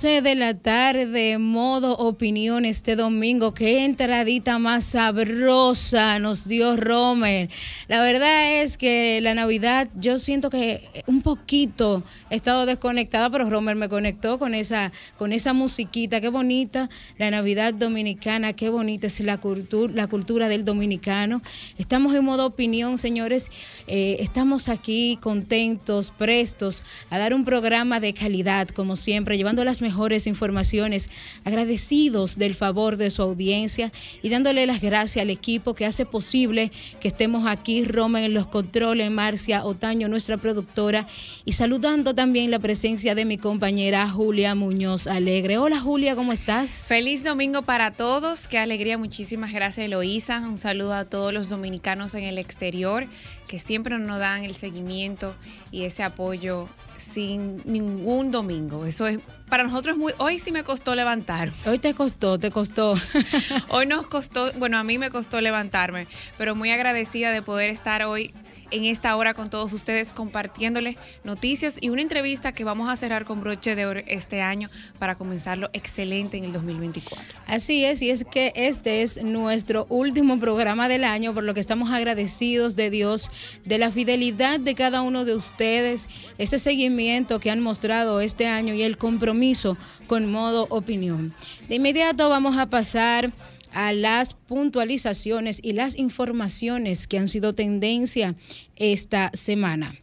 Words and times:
12 0.00 0.22
de 0.22 0.36
la 0.36 0.54
tarde, 0.54 1.38
modo 1.38 1.96
opinión 1.96 2.64
este 2.64 2.94
domingo. 2.94 3.52
Qué 3.52 3.84
entradita 3.84 4.60
más 4.60 4.84
sabrosa 4.84 6.20
nos 6.20 6.46
dio 6.46 6.76
Romer. 6.76 7.48
La 7.88 8.00
verdad 8.00 8.62
es 8.62 8.76
que 8.76 9.18
la 9.20 9.34
Navidad, 9.34 9.88
yo 9.96 10.18
siento 10.18 10.50
que 10.50 10.88
un 11.08 11.22
poquito 11.22 12.04
he 12.30 12.36
estado 12.36 12.64
desconectada, 12.64 13.28
pero 13.28 13.50
Romer 13.50 13.74
me 13.74 13.88
conectó 13.88 14.38
con 14.38 14.54
esa, 14.54 14.92
con 15.16 15.32
esa 15.32 15.52
musiquita. 15.52 16.20
Qué 16.20 16.28
bonita 16.28 16.88
la 17.18 17.32
Navidad 17.32 17.74
dominicana, 17.74 18.52
qué 18.52 18.68
bonita 18.68 19.08
es 19.08 19.18
la 19.18 19.38
cultura, 19.38 19.92
la 19.92 20.06
cultura 20.06 20.48
del 20.48 20.64
dominicano. 20.64 21.42
Estamos 21.76 22.14
en 22.14 22.24
modo 22.24 22.46
opinión, 22.46 22.98
señores. 22.98 23.50
Eh, 23.88 24.18
estamos 24.20 24.68
aquí 24.68 25.18
contentos, 25.20 26.12
prestos 26.16 26.84
a 27.10 27.18
dar 27.18 27.34
un 27.34 27.44
programa 27.44 27.98
de 27.98 28.14
calidad, 28.14 28.68
como 28.68 28.94
siempre, 28.94 29.36
llevando 29.36 29.64
las 29.64 29.80
mejores 29.80 29.87
informaciones, 30.26 31.10
agradecidos 31.44 32.36
del 32.36 32.54
favor 32.54 32.96
de 32.96 33.10
su 33.10 33.22
audiencia 33.22 33.92
y 34.22 34.28
dándole 34.28 34.66
las 34.66 34.80
gracias 34.80 35.22
al 35.22 35.30
equipo 35.30 35.74
que 35.74 35.86
hace 35.86 36.06
posible 36.06 36.70
que 37.00 37.08
estemos 37.08 37.46
aquí, 37.46 37.84
Roma 37.84 38.24
en 38.24 38.34
los 38.34 38.46
controles, 38.46 39.10
Marcia 39.10 39.64
Otaño, 39.64 40.08
nuestra 40.08 40.36
productora, 40.36 41.06
y 41.44 41.52
saludando 41.52 42.14
también 42.14 42.50
la 42.50 42.58
presencia 42.58 43.14
de 43.14 43.24
mi 43.24 43.38
compañera 43.38 44.08
Julia 44.08 44.54
Muñoz 44.54 45.06
Alegre. 45.06 45.58
Hola 45.58 45.80
Julia, 45.80 46.14
¿cómo 46.14 46.32
estás? 46.32 46.70
Feliz 46.70 47.24
domingo 47.24 47.62
para 47.62 47.92
todos, 47.92 48.48
qué 48.48 48.58
alegría, 48.58 48.98
muchísimas 48.98 49.52
gracias 49.52 49.86
Eloísa, 49.86 50.40
un 50.40 50.58
saludo 50.58 50.94
a 50.94 51.04
todos 51.04 51.32
los 51.32 51.48
dominicanos 51.48 52.14
en 52.14 52.24
el 52.24 52.38
exterior 52.38 53.06
que 53.46 53.58
siempre 53.58 53.98
nos 53.98 54.18
dan 54.18 54.44
el 54.44 54.54
seguimiento 54.54 55.34
y 55.72 55.84
ese 55.84 56.02
apoyo 56.02 56.68
sin 56.98 57.62
ningún 57.64 58.30
domingo. 58.30 58.84
Eso 58.84 59.06
es 59.06 59.20
para 59.48 59.62
nosotros 59.62 59.94
es 59.94 59.98
muy 59.98 60.12
hoy 60.18 60.38
sí 60.38 60.52
me 60.52 60.62
costó 60.62 60.94
levantar. 60.94 61.50
Hoy 61.66 61.78
te 61.78 61.94
costó, 61.94 62.38
te 62.38 62.50
costó. 62.50 62.94
hoy 63.68 63.86
nos 63.86 64.06
costó, 64.06 64.52
bueno, 64.52 64.78
a 64.78 64.84
mí 64.84 64.98
me 64.98 65.10
costó 65.10 65.40
levantarme, 65.40 66.06
pero 66.36 66.54
muy 66.54 66.70
agradecida 66.70 67.30
de 67.30 67.42
poder 67.42 67.70
estar 67.70 68.02
hoy 68.04 68.34
en 68.70 68.84
esta 68.84 69.16
hora 69.16 69.34
con 69.34 69.48
todos 69.48 69.72
ustedes 69.72 70.12
compartiéndoles 70.12 70.96
noticias 71.24 71.76
y 71.80 71.88
una 71.88 72.02
entrevista 72.02 72.52
que 72.52 72.64
vamos 72.64 72.88
a 72.88 72.96
cerrar 72.96 73.24
con 73.24 73.40
broche 73.40 73.74
de 73.74 73.86
oro 73.86 74.00
este 74.06 74.42
año 74.42 74.68
para 74.98 75.14
comenzarlo 75.14 75.70
excelente 75.72 76.36
en 76.36 76.44
el 76.44 76.52
2024. 76.52 77.24
Así 77.46 77.84
es, 77.84 78.02
y 78.02 78.10
es 78.10 78.24
que 78.24 78.52
este 78.54 79.02
es 79.02 79.22
nuestro 79.22 79.86
último 79.88 80.38
programa 80.38 80.88
del 80.88 81.04
año, 81.04 81.34
por 81.34 81.44
lo 81.44 81.54
que 81.54 81.60
estamos 81.60 81.90
agradecidos 81.90 82.76
de 82.76 82.90
Dios, 82.90 83.30
de 83.64 83.78
la 83.78 83.90
fidelidad 83.90 84.60
de 84.60 84.74
cada 84.74 85.02
uno 85.02 85.24
de 85.24 85.34
ustedes, 85.34 86.06
este 86.38 86.58
seguimiento 86.58 87.40
que 87.40 87.50
han 87.50 87.60
mostrado 87.60 88.20
este 88.20 88.46
año 88.46 88.74
y 88.74 88.82
el 88.82 88.98
compromiso 88.98 89.76
con 90.06 90.30
modo 90.30 90.66
opinión. 90.70 91.34
De 91.68 91.76
inmediato 91.76 92.28
vamos 92.28 92.58
a 92.58 92.66
pasar 92.66 93.32
a 93.72 93.92
las 93.92 94.34
puntualizaciones 94.34 95.60
y 95.62 95.72
las 95.72 95.96
informaciones 95.96 97.06
que 97.06 97.18
han 97.18 97.28
sido 97.28 97.54
tendencia 97.54 98.34
esta 98.76 99.30
semana. 99.34 99.94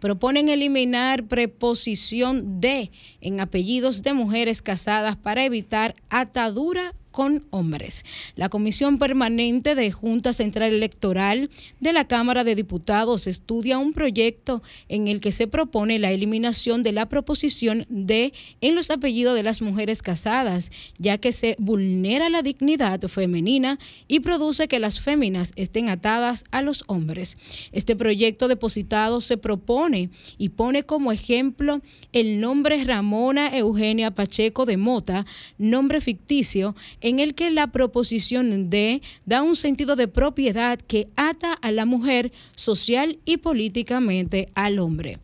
Proponen 0.00 0.48
eliminar 0.48 1.24
preposición 1.24 2.60
de 2.60 2.90
en 3.20 3.40
apellidos 3.40 4.02
de 4.02 4.12
mujeres 4.12 4.62
casadas 4.62 5.16
para 5.16 5.44
evitar 5.44 5.96
atadura 6.08 6.94
con 7.18 7.44
hombres. 7.50 8.04
La 8.36 8.48
Comisión 8.48 8.98
Permanente 8.98 9.74
de 9.74 9.90
Junta 9.90 10.32
Central 10.32 10.72
Electoral 10.72 11.50
de 11.80 11.92
la 11.92 12.06
Cámara 12.06 12.44
de 12.44 12.54
Diputados 12.54 13.26
estudia 13.26 13.78
un 13.78 13.92
proyecto 13.92 14.62
en 14.88 15.08
el 15.08 15.18
que 15.18 15.32
se 15.32 15.48
propone 15.48 15.98
la 15.98 16.12
eliminación 16.12 16.84
de 16.84 16.92
la 16.92 17.08
proposición 17.08 17.84
de 17.88 18.32
en 18.60 18.76
los 18.76 18.90
apellidos 18.90 19.34
de 19.34 19.42
las 19.42 19.62
mujeres 19.62 20.00
casadas, 20.00 20.70
ya 20.96 21.18
que 21.18 21.32
se 21.32 21.56
vulnera 21.58 22.28
la 22.28 22.42
dignidad 22.42 23.00
femenina 23.08 23.80
y 24.06 24.20
produce 24.20 24.68
que 24.68 24.78
las 24.78 25.00
féminas 25.00 25.50
estén 25.56 25.88
atadas 25.88 26.44
a 26.52 26.62
los 26.62 26.84
hombres. 26.86 27.36
Este 27.72 27.96
proyecto 27.96 28.46
depositado 28.46 29.20
se 29.20 29.38
propone 29.38 30.10
y 30.38 30.50
pone 30.50 30.84
como 30.84 31.10
ejemplo 31.10 31.80
el 32.12 32.38
nombre 32.38 32.84
Ramona 32.84 33.48
Eugenia 33.58 34.12
Pacheco 34.12 34.66
de 34.66 34.76
Mota, 34.76 35.26
nombre 35.58 36.00
ficticio, 36.00 36.76
el 37.18 37.34
que 37.34 37.50
la 37.50 37.68
proposición 37.68 38.68
de 38.68 39.00
da 39.24 39.42
un 39.42 39.56
sentido 39.56 39.96
de 39.96 40.08
propiedad 40.08 40.78
que 40.78 41.08
ata 41.16 41.54
a 41.54 41.72
la 41.72 41.86
mujer 41.86 42.32
social 42.54 43.18
y 43.24 43.38
políticamente 43.38 44.50
al 44.54 44.78
hombre. 44.78 45.18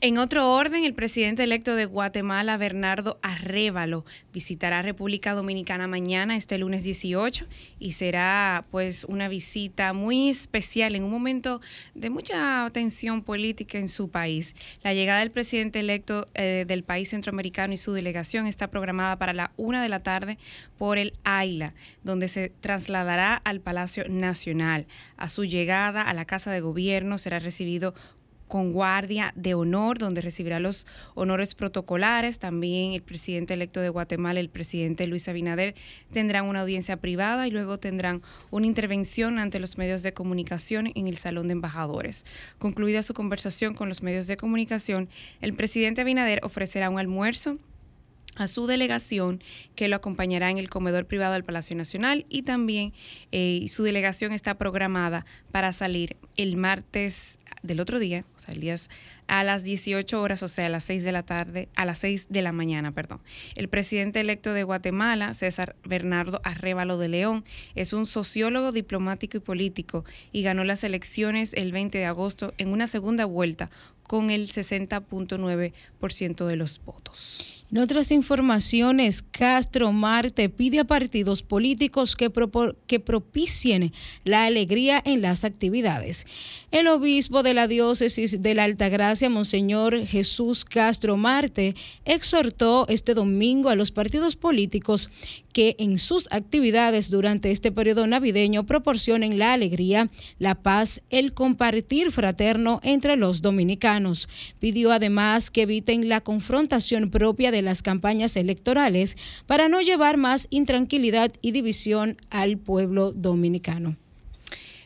En 0.00 0.16
otro 0.18 0.54
orden, 0.54 0.84
el 0.84 0.94
presidente 0.94 1.42
electo 1.42 1.74
de 1.74 1.84
Guatemala, 1.84 2.56
Bernardo 2.56 3.18
Arrévalo, 3.20 4.04
visitará 4.32 4.80
República 4.80 5.34
Dominicana 5.34 5.88
mañana, 5.88 6.36
este 6.36 6.56
lunes 6.56 6.84
18, 6.84 7.46
y 7.80 7.94
será 7.94 8.64
pues 8.70 9.02
una 9.02 9.26
visita 9.26 9.92
muy 9.92 10.28
especial 10.28 10.94
en 10.94 11.02
un 11.02 11.10
momento 11.10 11.60
de 11.96 12.10
mucha 12.10 12.70
tensión 12.72 13.24
política 13.24 13.76
en 13.78 13.88
su 13.88 14.08
país. 14.08 14.54
La 14.84 14.94
llegada 14.94 15.18
del 15.18 15.32
presidente 15.32 15.80
electo 15.80 16.28
eh, 16.34 16.64
del 16.68 16.84
país 16.84 17.10
centroamericano 17.10 17.74
y 17.74 17.76
su 17.76 17.92
delegación 17.92 18.46
está 18.46 18.70
programada 18.70 19.16
para 19.16 19.32
la 19.32 19.50
una 19.56 19.82
de 19.82 19.88
la 19.88 20.04
tarde 20.04 20.38
por 20.78 20.98
el 20.98 21.12
AILA, 21.24 21.74
donde 22.04 22.28
se 22.28 22.50
trasladará 22.50 23.34
al 23.34 23.58
Palacio 23.60 24.04
Nacional. 24.08 24.86
A 25.16 25.28
su 25.28 25.44
llegada 25.44 26.02
a 26.02 26.14
la 26.14 26.24
Casa 26.24 26.52
de 26.52 26.60
Gobierno 26.60 27.18
será 27.18 27.40
recibido 27.40 27.94
con 28.48 28.72
guardia 28.72 29.32
de 29.36 29.54
honor, 29.54 29.98
donde 29.98 30.20
recibirá 30.20 30.58
los 30.58 30.86
honores 31.14 31.54
protocolares. 31.54 32.38
También 32.38 32.92
el 32.92 33.02
presidente 33.02 33.54
electo 33.54 33.80
de 33.80 33.90
Guatemala, 33.90 34.40
el 34.40 34.48
presidente 34.48 35.06
Luis 35.06 35.28
Abinader, 35.28 35.74
tendrán 36.12 36.46
una 36.46 36.62
audiencia 36.62 36.96
privada 36.96 37.46
y 37.46 37.50
luego 37.50 37.78
tendrán 37.78 38.22
una 38.50 38.66
intervención 38.66 39.38
ante 39.38 39.60
los 39.60 39.78
medios 39.78 40.02
de 40.02 40.12
comunicación 40.12 40.90
en 40.94 41.06
el 41.06 41.16
Salón 41.16 41.48
de 41.48 41.52
Embajadores. 41.52 42.24
Concluida 42.58 43.02
su 43.02 43.14
conversación 43.14 43.74
con 43.74 43.88
los 43.88 44.02
medios 44.02 44.26
de 44.26 44.36
comunicación, 44.36 45.08
el 45.40 45.54
presidente 45.54 46.00
Abinader 46.00 46.40
ofrecerá 46.42 46.90
un 46.90 46.98
almuerzo 46.98 47.58
a 48.38 48.48
su 48.48 48.66
delegación 48.66 49.42
que 49.74 49.88
lo 49.88 49.96
acompañará 49.96 50.50
en 50.50 50.58
el 50.58 50.70
comedor 50.70 51.06
privado 51.06 51.34
del 51.34 51.42
Palacio 51.44 51.76
Nacional 51.76 52.24
y 52.28 52.42
también 52.42 52.92
eh, 53.32 53.66
su 53.68 53.82
delegación 53.82 54.32
está 54.32 54.56
programada 54.56 55.26
para 55.50 55.72
salir 55.72 56.16
el 56.36 56.56
martes 56.56 57.38
del 57.62 57.80
otro 57.80 57.98
día, 57.98 58.24
o 58.36 58.40
sea, 58.40 58.54
el 58.54 58.60
día 58.60 58.76
a 59.26 59.44
las 59.44 59.62
18 59.62 60.20
horas, 60.20 60.42
o 60.42 60.48
sea, 60.48 60.66
a 60.66 60.68
las 60.68 60.84
6 60.84 61.04
de 61.04 61.12
la 61.12 61.22
tarde, 61.22 61.68
a 61.74 61.84
las 61.84 61.98
6 61.98 62.28
de 62.30 62.42
la 62.42 62.52
mañana, 62.52 62.92
perdón. 62.92 63.20
El 63.56 63.68
presidente 63.68 64.20
electo 64.20 64.52
de 64.52 64.62
Guatemala, 64.62 65.34
César 65.34 65.76
Bernardo 65.84 66.40
Arrévalo 66.44 66.98
de 66.98 67.08
León, 67.08 67.44
es 67.74 67.92
un 67.92 68.06
sociólogo, 68.06 68.72
diplomático 68.72 69.36
y 69.36 69.40
político 69.40 70.04
y 70.32 70.42
ganó 70.42 70.64
las 70.64 70.84
elecciones 70.84 71.52
el 71.54 71.72
20 71.72 71.98
de 71.98 72.06
agosto 72.06 72.54
en 72.58 72.68
una 72.68 72.86
segunda 72.86 73.24
vuelta 73.24 73.70
con 74.02 74.30
el 74.30 74.48
60.9% 74.48 76.46
de 76.46 76.56
los 76.56 76.80
votos. 76.84 77.57
En 77.70 77.76
otras 77.76 78.10
informaciones, 78.12 79.22
Castro 79.30 79.92
Marte 79.92 80.48
pide 80.48 80.80
a 80.80 80.84
partidos 80.84 81.42
políticos 81.42 82.16
que, 82.16 82.30
propicien 83.00 83.92
la 84.24 84.44
alegría 84.44 85.02
en 85.04 85.20
las 85.20 85.44
actividades. 85.44 86.24
El 86.70 86.86
obispo 86.86 87.42
de 87.42 87.52
la 87.52 87.68
diócesis 87.68 88.40
de 88.40 88.54
la 88.54 88.64
Altagracia, 88.64 89.28
Monseñor 89.28 90.06
Jesús 90.06 90.64
Castro 90.64 91.18
Marte, 91.18 91.74
exhortó 92.06 92.86
este 92.88 93.12
domingo 93.12 93.68
a 93.68 93.74
los 93.74 93.92
partidos 93.92 94.36
políticos 94.36 95.10
que 95.52 95.76
en 95.78 95.98
sus 95.98 96.28
actividades 96.30 97.10
durante 97.10 97.50
este 97.50 97.72
periodo 97.72 98.06
navideño 98.06 98.64
proporcionen 98.64 99.38
la 99.38 99.52
alegría, 99.52 100.08
la 100.38 100.54
paz, 100.54 101.02
el 101.10 101.34
compartir 101.34 102.12
fraterno 102.12 102.80
entre 102.82 103.16
los 103.16 103.42
dominicanos. 103.42 104.28
Pidió 104.58 104.92
además 104.92 105.50
que 105.50 105.62
eviten 105.62 106.08
la 106.08 106.20
confrontación 106.20 107.10
propia 107.10 107.50
de 107.50 107.57
las 107.62 107.82
campañas 107.82 108.36
electorales 108.36 109.16
para 109.46 109.68
no 109.68 109.80
llevar 109.80 110.16
más 110.16 110.46
intranquilidad 110.50 111.32
y 111.42 111.52
división 111.52 112.16
al 112.30 112.58
pueblo 112.58 113.12
dominicano. 113.12 113.96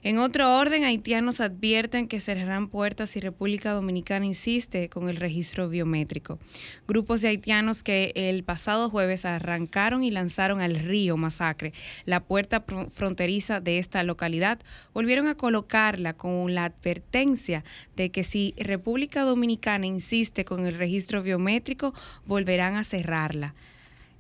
En 0.05 0.19
otro 0.19 0.59
orden, 0.59 0.83
haitianos 0.83 1.41
advierten 1.41 2.09
que 2.09 2.21
cerrarán 2.21 2.67
puertas 2.67 3.11
si 3.11 3.21
República 3.21 3.71
Dominicana 3.71 4.27
insiste 4.27 4.89
con 4.89 5.09
el 5.09 5.15
registro 5.15 5.69
biométrico. 5.69 6.41
Grupos 6.89 7.21
de 7.21 7.29
haitianos 7.29 7.85
que 7.85 8.11
el 8.17 8.43
pasado 8.43 8.91
jueves 8.91 9.25
arrancaron 9.25 10.03
y 10.03 10.11
lanzaron 10.11 10.61
al 10.61 10.75
río 10.75 11.17
Masacre, 11.17 11.73
la 12.05 12.19
puerta 12.19 12.65
fronteriza 12.91 13.61
de 13.61 13.79
esta 13.79 14.03
localidad, 14.03 14.59
volvieron 14.93 15.29
a 15.29 15.37
colocarla 15.37 16.15
con 16.15 16.53
la 16.53 16.65
advertencia 16.65 17.63
de 17.95 18.11
que 18.11 18.25
si 18.25 18.55
República 18.57 19.23
Dominicana 19.23 19.87
insiste 19.87 20.45
con 20.45 20.67
el 20.67 20.75
registro 20.75 21.23
biométrico, 21.23 21.95
volverán 22.27 22.75
a 22.75 22.83
cerrarla. 22.83 23.55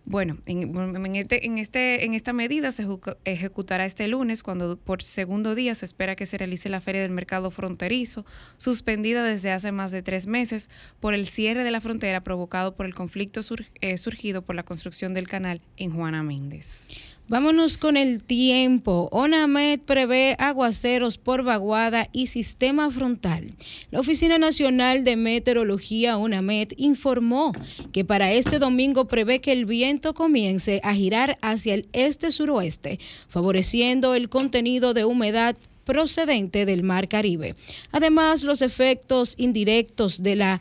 Bueno, 0.04 0.38
en, 0.46 1.16
este, 1.16 1.46
en, 1.46 1.58
este, 1.58 2.04
en 2.04 2.14
esta 2.14 2.32
medida 2.32 2.72
se 2.72 2.84
ejecutará 3.24 3.86
este 3.86 4.08
lunes 4.08 4.42
cuando 4.42 4.76
por 4.76 5.02
segundo 5.02 5.54
día 5.54 5.76
se 5.76 5.84
espera 5.84 6.16
que 6.16 6.26
se 6.26 6.38
realice 6.38 6.68
la 6.68 6.80
Feria 6.80 7.02
del 7.02 7.12
Mercado 7.12 7.52
Fronterizo, 7.52 8.26
suspendida 8.56 9.22
desde 9.22 9.52
hace 9.52 9.70
más 9.70 9.92
de 9.92 10.02
tres 10.02 10.26
meses 10.26 10.68
por 10.98 11.14
el 11.14 11.28
cierre 11.28 11.62
de 11.62 11.70
la 11.70 11.80
frontera 11.80 12.20
provocado 12.20 12.74
por 12.74 12.86
el 12.86 12.94
conflicto 12.94 13.40
eh, 13.80 13.98
surgido 13.98 14.42
por 14.42 14.56
la 14.56 14.64
construcción 14.64 15.14
del 15.14 15.28
canal 15.28 15.60
en 15.76 15.92
Juana 15.92 16.22
Méndez. 16.24 17.11
Vámonos 17.28 17.78
con 17.78 17.96
el 17.96 18.22
tiempo. 18.22 19.08
ONAMED 19.12 19.80
prevé 19.80 20.36
aguaceros 20.38 21.18
por 21.18 21.44
vaguada 21.44 22.08
y 22.12 22.26
sistema 22.26 22.90
frontal. 22.90 23.54
La 23.90 24.00
Oficina 24.00 24.38
Nacional 24.38 25.04
de 25.04 25.16
Meteorología, 25.16 26.18
ONAMED, 26.18 26.72
informó 26.76 27.52
que 27.92 28.04
para 28.04 28.32
este 28.32 28.58
domingo 28.58 29.06
prevé 29.06 29.40
que 29.40 29.52
el 29.52 29.64
viento 29.66 30.14
comience 30.14 30.80
a 30.82 30.94
girar 30.94 31.38
hacia 31.40 31.74
el 31.74 31.88
este-suroeste, 31.92 32.98
favoreciendo 33.28 34.14
el 34.14 34.28
contenido 34.28 34.92
de 34.92 35.04
humedad 35.04 35.56
procedente 35.84 36.66
del 36.66 36.82
Mar 36.82 37.08
Caribe. 37.08 37.54
Además, 37.92 38.42
los 38.42 38.62
efectos 38.62 39.34
indirectos 39.36 40.22
de 40.22 40.36
la 40.36 40.60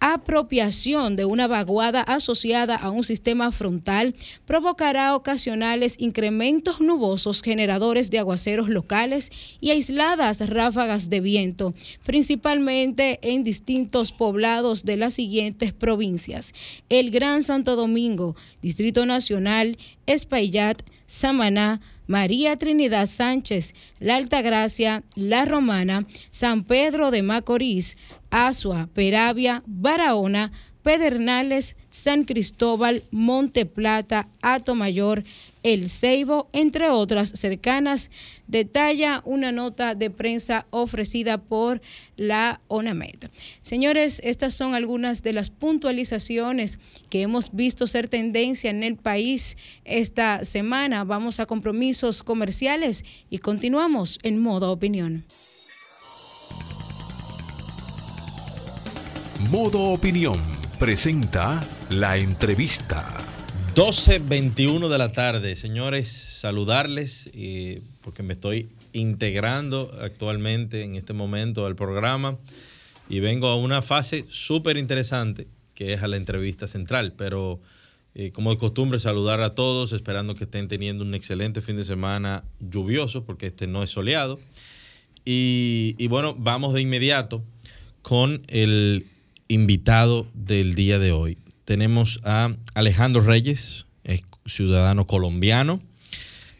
apropiación 0.00 1.16
de 1.16 1.24
una 1.24 1.46
vaguada 1.46 2.02
asociada 2.02 2.76
a 2.76 2.90
un 2.90 3.04
sistema 3.04 3.52
frontal 3.52 4.14
provocará 4.46 5.14
ocasionales 5.14 5.94
incrementos 5.98 6.80
nubosos 6.80 7.42
generadores 7.42 8.10
de 8.10 8.18
aguaceros 8.18 8.68
locales 8.68 9.30
y 9.60 9.70
aisladas 9.70 10.48
ráfagas 10.48 11.10
de 11.10 11.20
viento, 11.20 11.74
principalmente 12.04 13.18
en 13.22 13.44
distintos 13.44 14.12
poblados 14.12 14.84
de 14.84 14.96
las 14.96 15.14
siguientes 15.14 15.72
provincias: 15.72 16.52
el 16.88 17.10
Gran 17.10 17.42
Santo 17.42 17.76
Domingo, 17.76 18.36
Distrito 18.62 19.06
Nacional, 19.06 19.76
Espaillat, 20.06 20.82
Samaná, 21.06 21.80
María 22.08 22.56
Trinidad 22.56 23.06
Sánchez, 23.06 23.74
La 24.00 24.16
Altagracia, 24.16 25.04
La 25.14 25.44
Romana, 25.44 26.06
San 26.30 26.64
Pedro 26.64 27.12
de 27.12 27.22
Macorís, 27.22 27.96
Asua, 28.30 28.88
Peravia, 28.94 29.62
Barahona, 29.66 30.50
Pedernales, 30.82 31.76
San 32.02 32.24
Cristóbal, 32.24 33.04
Monte 33.10 33.66
Plata, 33.66 34.28
Mayor, 34.74 35.24
El 35.62 35.88
Ceibo, 35.88 36.48
entre 36.52 36.88
otras 36.90 37.30
cercanas, 37.34 38.10
detalla 38.46 39.20
una 39.24 39.50
nota 39.50 39.94
de 39.94 40.08
prensa 40.10 40.66
ofrecida 40.70 41.38
por 41.38 41.80
la 42.16 42.60
ONAMED. 42.68 43.30
Señores, 43.62 44.20
estas 44.22 44.54
son 44.54 44.74
algunas 44.74 45.22
de 45.22 45.32
las 45.32 45.50
puntualizaciones 45.50 46.78
que 47.10 47.22
hemos 47.22 47.52
visto 47.52 47.86
ser 47.86 48.08
tendencia 48.08 48.70
en 48.70 48.84
el 48.84 48.96
país 48.96 49.56
esta 49.84 50.44
semana. 50.44 51.04
Vamos 51.04 51.40
a 51.40 51.46
compromisos 51.46 52.22
comerciales 52.22 53.04
y 53.28 53.38
continuamos 53.38 54.18
en 54.22 54.38
modo 54.38 54.70
opinión. 54.70 55.24
Modo 59.50 59.92
Opinión 59.92 60.40
presenta 60.78 61.60
la 61.90 62.18
entrevista. 62.18 63.16
12.21 63.74 64.88
de 64.88 64.98
la 64.98 65.12
tarde, 65.12 65.56
señores, 65.56 66.08
saludarles 66.08 67.30
eh, 67.32 67.80
porque 68.02 68.22
me 68.22 68.34
estoy 68.34 68.68
integrando 68.92 69.90
actualmente 70.02 70.82
en 70.82 70.96
este 70.96 71.12
momento 71.12 71.64
al 71.64 71.76
programa 71.76 72.36
y 73.08 73.20
vengo 73.20 73.46
a 73.48 73.56
una 73.56 73.80
fase 73.80 74.26
súper 74.28 74.76
interesante 74.76 75.46
que 75.74 75.94
es 75.94 76.02
a 76.02 76.08
la 76.08 76.16
entrevista 76.16 76.66
central, 76.66 77.14
pero 77.16 77.60
eh, 78.14 78.32
como 78.32 78.50
de 78.50 78.58
costumbre 78.58 78.98
saludar 78.98 79.40
a 79.40 79.54
todos, 79.54 79.92
esperando 79.92 80.34
que 80.34 80.44
estén 80.44 80.68
teniendo 80.68 81.04
un 81.04 81.14
excelente 81.14 81.62
fin 81.62 81.76
de 81.76 81.84
semana 81.84 82.44
lluvioso 82.60 83.24
porque 83.24 83.46
este 83.46 83.66
no 83.66 83.82
es 83.82 83.90
soleado. 83.90 84.40
y 85.24 86.06
bueno, 86.08 86.34
vamos 86.36 86.74
de 86.74 86.80
inmediato 86.80 87.42
con 88.02 88.42
el 88.48 89.06
invitado 89.46 90.26
del 90.34 90.74
día 90.74 90.98
de 90.98 91.12
hoy. 91.12 91.38
Tenemos 91.68 92.18
a 92.24 92.56
Alejandro 92.72 93.20
Reyes, 93.20 93.84
ciudadano 94.46 95.06
colombiano, 95.06 95.82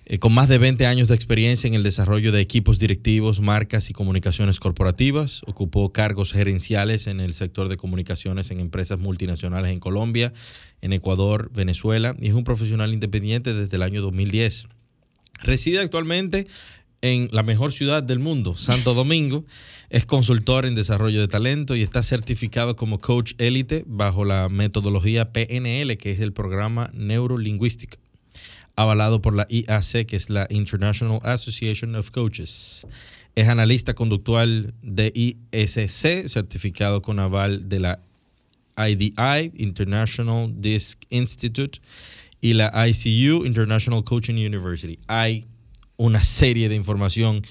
eh, 0.05 0.19
con 0.19 0.35
más 0.35 0.51
de 0.51 0.59
20 0.59 0.85
años 0.85 1.09
de 1.09 1.15
experiencia 1.15 1.67
en 1.67 1.73
el 1.73 1.83
desarrollo 1.83 2.31
de 2.31 2.43
equipos 2.43 2.79
directivos, 2.79 3.41
marcas 3.41 3.89
y 3.89 3.95
comunicaciones 3.95 4.61
corporativas. 4.61 5.41
Ocupó 5.47 5.95
cargos 5.95 6.35
gerenciales 6.35 7.07
en 7.07 7.21
el 7.21 7.33
sector 7.33 7.71
de 7.71 7.79
comunicaciones 7.79 8.51
en 8.51 8.61
empresas 8.61 8.99
multinacionales 8.99 9.71
en 9.71 9.81
Colombia, 9.81 10.35
en 10.83 10.93
Ecuador, 10.93 11.51
Venezuela 11.55 12.15
y 12.21 12.29
es 12.29 12.35
un 12.35 12.45
profesional 12.45 12.93
independiente 12.93 13.55
desde 13.55 13.77
el 13.77 13.85
año 13.85 14.03
2010. 14.03 14.69
Reside 15.41 15.79
actualmente 15.79 16.49
en 17.03 17.29
la 17.33 17.43
mejor 17.43 17.73
ciudad 17.73 18.03
del 18.03 18.19
mundo, 18.19 18.55
Santo 18.55 18.95
Domingo. 18.95 19.45
Es 19.91 20.05
consultor 20.05 20.67
en 20.67 20.75
desarrollo 20.75 21.21
de 21.21 21.29
talento 21.29 21.75
y 21.75 21.83
está 21.83 22.03
certificado 22.03 22.77
como 22.77 22.99
coach 22.99 23.33
élite 23.39 23.85
bajo 23.87 24.25
la 24.25 24.49
metodología 24.49 25.33
PNL, 25.33 25.97
que 25.97 26.13
es 26.13 26.21
el 26.21 26.33
programa 26.33 26.91
Neurolingüística, 26.93 27.99
avalado 28.77 29.23
por 29.23 29.35
la 29.35 29.47
IAC, 29.49 30.07
que 30.07 30.17
es 30.17 30.29
la 30.29 30.47
International 30.51 31.21
Association 31.23 31.95
of 31.95 32.11
Coaches. 32.11 32.87
Es 33.35 33.49
analista 33.49 33.95
conductual 33.95 34.75
de 34.83 35.13
ISC, 35.15 36.29
certificado 36.29 37.01
con 37.01 37.19
aval 37.19 37.69
de 37.69 37.81
la 37.81 38.01
IDI, 38.77 39.53
International 39.57 40.53
Disc 40.61 41.01
Institute, 41.11 41.81
y 42.41 42.55
la 42.55 42.71
ICU, 42.89 43.45
International 43.45 44.05
Coaching 44.05 44.35
University. 44.35 44.99
Hay 45.09 45.47
una 45.99 46.23
serie 46.23 46.69
de 46.69 46.77
información 46.77 47.43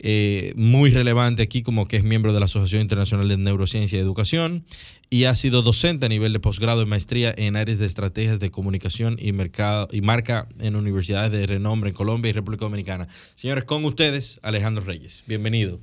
eh, 0.00 0.52
muy 0.56 0.90
relevante 0.90 1.42
aquí, 1.42 1.62
como 1.62 1.86
que 1.86 1.96
es 1.96 2.02
miembro 2.02 2.32
de 2.32 2.40
la 2.40 2.46
Asociación 2.46 2.82
Internacional 2.82 3.28
de 3.28 3.38
Neurociencia 3.38 3.96
y 3.96 4.02
Educación 4.02 4.64
y 5.08 5.24
ha 5.24 5.34
sido 5.36 5.62
docente 5.62 6.06
a 6.06 6.08
nivel 6.08 6.32
de 6.32 6.40
posgrado 6.40 6.82
y 6.82 6.86
maestría 6.86 7.32
en 7.36 7.54
áreas 7.54 7.78
de 7.78 7.86
estrategias 7.86 8.40
de 8.40 8.50
comunicación 8.50 9.16
y 9.20 9.32
mercado 9.32 9.86
y 9.92 10.00
marca 10.00 10.48
en 10.58 10.74
universidades 10.74 11.30
de 11.30 11.46
renombre 11.46 11.90
en 11.90 11.94
Colombia 11.94 12.30
y 12.30 12.32
República 12.32 12.64
Dominicana. 12.64 13.06
Señores, 13.36 13.62
con 13.62 13.84
ustedes, 13.84 14.40
Alejandro 14.42 14.82
Reyes. 14.82 15.22
Bienvenido. 15.28 15.78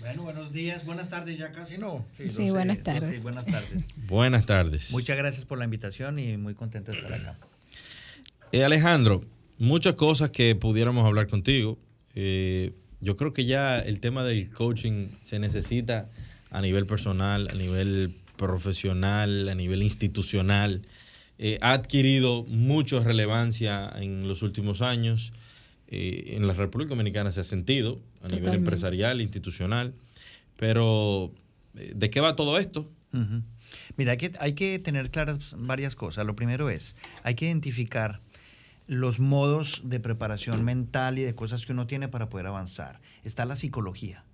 Bueno, 0.00 0.24
buenos 0.24 0.52
días, 0.52 0.84
buenas 0.84 1.08
tardes, 1.08 1.38
ya 1.38 1.52
casi 1.52 1.78
no. 1.78 2.04
Sí, 2.18 2.50
buenas 2.50 2.82
tardes. 2.82 3.08
Sí, 3.08 3.18
buenas 3.18 3.46
tardes. 3.46 3.86
buenas 4.06 4.44
tardes. 4.44 4.90
Muchas 4.92 5.16
gracias 5.16 5.46
por 5.46 5.56
la 5.56 5.64
invitación 5.64 6.18
y 6.18 6.36
muy 6.36 6.54
contento 6.54 6.92
de 6.92 6.98
estar 6.98 7.14
acá. 7.14 7.38
Eh, 8.50 8.64
Alejandro, 8.64 9.24
muchas 9.58 9.94
cosas 9.94 10.30
que 10.30 10.54
pudiéramos 10.54 11.06
hablar 11.06 11.28
contigo. 11.28 11.78
Eh, 12.14 12.72
yo 13.00 13.16
creo 13.16 13.32
que 13.32 13.44
ya 13.44 13.78
el 13.78 14.00
tema 14.00 14.24
del 14.24 14.50
coaching 14.52 15.08
se 15.22 15.38
necesita 15.38 16.10
a 16.50 16.60
nivel 16.60 16.86
personal, 16.86 17.48
a 17.50 17.54
nivel 17.54 18.14
profesional, 18.36 19.48
a 19.48 19.54
nivel 19.54 19.82
institucional. 19.82 20.82
Eh, 21.38 21.58
ha 21.60 21.72
adquirido 21.72 22.44
mucha 22.44 23.00
relevancia 23.00 23.90
en 23.96 24.28
los 24.28 24.42
últimos 24.42 24.82
años. 24.82 25.32
Eh, 25.88 26.34
en 26.36 26.46
la 26.46 26.54
República 26.54 26.90
Dominicana 26.90 27.32
se 27.32 27.40
ha 27.40 27.44
sentido 27.44 28.00
a 28.22 28.28
nivel 28.28 28.54
empresarial, 28.54 29.20
institucional. 29.20 29.94
Pero, 30.56 31.32
¿de 31.74 32.10
qué 32.10 32.20
va 32.20 32.36
todo 32.36 32.58
esto? 32.58 32.88
Mira, 33.96 34.12
hay 34.12 34.18
que, 34.18 34.32
hay 34.38 34.52
que 34.52 34.78
tener 34.78 35.10
claras 35.10 35.54
varias 35.58 35.96
cosas. 35.96 36.24
Lo 36.26 36.36
primero 36.36 36.70
es, 36.70 36.96
hay 37.22 37.34
que 37.34 37.46
identificar 37.46 38.20
los 38.92 39.20
modos 39.20 39.80
de 39.84 40.00
preparación 40.00 40.64
mental 40.64 41.18
y 41.18 41.22
de 41.22 41.34
cosas 41.34 41.64
que 41.66 41.72
uno 41.72 41.86
tiene 41.86 42.08
para 42.08 42.28
poder 42.28 42.46
avanzar. 42.46 43.00
Está 43.24 43.44
la 43.44 43.56
psicología. 43.56 44.24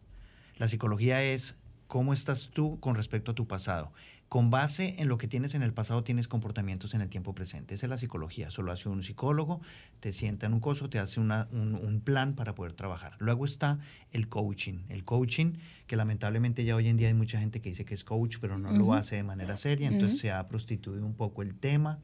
La 0.57 0.67
psicología 0.69 1.23
es 1.23 1.55
cómo 1.87 2.13
estás 2.13 2.51
tú 2.53 2.79
con 2.81 2.95
respecto 2.97 3.31
a 3.31 3.35
tu 3.35 3.47
pasado. 3.47 3.93
Con 4.29 4.51
base 4.51 4.97
en 4.99 5.09
lo 5.09 5.17
que 5.17 5.27
tienes 5.27 5.55
en 5.55 5.63
el 5.63 5.73
pasado, 5.73 6.05
tienes 6.05 6.29
comportamientos 6.29 6.93
en 6.93 7.01
el 7.01 7.09
tiempo 7.09 7.35
presente. 7.35 7.75
Esa 7.75 7.87
es 7.87 7.91
la 7.91 7.97
psicología. 7.97 8.51
Solo 8.51 8.73
hace 8.73 8.91
un 8.91 9.03
psicólogo, 9.03 9.63
te 10.01 10.13
sienta 10.13 10.45
en 10.45 10.53
un 10.53 10.61
coso, 10.61 10.91
te 10.91 10.99
hace 10.99 11.19
una- 11.19 11.49
un, 11.51 11.75
un 11.75 12.01
plan 12.03 12.35
para 12.35 12.55
poder 12.55 12.75
trabajar. 12.75 13.13
Luego 13.21 13.47
está 13.47 13.79
el 14.13 14.29
coaching. 14.29 14.81
El 14.91 15.05
coaching, 15.05 15.53
que 15.87 15.97
lamentablemente 15.97 16.63
ya 16.65 16.77
hoy 16.77 16.89
en 16.89 16.99
día 16.99 17.09
hay 17.09 17.15
mucha 17.15 17.41
gente 17.41 17.63
que 17.63 17.71
dice 17.71 17.87
que 17.87 17.95
es 17.95 18.05
coach, 18.05 18.37
pero 18.39 18.59
no 18.59 18.71
lo 18.73 18.93
hace 18.93 19.17
de 19.17 19.23
manera 19.23 19.57
seria. 19.57 19.89
Entonces 19.95 20.19
se 20.19 20.31
ha 20.31 20.47
prostituido 20.47 21.07
un 21.07 21.15
poco 21.15 21.41
el 21.41 21.55
tema, 21.55 21.99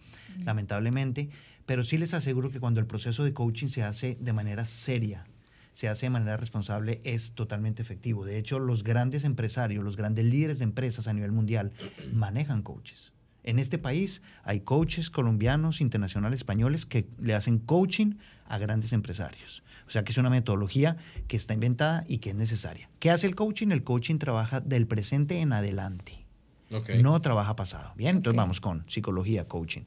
lamentablemente. 0.47 1.29
Pero 1.67 1.85
sí 1.85 1.99
les 1.99 2.15
aseguro 2.15 2.51
que 2.51 2.61
cuando 2.61 2.81
el 2.81 2.87
proceso 2.87 3.25
de 3.25 3.33
coaching 3.33 3.69
se 3.69 3.83
hace 3.83 4.17
de 4.21 4.33
manera 4.33 4.65
seria, 4.65 5.25
se 5.73 5.89
hace 5.89 6.07
de 6.07 6.11
manera 6.11 6.37
responsable, 6.37 7.01
es 7.05 7.33
totalmente 7.33 7.83
efectivo. 7.83 8.25
De 8.25 8.39
hecho, 8.39 8.59
los 8.59 8.85
grandes 8.85 9.25
empresarios, 9.25 9.85
los 9.85 9.97
grandes 9.97 10.25
líderes 10.25 10.59
de 10.59 10.65
empresas 10.65 11.09
a 11.09 11.13
nivel 11.13 11.33
mundial 11.33 11.73
manejan 12.13 12.63
coaches. 12.63 13.13
En 13.43 13.59
este 13.59 13.77
país 13.77 14.23
hay 14.43 14.61
coaches 14.61 15.11
colombianos, 15.11 15.81
internacionales, 15.81 16.39
españoles 16.39 16.87
que 16.87 17.07
le 17.21 17.35
hacen 17.35 17.59
coaching 17.59 18.15
a 18.47 18.59
grandes 18.59 18.93
empresarios. 18.93 19.63
O 19.87 19.91
sea 19.91 20.03
que 20.03 20.13
es 20.13 20.19
una 20.19 20.31
metodología 20.31 20.97
que 21.29 21.37
está 21.37 21.53
inventada 21.53 22.05
y 22.09 22.19
que 22.19 22.31
es 22.31 22.37
necesaria. 22.37 22.89
¿Qué 23.01 23.11
hace 23.11 23.27
el 23.27 23.35
coaching? 23.35 23.69
El 23.69 23.85
coaching 23.85 24.17
trabaja 24.17 24.61
del 24.61 24.87
presente 24.87 25.41
en 25.41 25.53
adelante. 25.53 26.25
Ok. 26.71 26.91
No 27.03 27.21
trabaja 27.21 27.55
pasado. 27.55 27.93
Bien, 27.97 28.17
entonces 28.17 28.37
vamos 28.37 28.61
con 28.61 28.85
psicología, 28.89 29.47
coaching. 29.47 29.83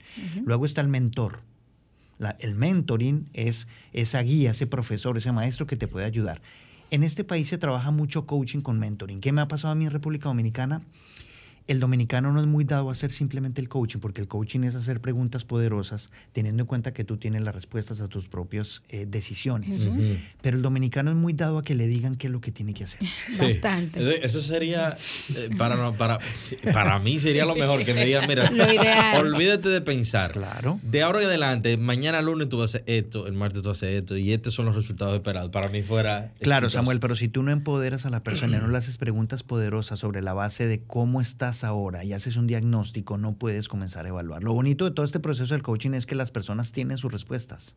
Luego 0.45 0.65
está 0.65 0.81
el 0.81 0.87
mentor. 0.87 1.41
El 2.39 2.55
mentoring 2.55 3.29
es 3.33 3.67
esa 3.93 4.21
guía, 4.21 4.51
ese 4.51 4.67
profesor, 4.67 5.17
ese 5.17 5.31
maestro 5.31 5.67
que 5.67 5.75
te 5.75 5.87
puede 5.87 6.05
ayudar. 6.05 6.41
En 6.89 7.03
este 7.03 7.23
país 7.23 7.49
se 7.49 7.57
trabaja 7.57 7.91
mucho 7.91 8.25
coaching 8.25 8.61
con 8.61 8.79
mentoring. 8.79 9.19
¿Qué 9.19 9.31
me 9.31 9.41
ha 9.41 9.47
pasado 9.47 9.73
a 9.73 9.75
mí 9.75 9.85
en 9.85 9.91
República 9.91 10.29
Dominicana? 10.29 10.81
El 11.67 11.79
dominicano 11.79 12.31
no 12.31 12.39
es 12.39 12.47
muy 12.47 12.63
dado 12.63 12.89
a 12.89 12.91
hacer 12.93 13.11
simplemente 13.11 13.59
el 13.61 13.67
coaching, 13.69 13.99
porque 13.99 14.21
el 14.21 14.27
coaching 14.27 14.61
es 14.63 14.75
hacer 14.75 15.01
preguntas 15.01 15.43
poderosas, 15.45 16.09
teniendo 16.31 16.63
en 16.63 16.67
cuenta 16.67 16.93
que 16.93 17.03
tú 17.03 17.17
tienes 17.17 17.41
las 17.41 17.53
respuestas 17.53 17.99
a 17.99 18.07
tus 18.07 18.27
propias 18.27 18.81
eh, 18.89 19.05
decisiones. 19.07 19.89
Pero 20.41 20.55
el 20.57 20.63
dominicano 20.63 21.11
es 21.11 21.17
muy 21.17 21.33
dado 21.33 21.57
a 21.57 21.63
que 21.63 21.75
le 21.75 21.87
digan 21.87 22.15
qué 22.15 22.27
es 22.27 22.33
lo 22.33 22.39
que 22.41 22.51
tiene 22.51 22.73
que 22.73 22.85
hacer. 22.85 22.99
Sí. 23.27 23.37
Bastante. 23.37 24.25
Eso- 24.25 24.41
sería, 24.41 24.95
eh, 25.35 25.49
para, 25.57 25.91
para, 25.97 26.19
para 26.73 26.99
mí 26.99 27.19
sería 27.19 27.45
lo 27.45 27.55
mejor 27.55 27.83
que 27.83 27.93
me 27.93 28.05
digan, 28.05 28.25
mira, 28.27 28.49
Lo 28.49 28.71
ideal. 28.71 29.17
olvídate 29.25 29.67
de 29.69 29.81
pensar. 29.81 30.31
Claro. 30.31 30.79
De 30.83 31.01
ahora 31.03 31.19
en 31.21 31.25
adelante, 31.27 31.75
mañana 31.77 32.21
lunes 32.21 32.47
tú 32.49 32.57
vas 32.59 32.73
a 32.75 32.77
hacer 32.77 32.83
esto, 32.87 33.27
el 33.27 33.33
martes 33.33 33.61
tú 33.61 33.67
vas 33.69 33.77
a 33.83 33.85
hacer 33.87 33.95
esto, 33.95 34.15
y 34.15 34.31
estos 34.31 34.53
son 34.53 34.65
los 34.65 34.75
resultados 34.75 35.15
esperados. 35.15 35.49
Para 35.51 35.67
mí 35.69 35.83
fuera. 35.83 36.31
Claro, 36.39 36.67
exitoso. 36.67 36.81
Samuel, 36.83 36.99
pero 36.99 37.15
si 37.15 37.27
tú 37.27 37.43
no 37.43 37.51
empoderas 37.51 38.05
a 38.05 38.09
la 38.09 38.23
persona 38.23 38.57
y 38.57 38.61
no 38.61 38.67
le 38.69 38.77
haces 38.77 38.97
preguntas 38.97 39.43
poderosas 39.43 39.99
sobre 39.99 40.21
la 40.21 40.33
base 40.33 40.65
de 40.67 40.79
cómo 40.81 41.19
estás 41.19 41.56
ahora 41.63 42.03
y 42.03 42.13
haces 42.13 42.35
un 42.35 42.47
diagnóstico, 42.47 43.17
no 43.17 43.33
puedes 43.35 43.67
comenzar 43.67 44.05
a 44.05 44.09
evaluar. 44.09 44.43
Lo 44.43 44.53
bonito 44.53 44.85
de 44.85 44.91
todo 44.91 45.05
este 45.05 45.19
proceso 45.19 45.53
del 45.53 45.63
coaching 45.63 45.91
es 45.91 46.05
que 46.05 46.15
las 46.15 46.31
personas 46.31 46.71
tienen 46.71 46.97
sus 46.97 47.11
respuestas. 47.11 47.75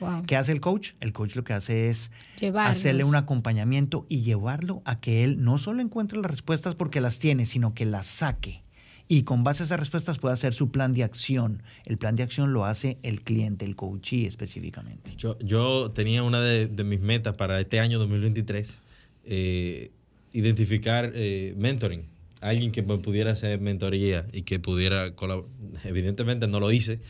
Wow. 0.00 0.24
¿Qué 0.26 0.36
hace 0.36 0.52
el 0.52 0.60
coach? 0.60 0.92
El 1.00 1.12
coach 1.12 1.36
lo 1.36 1.44
que 1.44 1.52
hace 1.52 1.88
es 1.88 2.10
Llevarlos. 2.40 2.78
hacerle 2.78 3.04
un 3.04 3.14
acompañamiento 3.14 4.06
y 4.08 4.22
llevarlo 4.22 4.82
a 4.84 5.00
que 5.00 5.22
él 5.24 5.42
no 5.44 5.58
solo 5.58 5.82
encuentre 5.82 6.18
las 6.18 6.30
respuestas 6.30 6.74
porque 6.74 7.00
las 7.00 7.18
tiene, 7.18 7.46
sino 7.46 7.74
que 7.74 7.84
las 7.86 8.06
saque. 8.06 8.62
Y 9.06 9.22
con 9.24 9.44
base 9.44 9.62
a 9.62 9.66
esas 9.66 9.78
respuestas 9.78 10.18
puede 10.18 10.32
hacer 10.32 10.54
su 10.54 10.70
plan 10.70 10.94
de 10.94 11.04
acción. 11.04 11.62
El 11.84 11.98
plan 11.98 12.16
de 12.16 12.22
acción 12.22 12.52
lo 12.52 12.64
hace 12.64 12.98
el 13.02 13.20
cliente, 13.22 13.64
el 13.66 13.76
coachee 13.76 14.26
específicamente. 14.26 15.14
Yo, 15.16 15.38
yo 15.40 15.90
tenía 15.90 16.22
una 16.22 16.40
de, 16.40 16.66
de 16.66 16.84
mis 16.84 17.00
metas 17.00 17.36
para 17.36 17.60
este 17.60 17.80
año 17.80 17.98
2023, 17.98 18.82
eh, 19.26 19.90
identificar 20.32 21.12
eh, 21.14 21.54
mentoring. 21.56 22.06
Alguien 22.44 22.72
que 22.72 22.82
me 22.82 22.98
pudiera 22.98 23.32
hacer 23.32 23.58
mentoría 23.60 24.26
y 24.32 24.42
que 24.42 24.60
pudiera 24.60 25.14
colaborar. 25.14 25.50
Evidentemente 25.84 26.46
no 26.46 26.60
lo 26.60 26.70
hice 26.70 27.00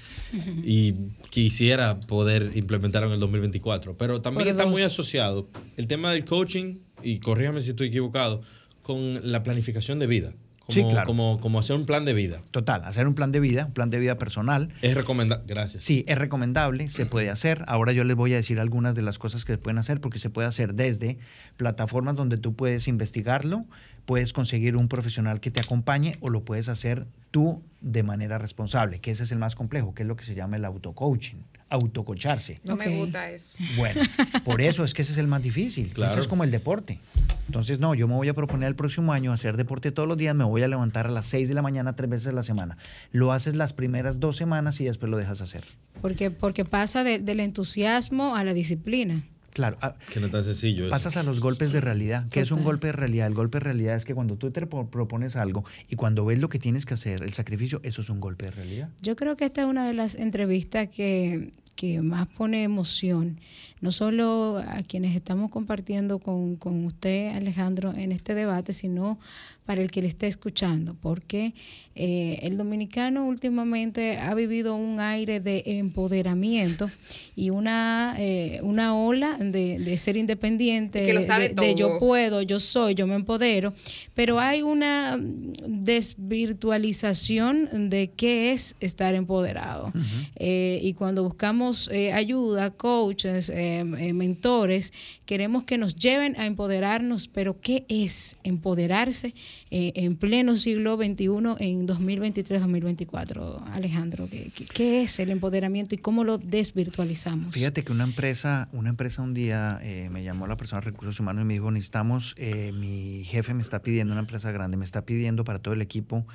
y 0.63 0.95
quisiera 1.31 2.01
poder 2.01 2.53
implementarlo 2.55 3.09
en 3.09 3.15
el 3.15 3.21
2024. 3.21 3.97
Pero 3.99 4.21
también 4.21 4.49
está 4.49 4.67
muy 4.67 4.83
asociado 4.83 5.49
el 5.77 5.87
tema 5.87 6.13
del 6.13 6.25
coaching, 6.25 6.77
y 7.03 7.19
corríjame 7.19 7.61
si 7.61 7.71
estoy 7.71 7.89
equivocado, 7.89 8.43
con 8.83 9.21
la 9.33 9.43
planificación 9.43 9.99
de 9.99 10.07
vida. 10.07 10.33
Como, 10.61 10.75
Sí, 10.75 10.83
claro. 10.89 11.07
como, 11.07 11.41
como 11.41 11.59
hacer 11.59 11.77
un 11.77 11.85
plan 11.85 12.07
de 12.07 12.15
vida. 12.15 12.41
Total, 12.51 12.83
hacer 12.85 13.07
un 13.07 13.15
plan 13.15 13.33
de 13.33 13.41
vida, 13.41 13.67
un 13.67 13.75
plan 13.75 13.91
de 13.91 13.99
vida 13.99 14.17
personal. 14.17 14.71
Es 14.81 14.95
recomendable. 14.95 15.45
Gracias. 15.47 15.85
Sí, 15.85 16.05
es 16.09 16.17
recomendable, 16.17 16.89
se 16.89 17.05
puede 17.05 17.29
hacer. 17.29 17.65
Ahora 17.67 17.93
yo 17.93 18.03
les 18.05 18.17
voy 18.17 18.33
a 18.33 18.37
decir 18.37 18.59
algunas 18.61 18.95
de 18.95 19.03
las 19.03 19.19
cosas 19.19 19.45
que 19.45 19.53
se 19.53 19.59
pueden 19.59 19.77
hacer, 19.77 20.01
porque 20.01 20.19
se 20.19 20.31
puede 20.31 20.49
hacer 20.49 20.75
desde 20.75 21.19
plataformas 21.59 22.17
donde 22.17 22.39
tú 22.39 22.55
puedes 22.55 22.89
investigarlo, 22.89 23.67
puedes 24.07 24.33
conseguir 24.33 24.77
un 24.77 24.89
profesional 24.89 25.41
que 25.41 25.51
te 25.51 25.61
acompañe 25.61 26.17
o 26.21 26.29
lo 26.31 26.45
puedes 26.45 26.69
hacer 26.69 27.07
tú 27.31 27.63
de 27.81 28.03
manera 28.03 28.39
responsable, 28.39 29.01
que 29.01 29.11
ese 29.11 29.25
es 29.25 29.33
el 29.33 29.39
más 29.39 29.57
complejo, 29.57 29.95
que 29.95 30.03
es 30.03 30.09
lo 30.09 30.17
que 30.17 30.25
se 30.25 30.35
llama 30.35 30.57
el 30.57 30.65
autocoaching, 30.65 31.39
autococharse. 31.69 32.61
No 32.65 32.77
me 32.77 32.89
gusta 32.97 33.31
eso. 33.31 33.59
Bueno, 33.77 34.01
por 34.45 34.61
eso 34.61 34.85
es 34.85 34.95
que 34.95 35.03
ese 35.03 35.13
es 35.13 35.19
el 35.19 35.27
más 35.27 35.43
difícil. 35.43 35.93
Claro. 35.93 36.21
Es 36.21 36.29
como 36.29 36.45
el 36.45 36.51
deporte. 36.51 37.01
Entonces, 37.47 37.79
no, 37.81 37.95
yo 37.95 38.07
me 38.09 38.15
voy 38.15 38.29
a 38.29 38.35
proponer 38.35 38.69
el 38.69 38.77
próximo 38.77 39.13
año 39.13 39.33
hacer 39.33 39.57
deporte 39.57 39.91
todos 39.93 40.09
los 40.09 40.17
días, 40.17 40.35
me 40.37 40.45
voy 40.45 40.63
a 40.63 40.69
levantar 40.69 41.07
a 41.07 41.11
las 41.11 41.27
6 41.27 41.49
de 41.49 41.55
la 41.55 41.63
mañana 41.63 41.95
tres 41.97 42.09
veces 42.09 42.29
a 42.29 42.33
la 42.33 42.43
semana. 42.43 42.77
Lo 43.11 43.33
haces 43.33 43.57
las 43.57 43.73
primeras 43.73 44.21
dos 44.21 44.37
semanas 44.37 44.81
y 44.81 44.85
después 44.85 45.11
lo 45.11 45.19
dejas 45.19 45.41
hacer. 45.41 45.65
Porque, 46.01 46.31
porque 46.31 46.65
pasa 46.65 47.05
de- 47.05 47.19
del 47.19 47.41
entusiasmo 47.41 48.37
a 48.37 48.45
la 48.45 48.55
disciplina. 48.55 49.25
Claro, 49.55 49.79
ah, 49.81 49.95
Que 50.13 50.21
no 50.21 50.27
es 50.27 50.33
tan 50.33 50.45
sencillo. 50.45 50.85
eso. 50.85 50.91
pasas 50.91 51.17
a 51.17 51.23
los 51.23 51.41
golpes 51.41 51.73
de 51.73 51.81
realidad. 51.81 52.27
¿Qué 52.31 52.41
es 52.41 52.51
un 52.51 52.63
golpe 52.65 52.89
de 52.89 52.93
realidad? 52.93 53.27
El 53.29 53.35
golpe 53.35 53.57
de 53.59 53.65
realidad 53.65 53.97
es 53.97 54.05
que 54.05 54.15
cuando 54.15 54.37
tú 54.37 54.51
te 54.51 54.67
pro- 54.67 54.91
propones 54.91 55.37
algo 55.37 55.65
y 55.89 55.97
cuando 55.97 56.25
ves 56.27 56.39
lo 56.41 56.49
que 56.51 56.59
tienes 56.59 56.85
que 56.85 56.95
hacer, 56.95 57.23
el 57.23 57.33
sacrificio, 57.33 57.81
eso 57.85 58.03
es 58.03 58.11
un 58.11 58.21
golpe 58.21 58.45
de 58.47 58.51
realidad. 58.51 58.89
Yo 59.01 59.17
creo 59.17 59.37
que 59.37 59.47
esta 59.47 59.63
es 59.63 59.67
una 59.69 59.87
de 59.87 59.95
las 59.95 60.17
entrevistas 60.17 60.89
que, 60.89 61.53
que 61.77 62.03
más 62.03 62.27
pone 62.27 62.63
emoción, 62.65 63.39
no 63.85 63.93
solo 63.93 64.65
a 64.67 64.83
quienes 64.83 65.15
estamos 65.15 65.51
compartiendo 65.51 66.19
con, 66.19 66.57
con 66.57 66.87
usted, 66.87 67.37
Alejandro, 67.37 67.93
en 67.93 68.13
este 68.13 68.35
debate, 68.35 68.73
sino 68.73 69.19
para 69.67 69.81
el 69.81 69.91
que 69.91 70.03
le 70.03 70.09
esté 70.09 70.27
escuchando, 70.27 70.95
porque 71.01 71.55
eh, 71.95 72.41
el 72.43 72.59
dominicano 72.59 73.27
últimamente 73.27 74.19
ha 74.19 74.35
vivido 74.35 74.75
un 74.75 75.01
aire 75.01 75.41
de 75.41 75.63
empoderamiento 75.67 76.91
y 77.35 77.49
una, 77.51 78.15
eh, 78.19 78.61
una 78.63 78.95
ola 78.95 79.39
de, 79.39 79.79
de 79.79 79.99
ser 79.99 80.19
independiente, 80.19 81.03
que 81.03 81.15
lo 81.15 81.23
sabe 81.23 81.51
de, 81.51 81.55
de 81.55 81.75
yo 81.75 81.99
puedo, 81.99 82.43
yo 82.43 82.61
soy, 82.61 82.95
yo 82.95 83.07
me 83.07 83.15
empodero, 83.15 83.73
pero 84.15 84.39
hay 84.39 84.61
una 84.63 85.19
desvirtualización 85.19 87.89
de 87.89 88.11
qué 88.15 88.53
es 88.53 88.75
estar 88.81 89.15
empoderado. 89.15 89.93
Eh, 90.37 90.79
y 90.83 90.93
cuando 90.95 91.23
buscamos 91.23 91.89
eh, 91.93 92.13
ayuda, 92.13 92.71
coaches, 92.71 93.51
eh, 93.81 94.13
mentores, 94.13 94.93
queremos 95.27 95.65
que 95.65 95.79
nos 95.79 95.97
lleven 95.97 96.39
a 96.39 96.47
empoderarnos, 96.47 97.29
pero 97.29 97.61
¿qué 97.61 97.85
es 97.89 98.37
empoderarse 98.45 99.35
eh, 99.71 99.93
en 99.97 100.17
pleno 100.17 100.57
siglo 100.57 100.97
XXI, 100.97 101.27
en 101.59 101.87
2023-2024? 101.87 103.63
Alejandro, 103.73 104.29
¿qué, 104.31 104.51
qué, 104.73 105.03
es 105.03 105.19
el 105.19 105.31
empoderamiento 105.31 105.95
y 105.95 105.99
cómo 105.99 106.25
lo 106.25 106.39
desvirtualizamos? 106.39 107.55
Fíjate 107.55 107.85
que 107.85 107.93
una 107.93 108.05
empresa, 108.05 108.69
una 108.73 108.91
empresa 108.91 109.23
un 109.23 109.35
día 109.35 109.79
eh, 109.83 110.09
me 110.11 110.23
llamó 110.23 110.47
la 110.47 110.57
persona 110.57 110.81
de 110.81 110.91
recursos 110.91 111.19
humanos 111.21 111.43
y 111.43 111.47
me 111.47 111.55
dijo, 111.55 111.71
necesitamos, 111.71 112.35
mi 112.39 113.25
jefe 113.25 113.55
me 113.55 113.63
está 113.63 113.83
pidiendo, 113.83 114.13
una 114.13 114.21
empresa 114.21 114.53
grande, 114.53 114.77
me 114.77 114.85
está 114.85 115.05
pidiendo 115.05 115.45
para 115.45 115.59
todo 115.59 115.75
el 115.75 115.83
equipo 115.83 116.27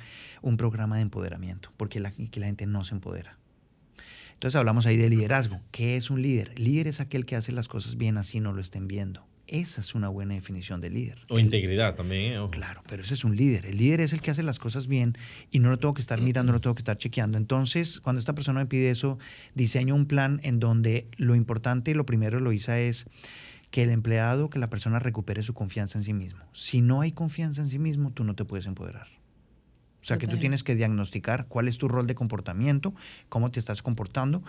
un 0.42 0.56
programa 0.56 0.96
de 0.96 1.02
empoderamiento, 1.02 1.70
porque 1.76 2.00
la, 2.00 2.10
que 2.12 2.40
la 2.40 2.46
gente 2.46 2.66
no 2.66 2.84
se 2.84 2.94
empodera. 2.94 3.39
Entonces 4.40 4.56
hablamos 4.56 4.86
ahí 4.86 4.96
de 4.96 5.10
liderazgo. 5.10 5.60
¿Qué 5.70 5.98
es 5.98 6.08
un 6.08 6.22
líder? 6.22 6.58
Líder 6.58 6.86
es 6.86 7.00
aquel 7.00 7.26
que 7.26 7.36
hace 7.36 7.52
las 7.52 7.68
cosas 7.68 7.98
bien 7.98 8.16
así 8.16 8.40
no 8.40 8.54
lo 8.54 8.62
estén 8.62 8.88
viendo. 8.88 9.22
Esa 9.46 9.82
es 9.82 9.94
una 9.94 10.08
buena 10.08 10.32
definición 10.32 10.80
de 10.80 10.88
líder. 10.88 11.18
O 11.28 11.38
integridad 11.38 11.94
también, 11.94 12.32
¿eh? 12.32 12.38
Ojo. 12.38 12.50
Claro, 12.50 12.82
pero 12.88 13.02
ese 13.02 13.12
es 13.12 13.22
un 13.22 13.36
líder. 13.36 13.66
El 13.66 13.76
líder 13.76 14.00
es 14.00 14.14
el 14.14 14.22
que 14.22 14.30
hace 14.30 14.42
las 14.42 14.58
cosas 14.58 14.86
bien 14.86 15.14
y 15.50 15.58
no 15.58 15.68
lo 15.68 15.78
tengo 15.78 15.92
que 15.92 16.00
estar 16.00 16.22
mirando, 16.22 16.52
no 16.52 16.56
lo 16.56 16.62
tengo 16.62 16.74
que 16.74 16.80
estar 16.80 16.96
chequeando. 16.96 17.36
Entonces, 17.36 18.00
cuando 18.00 18.18
esta 18.18 18.34
persona 18.34 18.60
me 18.60 18.66
pide 18.66 18.90
eso, 18.90 19.18
diseño 19.54 19.94
un 19.94 20.06
plan 20.06 20.40
en 20.42 20.58
donde 20.58 21.06
lo 21.18 21.34
importante 21.34 21.90
y 21.90 21.94
lo 21.94 22.06
primero 22.06 22.40
lo 22.40 22.50
hice 22.50 22.88
es 22.88 23.08
que 23.70 23.82
el 23.82 23.90
empleado, 23.90 24.48
que 24.48 24.58
la 24.58 24.70
persona 24.70 25.00
recupere 25.00 25.42
su 25.42 25.52
confianza 25.52 25.98
en 25.98 26.04
sí 26.04 26.14
mismo. 26.14 26.40
Si 26.54 26.80
no 26.80 27.02
hay 27.02 27.12
confianza 27.12 27.60
en 27.60 27.68
sí 27.68 27.78
mismo, 27.78 28.10
tú 28.10 28.24
no 28.24 28.34
te 28.34 28.46
puedes 28.46 28.64
empoderar. 28.64 29.19
O 30.02 30.04
sea, 30.04 30.18
que 30.18 30.26
tú 30.26 30.38
tienes 30.38 30.64
que 30.64 30.74
diagnosticar 30.74 31.46
cuál 31.46 31.68
es 31.68 31.76
tu 31.76 31.86
rol 31.88 32.06
de 32.06 32.14
comportamiento, 32.14 32.94
cómo 33.28 33.50
te 33.50 33.60
estás 33.60 33.82
comportando, 33.82 34.42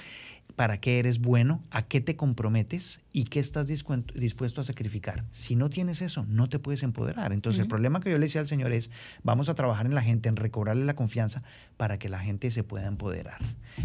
para 0.55 0.79
qué 0.79 0.99
eres 0.99 1.19
bueno, 1.19 1.63
a 1.71 1.83
qué 1.83 2.01
te 2.01 2.15
comprometes 2.15 3.01
y 3.13 3.25
qué 3.25 3.39
estás 3.39 3.67
dispuesto 3.67 4.61
a 4.61 4.63
sacrificar. 4.63 5.25
Si 5.31 5.55
no 5.55 5.69
tienes 5.69 6.01
eso, 6.01 6.25
no 6.27 6.49
te 6.49 6.59
puedes 6.59 6.83
empoderar. 6.83 7.33
Entonces, 7.33 7.61
el 7.61 7.67
problema 7.67 7.99
que 7.99 8.11
yo 8.11 8.17
le 8.17 8.27
decía 8.27 8.41
al 8.41 8.47
Señor 8.47 8.71
es, 8.71 8.89
vamos 9.23 9.49
a 9.49 9.55
trabajar 9.55 9.85
en 9.85 9.95
la 9.95 10.01
gente, 10.01 10.29
en 10.29 10.35
recobrarle 10.35 10.85
la 10.85 10.95
confianza 10.95 11.43
para 11.77 11.99
que 11.99 12.09
la 12.09 12.19
gente 12.19 12.51
se 12.51 12.63
pueda 12.63 12.87
empoderar. 12.87 13.39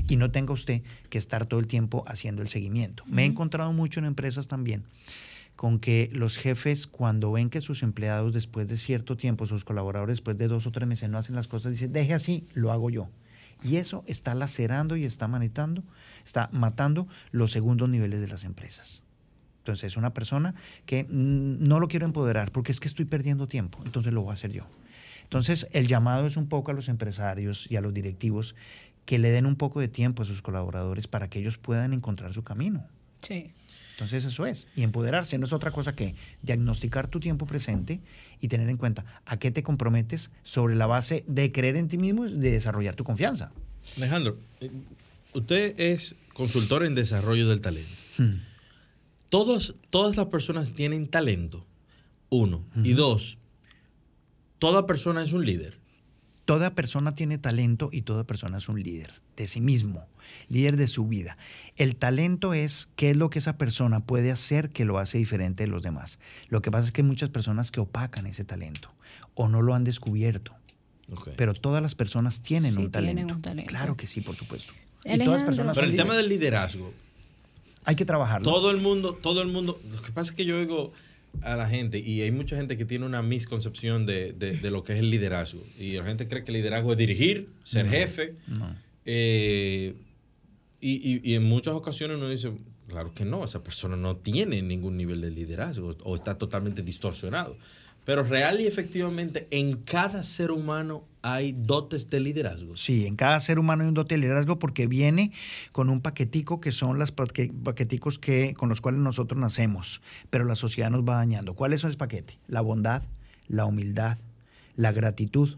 Y 0.09 0.17
no 0.17 0.31
tenga 0.31 0.53
usted 0.53 0.83
que 1.09 1.19
estar 1.19 1.47
todo 1.47 1.61
el 1.61 1.67
tiempo 1.67 2.05
haciendo 2.07 2.43
el 2.43 2.49
seguimiento. 2.49 3.05
Me 3.07 3.23
he 3.23 3.27
encontrado 3.27 3.73
mucho 3.73 4.01
en 4.01 4.07
empresas 4.07 4.49
también 4.49 4.85
con 5.57 5.81
que 5.81 6.11
los 6.13 6.37
jefes 6.37 6.87
cuando 6.87 7.33
ven 7.33 7.51
que 7.51 7.61
sus 7.61 7.83
empleados 7.83 8.35
después 8.35 8.69
de 8.69 8.77
cierto 8.77 9.17
tiempo, 9.17 9.47
sus 9.47 9.65
colaboradores 9.65 10.19
después 10.19 10.37
de 10.37 10.49
dos 10.49 10.67
o 10.67 10.71
tres 10.71 10.87
meses 10.87 11.09
no 11.09 11.19
hacen 11.19 11.35
las 11.35 11.49
cosas, 11.49 11.73
dicen, 11.73 11.93
deje 11.93 12.15
así, 12.15 12.47
lo 12.53 12.73
hago 12.73 12.91
yo. 12.91 13.09
Y 13.63 13.77
eso 13.77 14.05
está 14.07 14.35
lacerando 14.35 14.97
y 14.97 15.05
está 15.05 15.29
manitando, 15.29 15.83
está 16.25 16.51
matando 16.53 17.09
los 17.31 17.53
segundos 17.53 17.89
niveles 17.89 18.21
de 18.21 18.29
las 18.29 18.45
empresas. 18.45 19.03
Entonces 19.61 19.93
es 19.93 19.97
una 19.97 20.13
persona 20.13 20.55
que 20.85 21.07
no 21.09 21.81
lo 21.81 21.89
quiero 21.89 22.07
empoderar 22.07 22.53
porque 22.53 22.71
es 22.71 22.79
que 22.79 22.87
estoy 22.87 23.07
perdiendo 23.07 23.49
tiempo, 23.49 23.81
entonces 23.85 24.13
lo 24.13 24.23
voy 24.23 24.31
a 24.31 24.35
hacer 24.35 24.53
yo. 24.53 24.65
Entonces 25.25 25.67
el 25.73 25.89
llamado 25.89 26.27
es 26.27 26.37
un 26.37 26.49
poco 26.49 26.71
a 26.71 26.75
los 26.75 26.89
empresarios 26.89 27.67
y 27.69 27.77
a 27.77 27.81
los 27.81 27.93
directivos 27.93 28.55
que 29.07 29.19
le 29.19 29.31
den 29.31 29.47
un 29.47 29.57
poco 29.57 29.81
de 29.81 29.89
tiempo 29.89 30.23
a 30.23 30.27
sus 30.27 30.43
colaboradores 30.43 31.09
para 31.09 31.29
que 31.29 31.41
ellos 31.41 31.59
puedan 31.59 31.95
encontrar 31.95 32.35
su 32.35 32.45
camino. 32.45 32.85
Sí. 33.23 33.53
Entonces 33.97 34.27
eso 34.27 34.45
es. 34.45 34.69
Y 34.77 34.83
empoderarse 34.83 35.39
no 35.39 35.47
es 35.47 35.55
otra 35.55 35.71
cosa 35.71 35.95
que 35.97 36.15
diagnosticar 36.43 37.09
tu 37.09 37.19
tiempo 37.19 37.47
presente 37.47 38.01
y 38.43 38.49
tener 38.49 38.69
en 38.69 38.77
cuenta 38.77 39.23
a 39.25 39.39
qué 39.39 39.51
te 39.51 39.63
comprometes 39.63 40.31
sobre 40.43 40.75
la 40.75 40.87
base 40.87 41.25
de 41.27 41.51
creer 41.51 41.77
en 41.77 41.89
ti 41.89 41.97
mismo 41.97 42.27
y 42.27 42.35
de 42.35 42.51
desarrollar 42.51 42.95
tu 42.95 43.05
confianza. 43.05 43.53
Alejandro, 43.97 44.37
eh, 44.61 44.71
usted 45.33 45.81
es 45.81 46.15
consultor 46.35 46.85
en 46.85 46.95
desarrollo 46.95 47.49
del 47.49 47.63
talento. 47.63 47.91
Todos, 49.31 49.77
todas 49.89 50.19
las 50.19 50.27
personas 50.27 50.75
tienen 50.75 51.07
talento, 51.07 51.65
uno. 52.29 52.67
Y 52.85 52.93
dos, 52.93 53.39
toda 54.59 54.87
persona 54.87 55.23
es 55.23 55.33
un 55.33 55.47
líder. 55.47 55.79
Toda 56.47 56.75
persona 56.75 57.15
tiene 57.15 57.39
talento 57.39 57.91
y 57.93 58.03
toda 58.03 58.25
persona 58.25 58.59
es 58.59 58.69
un 58.69 58.83
líder 58.83 59.13
de 59.37 59.47
sí 59.49 59.61
mismo, 59.61 60.07
líder 60.49 60.77
de 60.77 60.87
su 60.87 61.07
vida. 61.07 61.37
El 61.77 61.97
talento 61.97 62.55
es 62.55 62.89
qué 62.97 63.11
es 63.11 63.17
lo 63.17 63.31
que 63.31 63.41
esa 63.41 63.59
persona 63.59 64.01
puede 64.01 64.31
hacer 64.31 64.71
que 64.71 64.85
lo 64.85 64.99
hace 64.99 65.19
diferente 65.19 65.65
de 65.65 65.69
los 65.69 65.83
demás. 65.83 66.19
Lo 66.49 66.63
que 66.63 66.71
pasa 66.71 66.87
es 66.87 66.93
que 66.93 67.03
hay 67.03 67.07
muchas 67.09 67.31
personas 67.31 67.71
que 67.71 67.81
opacan 67.81 68.27
ese 68.27 68.45
talento 68.45 68.91
o 69.35 69.49
no 69.49 69.61
lo 69.61 69.75
han 69.75 69.85
descubierto. 69.85 70.55
Pero 71.37 71.53
todas 71.55 71.83
las 71.83 71.95
personas 71.95 72.43
tienen, 72.43 72.75
Sí, 72.75 72.79
un, 72.81 72.91
talento. 72.91 73.15
tienen 73.17 73.35
un 73.37 73.43
talento. 73.43 73.69
Claro 73.69 73.97
que 73.97 74.07
sí, 74.07 74.21
por 74.21 74.35
supuesto. 74.37 74.73
Y 75.05 75.19
todas 75.19 75.41
las 75.41 75.45
personas 75.45 75.75
Pero 75.77 75.87
el 75.89 75.95
tema 75.97 76.15
del 76.17 76.29
liderazgo, 76.29 76.93
Hay 77.85 77.95
que 77.95 78.05
trabajarlo. 78.05 78.45
todo 78.51 78.71
el 78.73 78.79
mundo, 78.81 79.15
todo 79.15 79.43
el 79.43 79.49
mundo, 79.49 79.81
lo 79.93 80.03
que 80.03 80.11
pasa 80.11 80.31
es 80.31 80.37
que 80.37 80.45
yo 80.45 80.57
oigo 80.59 80.93
a 81.43 81.57
la 81.57 81.69
gente 81.69 81.99
y 81.99 82.23
hay 82.23 82.31
mucha 82.31 82.57
gente 82.57 82.77
que 82.77 82.85
tiene 82.85 83.07
una 83.07 83.23
misconcepción 83.23 84.07
de, 84.07 84.33
de- 84.33 84.57
de 84.57 84.71
lo 84.71 84.83
que 84.85 84.95
es 84.95 84.99
el 85.01 85.11
liderazgo. 85.11 85.63
Y 85.79 85.93
la 85.93 86.05
gente 86.05 86.29
cree 86.29 86.45
que 86.45 86.51
el 86.51 86.59
liderazgo 86.59 86.93
es 86.93 86.99
dirigir, 86.99 87.49
ser 87.65 87.87
jefe. 87.89 88.35
No. 88.49 88.75
Eh, 89.05 89.95
y, 90.81 90.91
y- 91.15 91.21
y 91.23 91.35
en 91.35 91.45
muchas 91.45 91.75
ocasiones 91.75 92.17
uno 92.19 92.29
dice, 92.29 92.53
claro 92.89 93.13
que 93.15 93.25
no, 93.25 93.45
esa 93.45 93.63
persona 93.63 93.97
no 93.97 94.17
tiene 94.17 94.63
ningún 94.63 94.97
nivel 94.97 95.21
de 95.21 95.31
liderazgo 95.31 95.97
o 96.05 96.15
está 96.15 96.37
totalmente 96.39 96.83
distorsionado. 96.83 97.57
Pero 98.07 98.23
real 98.23 98.61
y 98.61 98.69
efectivamente 98.69 99.49
en 99.51 99.83
cada 99.83 100.23
ser 100.23 100.53
humano 100.53 101.05
hay 101.23 101.51
dotes 101.53 102.09
de 102.09 102.21
liderazgo. 102.21 102.77
Sí, 102.77 103.05
en 103.05 103.17
cada 103.17 103.41
ser 103.41 103.59
humano 103.59 103.83
hay 103.83 103.89
un 103.89 103.95
dote 103.95 104.15
de 104.15 104.21
liderazgo 104.21 104.61
porque 104.61 104.87
viene 104.87 105.33
con 105.73 105.91
un 105.91 106.01
paquetico 106.01 106.61
que 106.61 106.71
son 106.71 107.01
los 107.01 107.11
paqueticos 107.11 108.21
que, 108.21 108.55
con 108.55 108.69
los 108.69 108.81
cuales 108.81 109.01
nosotros 109.01 109.41
nacemos, 109.41 110.03
pero 110.31 110.45
la 110.45 110.55
sociedad 110.55 110.89
nos 110.89 111.03
va 111.03 111.17
dañando. 111.17 111.55
¿Cuál 111.55 111.73
es 111.73 111.83
ese 111.83 111.97
paquete? 111.97 112.39
La 112.47 112.61
bondad, 112.61 113.03
la 113.49 113.65
humildad, 113.65 114.19
la 114.77 114.93
gratitud. 114.93 115.57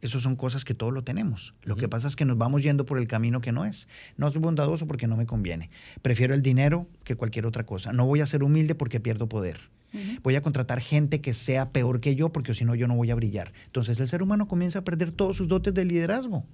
Esas 0.00 0.22
son 0.22 0.36
cosas 0.36 0.64
que 0.64 0.72
todos 0.72 0.94
lo 0.94 1.04
tenemos. 1.04 1.52
Lo 1.64 1.76
que 1.76 1.86
pasa 1.86 2.08
es 2.08 2.16
que 2.16 2.24
nos 2.24 2.38
vamos 2.38 2.62
yendo 2.62 2.86
por 2.86 2.96
el 2.96 3.06
camino 3.06 3.42
que 3.42 3.52
no 3.52 3.66
es. 3.66 3.88
No 4.16 4.30
soy 4.30 4.40
bondadoso 4.40 4.86
porque 4.86 5.06
no 5.06 5.18
me 5.18 5.26
conviene. 5.26 5.68
Prefiero 6.00 6.32
el 6.32 6.40
dinero 6.40 6.86
que 7.04 7.14
cualquier 7.14 7.44
otra 7.44 7.66
cosa. 7.66 7.92
No 7.92 8.06
voy 8.06 8.22
a 8.22 8.26
ser 8.26 8.42
humilde 8.42 8.74
porque 8.74 9.00
pierdo 9.00 9.28
poder. 9.28 9.68
Voy 10.22 10.36
a 10.36 10.40
contratar 10.40 10.80
gente 10.80 11.20
que 11.20 11.34
sea 11.34 11.70
peor 11.70 12.00
que 12.00 12.14
yo 12.14 12.30
porque 12.30 12.54
si 12.54 12.64
no 12.64 12.74
yo 12.74 12.86
no 12.86 12.94
voy 12.94 13.10
a 13.10 13.14
brillar. 13.14 13.52
Entonces 13.66 13.98
el 14.00 14.08
ser 14.08 14.22
humano 14.22 14.46
comienza 14.48 14.80
a 14.80 14.84
perder 14.84 15.10
todos 15.10 15.36
sus 15.36 15.48
dotes 15.48 15.74
de 15.74 15.84
liderazgo. 15.84 16.44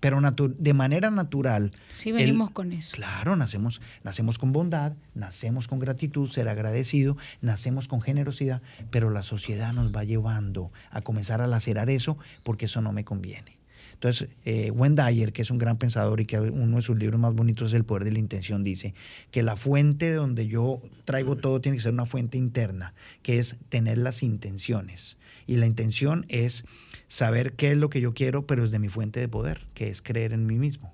Pero 0.00 0.20
de 0.20 0.74
manera 0.74 1.10
natural. 1.10 1.72
Sí, 1.88 2.10
el- 2.10 2.16
venimos 2.16 2.50
con 2.50 2.72
eso. 2.72 2.92
Claro, 2.94 3.36
nacemos, 3.36 3.80
nacemos 4.02 4.38
con 4.38 4.52
bondad, 4.52 4.92
nacemos 5.14 5.66
con 5.66 5.78
gratitud, 5.78 6.28
ser 6.30 6.48
agradecido, 6.48 7.16
nacemos 7.40 7.88
con 7.88 8.00
generosidad, 8.02 8.60
pero 8.90 9.10
la 9.10 9.22
sociedad 9.22 9.72
nos 9.72 9.94
va 9.94 10.04
llevando 10.04 10.70
a 10.90 11.00
comenzar 11.00 11.40
a 11.40 11.46
lacerar 11.46 11.88
eso 11.90 12.18
porque 12.42 12.66
eso 12.66 12.80
no 12.82 12.92
me 12.92 13.04
conviene. 13.04 13.56
Entonces, 14.04 14.28
eh, 14.44 14.70
Wendayer, 14.70 15.32
que 15.32 15.40
es 15.40 15.50
un 15.50 15.56
gran 15.56 15.78
pensador 15.78 16.20
y 16.20 16.26
que 16.26 16.38
uno 16.38 16.76
de 16.76 16.82
sus 16.82 16.98
libros 16.98 17.18
más 17.18 17.32
bonitos 17.32 17.68
es 17.68 17.74
El 17.74 17.84
poder 17.84 18.04
de 18.04 18.12
la 18.12 18.18
intención, 18.18 18.62
dice 18.62 18.92
que 19.30 19.42
la 19.42 19.56
fuente 19.56 20.10
de 20.10 20.16
donde 20.16 20.46
yo 20.46 20.82
traigo 21.06 21.36
todo 21.36 21.62
tiene 21.62 21.78
que 21.78 21.82
ser 21.82 21.94
una 21.94 22.04
fuente 22.04 22.36
interna, 22.36 22.92
que 23.22 23.38
es 23.38 23.56
tener 23.70 23.96
las 23.96 24.22
intenciones. 24.22 25.16
Y 25.46 25.54
la 25.56 25.64
intención 25.64 26.26
es 26.28 26.66
saber 27.06 27.54
qué 27.54 27.70
es 27.70 27.78
lo 27.78 27.88
que 27.88 28.02
yo 28.02 28.12
quiero, 28.12 28.46
pero 28.46 28.62
es 28.62 28.70
de 28.70 28.78
mi 28.78 28.90
fuente 28.90 29.20
de 29.20 29.28
poder, 29.28 29.68
que 29.72 29.88
es 29.88 30.02
creer 30.02 30.34
en 30.34 30.44
mí 30.44 30.56
mismo. 30.56 30.93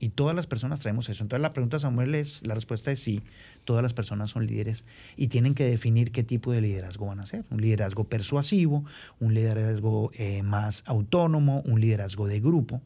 Y 0.00 0.08
todas 0.08 0.34
las 0.34 0.46
personas 0.46 0.80
traemos 0.80 1.08
eso. 1.10 1.22
Entonces 1.22 1.42
la 1.42 1.52
pregunta, 1.52 1.78
Samuel, 1.78 2.14
es, 2.14 2.40
la 2.44 2.54
respuesta 2.54 2.90
es 2.90 3.00
sí, 3.00 3.20
todas 3.64 3.82
las 3.82 3.92
personas 3.92 4.30
son 4.30 4.46
líderes 4.46 4.84
y 5.16 5.28
tienen 5.28 5.54
que 5.54 5.64
definir 5.64 6.10
qué 6.10 6.24
tipo 6.24 6.52
de 6.52 6.62
liderazgo 6.62 7.06
van 7.06 7.20
a 7.20 7.24
hacer. 7.24 7.44
Un 7.50 7.60
liderazgo 7.60 8.04
persuasivo, 8.04 8.84
un 9.20 9.34
liderazgo 9.34 10.10
eh, 10.14 10.42
más 10.42 10.82
autónomo, 10.86 11.60
un 11.66 11.80
liderazgo 11.80 12.26
de 12.26 12.40
grupo, 12.40 12.80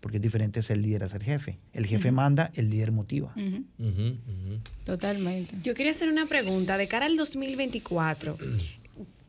porque 0.00 0.18
es 0.18 0.22
diferente 0.22 0.62
ser 0.62 0.78
líder 0.78 1.04
a 1.04 1.08
ser 1.08 1.24
jefe. 1.24 1.58
El 1.72 1.86
jefe 1.86 2.12
manda, 2.12 2.52
el 2.54 2.70
líder 2.70 2.92
motiva. 2.92 3.34
Ujú. 3.36 3.64
Totalmente. 4.84 5.56
Yo 5.62 5.74
quería 5.74 5.90
hacer 5.90 6.08
una 6.08 6.26
pregunta. 6.26 6.78
De 6.78 6.88
cara 6.88 7.06
al 7.06 7.16
2024, 7.16 8.38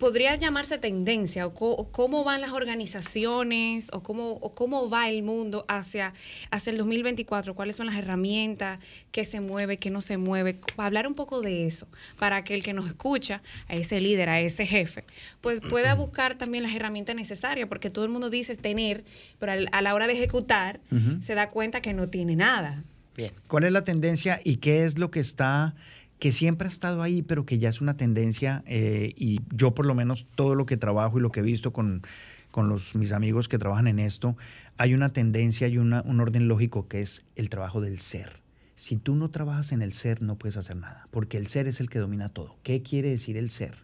¿podría 0.02 0.36
llamarse 0.36 0.80
tendencia 0.80 1.46
o, 1.46 1.54
co- 1.54 1.74
o 1.74 1.92
cómo 1.92 2.24
van 2.24 2.42
las 2.42 2.52
organizaciones 2.52 3.90
o 3.94 4.02
cómo, 4.02 4.32
o 4.32 4.52
cómo 4.54 4.90
va 4.90 5.10
el 5.10 5.22
mundo 5.22 5.64
hacia, 5.68 6.14
hacia 6.50 6.72
el 6.72 6.78
2024? 6.80 7.54
¿Cuáles 7.54 7.76
son 7.78 7.86
las 7.86 7.96
herramientas? 7.96 8.80
¿Qué 9.12 9.26
se 9.26 9.40
mueve? 9.42 9.78
¿Qué 9.78 9.92
no 9.92 10.02
se 10.02 10.18
mueve? 10.18 10.60
Hablar 10.78 11.06
un 11.08 11.14
poco 11.14 11.42
de 11.42 11.68
eso, 11.68 11.88
para 12.18 12.44
que 12.44 12.56
el 12.56 12.64
que 12.64 12.74
nos 12.74 12.88
escucha, 12.88 13.44
a 13.68 13.76
ese 13.76 14.02
líder, 14.02 14.30
a 14.30 14.40
ese 14.40 14.66
jefe, 14.66 15.04
pues 15.40 15.62
pueda 15.62 15.94
buscar 16.04 16.36
también 16.36 16.64
las 16.64 16.74
herramientas 16.74 17.16
necesarias, 17.16 17.68
porque 17.70 17.90
todo 17.92 18.04
el 18.04 18.12
mundo 18.12 18.30
dice 18.32 18.56
tener, 18.56 19.04
pero 19.40 19.52
al- 19.52 19.70
a 19.72 19.82
la 19.84 19.94
hora 19.94 20.08
de 20.08 20.14
ejecutar 20.14 20.80
se 21.22 21.36
da 21.36 21.50
cuenta 21.50 21.82
que 21.82 21.94
no 21.94 22.10
tiene 22.10 22.36
nada. 22.36 22.84
Bien. 23.16 23.32
¿Cuál 23.48 23.66
es 23.66 23.72
la 23.74 23.84
tendencia 23.84 24.40
y 24.44 24.56
qué 24.58 24.84
es 24.86 24.98
lo 24.98 25.12
que 25.12 25.20
está, 25.20 25.76
que 26.22 26.32
siempre 26.32 26.68
ha 26.68 26.70
estado 26.70 27.02
ahí, 27.02 27.24
pero 27.24 27.48
que 27.48 27.58
ya 27.58 27.68
es 27.68 27.82
una 27.82 27.98
tendencia? 27.98 28.62
eh, 28.68 29.12
y 29.18 29.42
yo 29.52 29.74
por 29.74 29.88
lo 29.88 29.96
menos 29.96 30.28
todo 30.36 30.54
lo 30.54 30.68
que 30.68 30.78
trabajo 30.78 31.18
y 31.18 31.22
lo 31.22 31.32
que 31.32 31.40
he 31.40 31.44
visto 31.44 31.74
con, 31.74 32.04
con 32.52 32.70
los, 32.70 32.94
mis 32.94 33.12
amigos 33.12 33.50
que 33.50 33.58
trabajan 33.58 33.88
en 33.88 33.98
esto, 33.98 34.38
hay 34.78 34.94
una 34.94 35.12
tendencia 35.14 35.68
y 35.68 35.80
una, 35.80 36.04
un 36.04 36.20
orden 36.20 36.48
lógico 36.48 36.88
que 36.88 37.02
es 37.02 37.24
el 37.36 37.50
trabajo 37.50 37.82
del 37.82 38.00
ser. 38.00 38.40
Si 38.76 38.98
tú 38.98 39.16
no 39.16 39.32
trabajas 39.32 39.72
en 39.72 39.82
el 39.82 39.94
ser, 39.94 40.22
no 40.22 40.38
puedes 40.38 40.58
hacer 40.58 40.76
nada, 40.76 41.08
porque 41.10 41.38
el 41.38 41.48
ser 41.48 41.66
es 41.68 41.80
el 41.80 41.90
que 41.90 41.98
domina 41.98 42.30
todo. 42.30 42.56
¿Qué 42.62 42.84
quiere 42.84 43.10
decir 43.10 43.36
el 43.36 43.50
ser? 43.50 43.80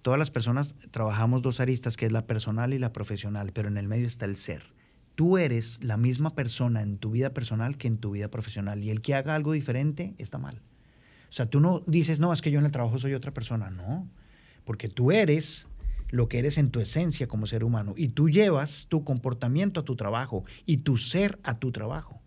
Todas 0.00 0.18
las 0.18 0.30
personas 0.30 0.74
trabajamos 0.90 1.42
dos 1.42 1.60
aristas, 1.60 1.98
que 1.98 2.06
es 2.06 2.12
la 2.12 2.26
personal 2.26 2.72
y 2.72 2.78
la 2.78 2.94
profesional, 2.94 3.50
pero 3.52 3.68
en 3.68 3.76
el 3.76 3.86
medio 3.86 4.06
está 4.06 4.24
el 4.24 4.36
ser. 4.36 4.62
Tú 5.14 5.36
eres 5.36 5.84
la 5.84 5.98
misma 5.98 6.34
persona 6.34 6.80
en 6.80 6.96
tu 6.96 7.10
vida 7.10 7.34
personal 7.34 7.76
que 7.76 7.86
en 7.86 7.98
tu 7.98 8.12
vida 8.12 8.28
profesional, 8.28 8.82
y 8.82 8.88
el 8.88 9.02
que 9.02 9.14
haga 9.14 9.34
algo 9.34 9.52
diferente 9.52 10.14
está 10.16 10.38
mal. 10.38 10.62
O 11.30 11.32
sea, 11.32 11.46
tú 11.46 11.60
no 11.60 11.82
dices, 11.86 12.18
no, 12.18 12.32
es 12.32 12.42
que 12.42 12.50
yo 12.50 12.58
en 12.58 12.66
el 12.66 12.72
trabajo 12.72 12.98
soy 12.98 13.14
otra 13.14 13.32
persona, 13.32 13.70
no, 13.70 14.08
porque 14.64 14.88
tú 14.88 15.12
eres 15.12 15.68
lo 16.08 16.28
que 16.28 16.40
eres 16.40 16.58
en 16.58 16.70
tu 16.70 16.80
esencia 16.80 17.28
como 17.28 17.46
ser 17.46 17.62
humano, 17.62 17.94
y 17.96 18.08
tú 18.08 18.28
llevas 18.28 18.86
tu 18.88 19.04
comportamiento 19.04 19.80
a 19.80 19.84
tu 19.84 19.94
trabajo 19.94 20.44
y 20.66 20.78
tu 20.78 20.96
ser 20.96 21.38
a 21.44 21.58
tu 21.58 21.70
trabajo. 21.70 22.20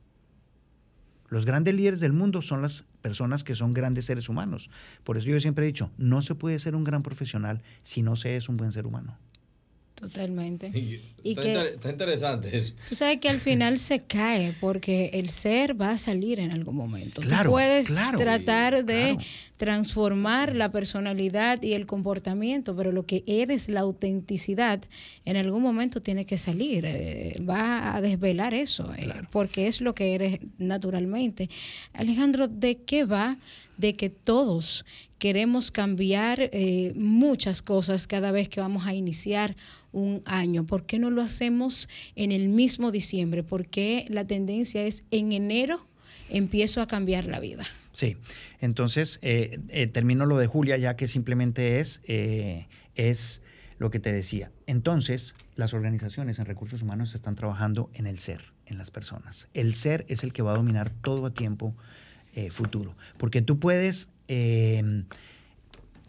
Los 1.28 1.46
grandes 1.46 1.76
líderes 1.76 2.00
del 2.00 2.14
mundo 2.14 2.42
son 2.42 2.62
las 2.62 2.86
personas 3.02 3.44
que 3.44 3.56
son 3.56 3.74
grandes 3.74 4.06
seres 4.06 4.30
humanos. 4.30 4.70
Por 5.04 5.18
eso 5.18 5.28
yo 5.28 5.40
siempre 5.40 5.66
he 5.66 5.68
dicho, 5.68 5.92
no 5.98 6.22
se 6.22 6.36
puede 6.36 6.60
ser 6.60 6.76
un 6.76 6.86
gran 6.86 7.04
profesional 7.04 7.62
si 7.82 8.04
no 8.04 8.16
se 8.16 8.38
es 8.38 8.48
un 8.48 8.56
buen 8.56 8.72
ser 8.72 8.86
humano. 8.86 9.18
Totalmente. 9.96 10.68
Y- 10.74 11.00
está, 11.30 11.42
que- 11.42 11.48
inter- 11.48 11.66
está 11.76 11.90
interesante 11.92 12.58
eso. 12.58 12.74
Tú 12.90 12.96
sabes 12.96 13.20
que 13.20 13.30
al 13.30 13.40
final 13.40 13.80
se 13.80 14.02
cae 14.02 14.54
porque 14.60 15.12
el 15.14 15.30
ser 15.30 15.80
va 15.80 15.92
a 15.92 15.98
salir 15.98 16.40
en 16.40 16.52
algún 16.52 16.76
momento. 16.76 17.22
Tú 17.22 17.28
Claro, 17.28 17.52
puedes 17.52 17.88
claro. 17.88 18.18
tratar 18.18 18.84
de 18.86 19.14
Claro. 19.14 19.18
transformar 19.58 20.56
la 20.56 20.72
personalidad 20.72 21.62
y 21.64 21.74
el 21.74 21.86
comportamiento, 21.86 22.76
pero 22.76 22.92
lo 22.92 23.06
que 23.06 23.24
eres, 23.28 23.70
la 23.70 23.80
autenticidad, 23.82 24.82
en 25.26 25.38
algún 25.38 25.62
momento 25.62 26.02
tiene 26.02 26.26
que 26.26 26.38
salir. 26.38 26.84
eh, 26.86 27.36
va 27.50 27.96
a 27.96 28.02
desvelar 28.02 28.54
eso, 28.54 28.94
eh, 28.98 29.10
porque 29.32 29.68
es 29.68 29.80
lo 29.80 29.96
que 29.96 30.16
eres 30.16 30.40
naturalmente. 30.58 31.50
Alejandro, 31.94 32.48
¿de 32.48 32.78
qué 32.84 33.06
va? 33.06 33.38
De 33.84 33.98
que 33.98 34.10
todos 34.10 34.86
queremos 35.20 35.70
cambiar 35.70 36.40
eh, 36.54 36.94
muchas 36.96 37.62
cosas 37.62 38.08
cada 38.08 38.32
vez 38.32 38.48
que 38.48 38.62
vamos 38.62 38.88
a 38.88 38.94
iniciar 38.94 39.58
un 39.92 40.22
año. 40.26 40.66
¿Por 40.66 40.86
qué 40.86 41.00
no 41.00 41.10
lo 41.10 41.22
hacemos 41.22 41.90
en 42.16 42.32
el 42.32 42.48
mismo 42.48 42.92
diciembre? 42.92 43.44
¿Por 43.44 43.68
qué 43.68 44.06
la 44.08 44.26
tendencia 44.26 44.86
es 44.86 45.04
en 45.12 45.34
enero 45.34 45.86
empiezo 46.30 46.82
a 46.82 46.88
cambiar 46.88 47.26
la 47.26 47.40
vida? 47.40 47.66
Sí, 47.94 48.18
entonces 48.60 49.20
eh, 49.22 49.60
eh, 49.70 49.88
termino 49.88 50.26
lo 50.26 50.38
de 50.38 50.48
Julia 50.48 50.78
ya 50.78 50.96
que 50.96 51.08
simplemente 51.08 51.80
es, 51.80 52.02
eh, 52.06 52.68
es 52.96 53.42
lo 53.78 53.90
que 53.92 54.00
te 54.00 54.12
decía. 54.12 54.52
Entonces, 54.66 55.36
las 55.56 55.74
organizaciones 55.74 56.40
en 56.40 56.46
recursos 56.46 56.82
humanos 56.82 57.14
están 57.16 57.36
trabajando 57.36 57.90
en 57.94 58.08
el 58.08 58.20
ser, 58.20 58.54
en 58.66 58.78
las 58.78 58.92
personas. 58.92 59.48
El 59.54 59.76
ser 59.76 60.06
es 60.08 60.24
el 60.24 60.34
que 60.34 60.42
va 60.42 60.54
a 60.54 60.56
dominar 60.56 60.90
todo 60.90 61.28
a 61.28 61.34
tiempo 61.34 61.76
eh, 62.36 62.50
futuro, 62.50 62.96
porque 63.18 63.42
tú 63.42 63.60
puedes 63.60 64.10
eh, 64.28 65.04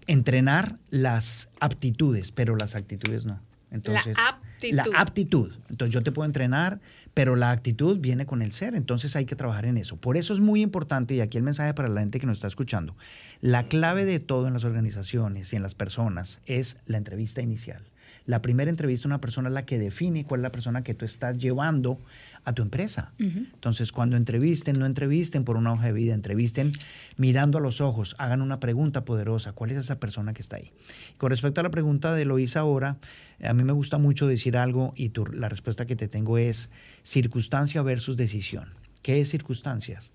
entrenar 0.06 0.78
las 0.90 1.50
aptitudes, 1.60 2.32
pero 2.32 2.56
las 2.56 2.74
actitudes 2.74 3.24
no. 3.24 3.40
Entonces, 3.70 4.16
aptitud. 4.16 4.76
La 4.76 5.00
aptitud. 5.00 5.52
Entonces 5.68 5.92
yo 5.92 6.02
te 6.02 6.12
puedo 6.12 6.26
entrenar, 6.26 6.80
pero 7.12 7.36
la 7.36 7.50
actitud 7.50 7.98
viene 7.98 8.24
con 8.24 8.40
el 8.40 8.52
ser. 8.52 8.74
Entonces 8.74 9.16
hay 9.16 9.24
que 9.24 9.36
trabajar 9.36 9.66
en 9.66 9.76
eso. 9.76 9.96
Por 9.96 10.16
eso 10.16 10.32
es 10.32 10.40
muy 10.40 10.62
importante, 10.62 11.14
y 11.14 11.20
aquí 11.20 11.38
el 11.38 11.44
mensaje 11.44 11.74
para 11.74 11.88
la 11.88 12.00
gente 12.00 12.20
que 12.20 12.26
nos 12.26 12.38
está 12.38 12.48
escuchando, 12.48 12.96
la 13.40 13.64
clave 13.64 14.04
de 14.04 14.20
todo 14.20 14.46
en 14.46 14.54
las 14.54 14.64
organizaciones 14.64 15.52
y 15.52 15.56
en 15.56 15.62
las 15.62 15.74
personas 15.74 16.40
es 16.46 16.78
la 16.86 16.98
entrevista 16.98 17.42
inicial. 17.42 17.82
La 18.26 18.40
primera 18.40 18.70
entrevista 18.70 19.06
a 19.06 19.10
una 19.10 19.20
persona 19.20 19.48
es 19.48 19.54
la 19.54 19.66
que 19.66 19.78
define 19.78 20.24
cuál 20.24 20.40
es 20.40 20.44
la 20.44 20.52
persona 20.52 20.82
que 20.82 20.94
tú 20.94 21.04
estás 21.04 21.36
llevando 21.36 21.98
a 22.44 22.52
tu 22.52 22.62
empresa. 22.62 23.12
Entonces, 23.18 23.90
cuando 23.92 24.16
entrevisten, 24.16 24.78
no 24.78 24.86
entrevisten 24.86 25.44
por 25.44 25.56
una 25.56 25.72
hoja 25.72 25.86
de 25.86 25.92
vida, 25.92 26.14
entrevisten 26.14 26.72
mirando 27.16 27.58
a 27.58 27.60
los 27.60 27.80
ojos, 27.80 28.14
hagan 28.18 28.42
una 28.42 28.60
pregunta 28.60 29.04
poderosa, 29.04 29.52
¿cuál 29.52 29.70
es 29.70 29.78
esa 29.78 29.98
persona 29.98 30.34
que 30.34 30.42
está 30.42 30.56
ahí? 30.56 30.72
Con 31.16 31.30
respecto 31.30 31.60
a 31.60 31.64
la 31.64 31.70
pregunta 31.70 32.14
de 32.14 32.24
Loisa 32.24 32.60
ahora, 32.60 32.98
a 33.42 33.52
mí 33.54 33.62
me 33.64 33.72
gusta 33.72 33.98
mucho 33.98 34.26
decir 34.26 34.56
algo 34.56 34.92
y 34.96 35.08
tu- 35.08 35.26
la 35.26 35.48
respuesta 35.48 35.86
que 35.86 35.96
te 35.96 36.08
tengo 36.08 36.38
es 36.38 36.70
circunstancia 37.02 37.82
versus 37.82 38.16
decisión. 38.16 38.68
¿Qué 39.02 39.20
es 39.20 39.28
circunstancias? 39.30 40.12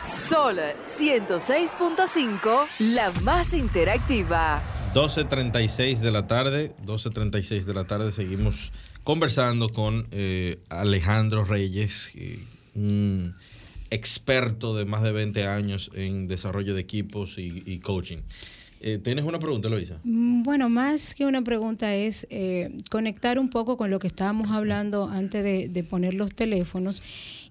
Sol 0.02 0.56
106.5, 0.82 2.66
la 2.78 3.10
más 3.20 3.52
interactiva. 3.52 4.73
12.36 4.94 5.98
de 5.98 6.12
la 6.12 6.28
tarde, 6.28 6.72
12.36 6.86 7.64
de 7.64 7.74
la 7.74 7.84
tarde, 7.84 8.12
seguimos 8.12 8.70
conversando 9.02 9.68
con 9.68 10.06
eh, 10.12 10.60
Alejandro 10.68 11.44
Reyes, 11.44 12.12
eh, 12.14 12.44
un 12.76 13.34
experto 13.90 14.76
de 14.76 14.84
más 14.84 15.02
de 15.02 15.10
20 15.10 15.48
años 15.48 15.90
en 15.94 16.28
desarrollo 16.28 16.74
de 16.74 16.80
equipos 16.80 17.38
y, 17.38 17.64
y 17.66 17.80
coaching. 17.80 18.18
Eh, 18.86 18.98
¿Tienes 18.98 19.24
una 19.24 19.38
pregunta, 19.38 19.70
Luisa? 19.70 19.98
Mm, 20.04 20.42
Bueno, 20.42 20.68
más 20.68 21.14
que 21.14 21.24
una 21.24 21.40
pregunta 21.40 21.94
es 21.94 22.26
eh, 22.28 22.76
conectar 22.90 23.38
un 23.38 23.48
poco 23.48 23.78
con 23.78 23.90
lo 23.90 23.98
que 23.98 24.06
estábamos 24.06 24.50
hablando 24.50 25.08
antes 25.08 25.42
de, 25.42 25.68
de 25.70 25.84
poner 25.84 26.12
los 26.12 26.34
teléfonos. 26.34 27.02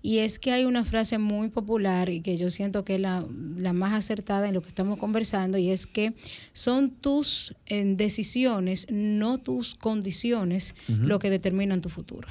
Y 0.03 0.19
es 0.19 0.37
que 0.37 0.51
hay 0.51 0.65
una 0.65 0.83
frase 0.83 1.17
muy 1.17 1.47
popular 1.49 2.09
y 2.09 2.21
que 2.21 2.37
yo 2.37 2.51
siento 2.51 2.85
que 2.85 2.95
es 2.95 3.01
la, 3.01 3.25
la 3.57 3.73
más 3.73 3.93
acertada 3.93 4.47
en 4.47 4.53
lo 4.53 4.61
que 4.61 4.67
estamos 4.69 4.99
conversando 4.99 5.57
y 5.57 5.71
es 5.71 5.87
que 5.87 6.13
son 6.53 6.91
tus 6.91 7.55
eh, 7.65 7.83
decisiones, 7.83 8.85
no 8.91 9.39
tus 9.39 9.73
condiciones, 9.73 10.75
lo 10.87 11.17
que 11.17 11.31
determinan 11.31 11.81
tu 11.81 11.89
futuro. 11.89 12.27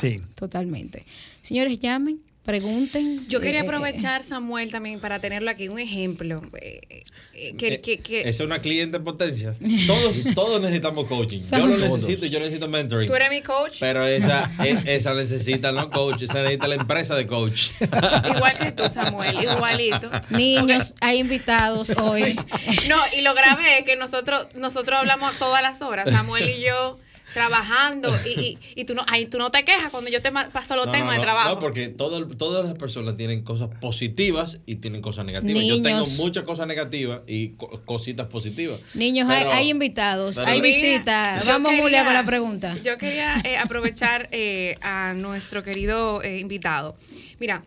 Sí. 0.00 0.16
Totalmente. 0.34 1.04
Señores, 1.42 1.78
llamen, 1.78 2.18
pregunten. 2.44 3.26
Yo 3.28 3.40
quería 3.40 3.60
eh, 3.60 3.64
aprovechar, 3.64 4.24
Samuel, 4.24 4.70
también 4.70 4.98
para 5.00 5.18
tenerlo 5.20 5.50
aquí, 5.50 5.68
un 5.68 5.78
ejemplo. 5.78 6.42
eh, 6.60 6.80
eh, 7.34 7.54
que, 7.56 7.74
Eh, 7.74 7.80
que- 7.80 7.98
que- 8.00 8.28
¿Es 8.28 8.40
una 8.40 8.60
cliente 8.60 8.96
en 8.96 9.04
potencia? 9.04 9.54
Todos, 9.86 10.24
todos 10.34 10.60
necesitamos 10.60 11.06
coaching. 11.06 11.40
Yo 11.50 11.66
lo 11.66 11.78
necesito, 11.78 12.26
yo 12.26 12.38
necesito 12.40 12.68
mentoring. 12.68 13.06
tú 13.08 13.14
eres 13.14 13.30
mi 13.30 13.42
coach, 13.42 13.76
Pero 13.80 14.04
esa, 14.06 14.50
esa 14.86 15.14
necesita 15.14 15.70
no 15.72 15.90
coach, 15.90 16.22
esa 16.22 16.34
necesita 16.42 16.68
la 16.68 16.74
empresa 16.76 17.14
de 17.14 17.26
coach. 17.26 17.70
igual 17.80 18.58
que 18.58 18.72
tú, 18.72 18.82
Samuel, 18.92 19.36
igualito. 19.42 20.10
Niños, 20.30 20.94
hay 21.00 21.18
invitados 21.20 21.90
hoy. 21.90 22.34
No, 22.88 22.96
y 23.16 23.22
lo 23.22 23.34
grave 23.34 23.78
es 23.78 23.84
que 23.84 23.96
nosotros, 23.96 24.46
nosotros 24.54 24.98
hablamos 24.98 25.38
todas 25.38 25.62
las 25.62 25.80
horas, 25.82 26.10
Samuel 26.10 26.48
y 26.48 26.62
yo 26.62 26.98
trabajando, 27.32 28.08
y, 28.26 28.40
y, 28.40 28.58
y 28.76 28.84
tú 28.84 28.94
no, 28.94 29.04
ay, 29.08 29.26
tú 29.26 29.38
no 29.38 29.50
te 29.50 29.64
quejas 29.64 29.90
cuando 29.90 30.10
yo 30.10 30.20
te 30.22 30.30
paso 30.32 30.76
los 30.76 30.86
No, 30.86 30.92
temas 30.92 31.06
no, 31.08 31.12
de 31.12 31.20
trabajo. 31.20 31.54
No, 31.54 31.60
porque 31.60 31.88
todo- 31.88 32.26
todas 32.28 32.64
las 32.64 32.74
personas 32.74 33.16
tienen 33.16 33.42
cosas 33.42 33.68
positivas 33.80 34.60
y 34.66 34.76
tienen 34.76 35.00
cosas 35.02 35.24
negativas. 35.24 35.64
Yo 35.64 35.82
tengo 35.82 36.00
Niños. 36.00 36.18
muchas 36.18 36.44
cosas 36.44 36.66
negativas 36.66 37.22
y 37.26 37.50
co- 37.50 37.82
cositas 37.84 38.26
positivas. 38.28 38.80
Niños, 38.94 39.28
hay, 39.28 39.38
Pero- 39.40 39.52
hay 39.52 39.68
invitados, 39.70 40.36
pero- 40.36 40.48
hay 40.48 40.60
Mira, 40.60 40.76
visita. 40.76 41.40
yo 41.42 41.52
Vamos, 41.52 41.70
quería- 41.70 41.82
Julia, 41.82 42.04
con 42.04 42.14
la 42.14 42.24
pregunta. 42.24 42.76
Yo 42.82 42.98
quería 42.98 43.40
eh, 43.44 43.56
aprovechar 43.56 44.28
eh, 44.32 44.76
a 44.82 45.12
nuestro 45.14 45.62
querido 45.62 46.22
eh, 46.22 46.38
invitado. 46.38 46.96
Mira, 47.38 47.64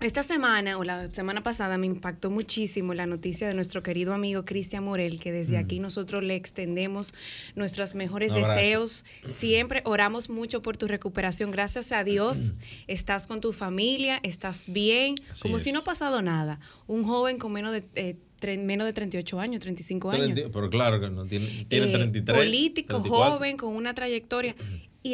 Esta 0.00 0.22
semana 0.22 0.78
o 0.78 0.84
la 0.84 1.10
semana 1.10 1.42
pasada 1.42 1.76
me 1.76 1.86
impactó 1.86 2.30
muchísimo 2.30 2.94
la 2.94 3.06
noticia 3.06 3.48
de 3.48 3.54
nuestro 3.54 3.82
querido 3.82 4.14
amigo 4.14 4.44
Cristian 4.44 4.84
Morel, 4.84 5.18
que 5.18 5.32
desde 5.32 5.56
aquí 5.58 5.80
nosotros 5.80 6.22
le 6.22 6.36
extendemos 6.36 7.12
nuestros 7.56 7.96
mejores 7.96 8.32
deseos. 8.32 9.04
Siempre 9.26 9.82
oramos 9.84 10.30
mucho 10.30 10.62
por 10.62 10.76
tu 10.76 10.86
recuperación. 10.86 11.50
Gracias 11.50 11.90
a 11.90 12.04
Dios 12.04 12.52
estás 12.86 13.26
con 13.26 13.40
tu 13.40 13.52
familia, 13.52 14.20
estás 14.22 14.70
bien, 14.72 15.16
Así 15.32 15.42
como 15.42 15.56
es. 15.56 15.64
si 15.64 15.72
no 15.72 15.80
ha 15.80 15.84
pasado 15.84 16.22
nada. 16.22 16.60
Un 16.86 17.02
joven 17.02 17.36
con 17.38 17.52
menos 17.52 17.72
de, 17.72 17.82
eh, 17.96 18.16
menos 18.58 18.86
de 18.86 18.92
38 18.92 19.40
años, 19.40 19.60
35 19.60 20.12
años. 20.12 20.40
Pero 20.52 20.70
claro 20.70 21.00
que 21.00 21.10
no 21.10 21.26
tiene, 21.26 21.66
tiene 21.68 21.88
Eh, 21.88 21.92
33. 21.98 22.38
político, 22.38 22.94
34. 23.00 23.32
joven, 23.34 23.56
con 23.56 23.74
una 23.74 23.94
trayectoria 23.94 24.54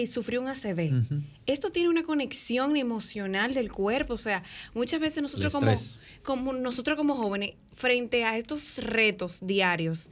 y 0.03 0.07
sufrió 0.07 0.41
un 0.41 0.49
ACV. 0.49 1.05
Esto 1.47 1.71
tiene 1.71 1.89
una 1.91 2.03
conexión 2.03 2.77
emocional 2.77 3.53
del 3.55 3.71
cuerpo, 3.71 4.15
o 4.15 4.19
sea, 4.19 4.43
muchas 4.75 4.99
veces 5.01 5.23
nosotros 5.23 5.53
como, 5.53 5.75
como 6.23 6.53
nosotros 6.55 6.97
como 6.97 7.15
jóvenes 7.15 7.53
frente 7.73 8.25
a 8.25 8.39
estos 8.39 8.79
retos 8.79 9.41
diarios, 9.47 10.11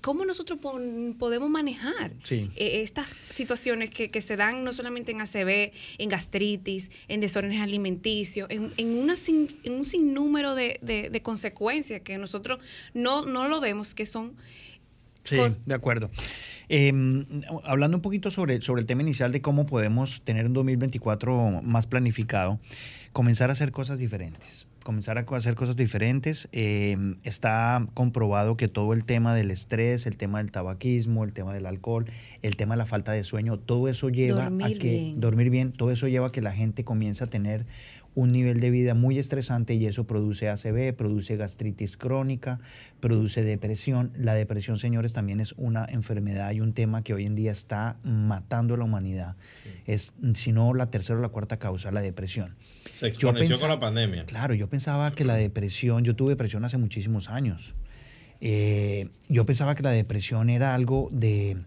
¿cómo 0.00 0.24
nosotros 0.24 0.58
podemos 1.18 1.50
manejar 1.50 2.12
Sí. 2.24 2.50
eh, 2.56 2.80
estas 2.82 3.10
situaciones 3.30 3.90
que, 3.90 4.10
que 4.10 4.22
se 4.22 4.36
dan 4.36 4.64
no 4.64 4.72
solamente 4.72 5.12
en 5.12 5.20
ACV, 5.20 5.72
en 5.98 6.08
gastritis, 6.08 6.90
en 7.08 7.20
desórdenes 7.20 7.60
alimenticios, 7.60 8.48
en, 8.50 8.72
en, 8.76 8.88
una 8.96 9.14
sin- 9.14 9.56
en 9.62 9.74
un 9.74 9.84
sinnúmero 9.84 10.54
de, 10.54 10.78
de- 10.82 11.10
de 11.10 11.22
consecuencias 11.22 12.00
que 12.00 12.18
nosotros 12.18 12.58
no, 12.94 13.24
no 13.26 13.46
lo 13.46 13.60
vemos, 13.60 13.94
que 13.94 14.06
son 14.06 14.34
Sí, 15.24 15.38
de 15.66 15.74
acuerdo. 15.74 16.10
Eh, 16.68 16.92
hablando 17.64 17.96
un 17.96 18.02
poquito 18.02 18.30
sobre, 18.30 18.60
sobre 18.62 18.80
el 18.80 18.86
tema 18.86 19.02
inicial 19.02 19.32
de 19.32 19.40
cómo 19.42 19.66
podemos 19.66 20.22
tener 20.22 20.46
un 20.46 20.52
2024 20.54 21.60
más 21.62 21.86
planificado, 21.86 22.58
comenzar 23.12 23.50
a 23.50 23.52
hacer 23.52 23.72
cosas 23.72 23.98
diferentes. 23.98 24.66
Comenzar 24.82 25.16
a 25.16 25.20
hacer 25.36 25.54
cosas 25.54 25.76
diferentes. 25.76 26.48
Eh, 26.50 26.96
está 27.22 27.86
comprobado 27.94 28.56
que 28.56 28.66
todo 28.66 28.94
el 28.94 29.04
tema 29.04 29.32
del 29.32 29.52
estrés, 29.52 30.06
el 30.06 30.16
tema 30.16 30.38
del 30.38 30.50
tabaquismo, 30.50 31.22
el 31.22 31.32
tema 31.32 31.54
del 31.54 31.66
alcohol, 31.66 32.06
el 32.42 32.56
tema 32.56 32.74
de 32.74 32.78
la 32.78 32.86
falta 32.86 33.12
de 33.12 33.22
sueño, 33.22 33.58
todo 33.58 33.86
eso 33.86 34.08
lleva 34.08 34.46
a 34.46 34.50
que 34.50 34.74
bien. 34.74 35.20
dormir 35.20 35.50
bien, 35.50 35.72
todo 35.72 35.92
eso 35.92 36.08
lleva 36.08 36.28
a 36.28 36.32
que 36.32 36.40
la 36.40 36.52
gente 36.52 36.82
comience 36.82 37.22
a 37.22 37.28
tener 37.28 37.64
un 38.14 38.30
nivel 38.30 38.60
de 38.60 38.70
vida 38.70 38.94
muy 38.94 39.18
estresante 39.18 39.74
y 39.74 39.86
eso 39.86 40.06
produce 40.06 40.48
ACV, 40.48 40.94
produce 40.94 41.36
gastritis 41.36 41.96
crónica, 41.96 42.60
produce 43.00 43.42
depresión. 43.42 44.12
La 44.16 44.34
depresión, 44.34 44.78
señores, 44.78 45.12
también 45.12 45.40
es 45.40 45.54
una 45.56 45.86
enfermedad 45.86 46.52
y 46.52 46.60
un 46.60 46.72
tema 46.72 47.02
que 47.02 47.14
hoy 47.14 47.24
en 47.24 47.34
día 47.34 47.52
está 47.52 47.96
matando 48.04 48.74
a 48.74 48.76
la 48.76 48.84
humanidad. 48.84 49.36
Es, 49.86 50.12
si 50.34 50.52
no, 50.52 50.74
la 50.74 50.90
tercera 50.90 51.18
o 51.18 51.22
la 51.22 51.28
cuarta 51.28 51.58
causa, 51.58 51.90
la 51.90 52.00
depresión. 52.00 52.54
Se 52.92 53.10
con 53.12 53.34
la 53.68 53.78
pandemia. 53.78 54.26
Claro, 54.26 54.54
yo 54.54 54.68
pensaba 54.68 55.12
que 55.12 55.24
la 55.24 55.34
depresión, 55.34 56.04
yo 56.04 56.14
tuve 56.14 56.30
depresión 56.30 56.64
hace 56.64 56.78
muchísimos 56.78 57.30
años. 57.30 57.74
Eh, 58.44 59.08
yo 59.28 59.46
pensaba 59.46 59.76
que 59.76 59.84
la 59.84 59.92
depresión 59.92 60.50
era 60.50 60.74
algo 60.74 61.08
de 61.12 61.58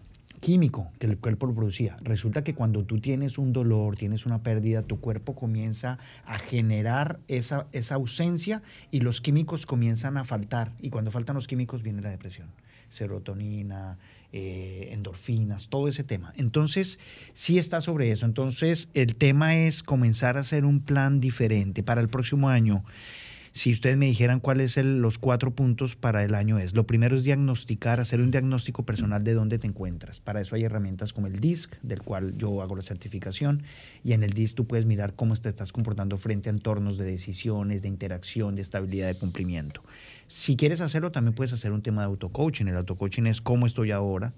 químico 0.46 0.92
que 1.00 1.08
el 1.08 1.18
cuerpo 1.18 1.46
lo 1.46 1.56
producía. 1.56 1.96
Resulta 2.02 2.44
que 2.44 2.54
cuando 2.54 2.84
tú 2.84 3.00
tienes 3.00 3.36
un 3.36 3.52
dolor, 3.52 3.96
tienes 3.96 4.26
una 4.26 4.44
pérdida, 4.44 4.80
tu 4.80 5.00
cuerpo 5.00 5.34
comienza 5.34 5.98
a 6.24 6.38
generar 6.38 7.18
esa, 7.26 7.66
esa 7.72 7.96
ausencia 7.96 8.62
y 8.92 9.00
los 9.00 9.20
químicos 9.20 9.66
comienzan 9.66 10.16
a 10.16 10.24
faltar. 10.24 10.70
Y 10.78 10.90
cuando 10.90 11.10
faltan 11.10 11.34
los 11.34 11.48
químicos 11.48 11.82
viene 11.82 12.00
la 12.00 12.10
depresión. 12.10 12.46
Serotonina, 12.90 13.98
eh, 14.32 14.90
endorfinas, 14.92 15.66
todo 15.66 15.88
ese 15.88 16.04
tema. 16.04 16.32
Entonces, 16.36 17.00
sí 17.34 17.58
está 17.58 17.80
sobre 17.80 18.12
eso. 18.12 18.24
Entonces, 18.24 18.88
el 18.94 19.16
tema 19.16 19.56
es 19.56 19.82
comenzar 19.82 20.36
a 20.36 20.42
hacer 20.42 20.64
un 20.64 20.78
plan 20.78 21.18
diferente 21.18 21.82
para 21.82 22.00
el 22.00 22.08
próximo 22.08 22.48
año. 22.50 22.84
Si 23.56 23.72
ustedes 23.72 23.96
me 23.96 24.04
dijeran 24.04 24.40
cuáles 24.40 24.72
son 24.72 25.00
los 25.00 25.16
cuatro 25.16 25.50
puntos 25.50 25.96
para 25.96 26.22
el 26.22 26.34
año 26.34 26.58
es, 26.58 26.74
lo 26.74 26.86
primero 26.86 27.16
es 27.16 27.24
diagnosticar, 27.24 28.00
hacer 28.00 28.20
un 28.20 28.30
diagnóstico 28.30 28.82
personal 28.82 29.24
de 29.24 29.32
dónde 29.32 29.58
te 29.58 29.66
encuentras. 29.66 30.20
Para 30.20 30.42
eso 30.42 30.56
hay 30.56 30.64
herramientas 30.64 31.14
como 31.14 31.26
el 31.26 31.40
DISC, 31.40 31.74
del 31.80 32.02
cual 32.02 32.36
yo 32.36 32.60
hago 32.60 32.76
la 32.76 32.82
certificación, 32.82 33.62
y 34.04 34.12
en 34.12 34.22
el 34.22 34.34
DISC 34.34 34.56
tú 34.56 34.66
puedes 34.66 34.84
mirar 34.84 35.14
cómo 35.14 35.34
te 35.36 35.48
estás 35.48 35.72
comportando 35.72 36.18
frente 36.18 36.50
a 36.50 36.52
entornos 36.52 36.98
de 36.98 37.06
decisiones, 37.06 37.80
de 37.80 37.88
interacción, 37.88 38.56
de 38.56 38.60
estabilidad 38.60 39.06
de 39.06 39.14
cumplimiento. 39.14 39.82
Si 40.28 40.54
quieres 40.56 40.82
hacerlo, 40.82 41.10
también 41.10 41.34
puedes 41.34 41.54
hacer 41.54 41.72
un 41.72 41.80
tema 41.80 42.02
de 42.02 42.08
auto-coaching. 42.08 42.66
El 42.66 42.76
auto-coaching 42.76 43.24
es 43.24 43.40
cómo 43.40 43.64
estoy 43.64 43.90
ahora, 43.90 44.34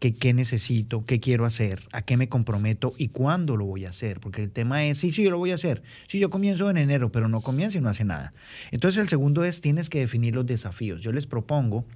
qué, 0.00 0.14
qué 0.14 0.34
necesito, 0.34 1.04
qué 1.04 1.20
quiero 1.20 1.44
hacer, 1.44 1.82
a 1.92 2.02
qué 2.02 2.16
me 2.16 2.28
comprometo 2.28 2.92
y 2.96 3.08
cuándo 3.08 3.56
lo 3.56 3.66
voy 3.66 3.84
a 3.84 3.90
hacer. 3.90 4.18
Porque 4.18 4.42
el 4.42 4.50
tema 4.50 4.84
es, 4.86 4.98
sí, 4.98 5.12
sí, 5.12 5.22
yo 5.22 5.30
lo 5.30 5.38
voy 5.38 5.52
a 5.52 5.54
hacer. 5.54 5.82
Sí, 6.08 6.18
yo 6.18 6.30
comienzo 6.30 6.68
en 6.68 6.78
enero, 6.78 7.12
pero 7.12 7.28
no 7.28 7.40
comienzo 7.40 7.78
y 7.78 7.80
no 7.80 7.90
hace 7.90 8.04
nada. 8.04 8.32
Entonces 8.72 9.00
el 9.00 9.08
segundo 9.08 9.44
es, 9.44 9.60
tienes 9.60 9.88
que 9.88 10.00
definir 10.00 10.34
los 10.34 10.46
desafíos. 10.46 11.00
Yo 11.02 11.12
les 11.12 11.26
propongo 11.26 11.86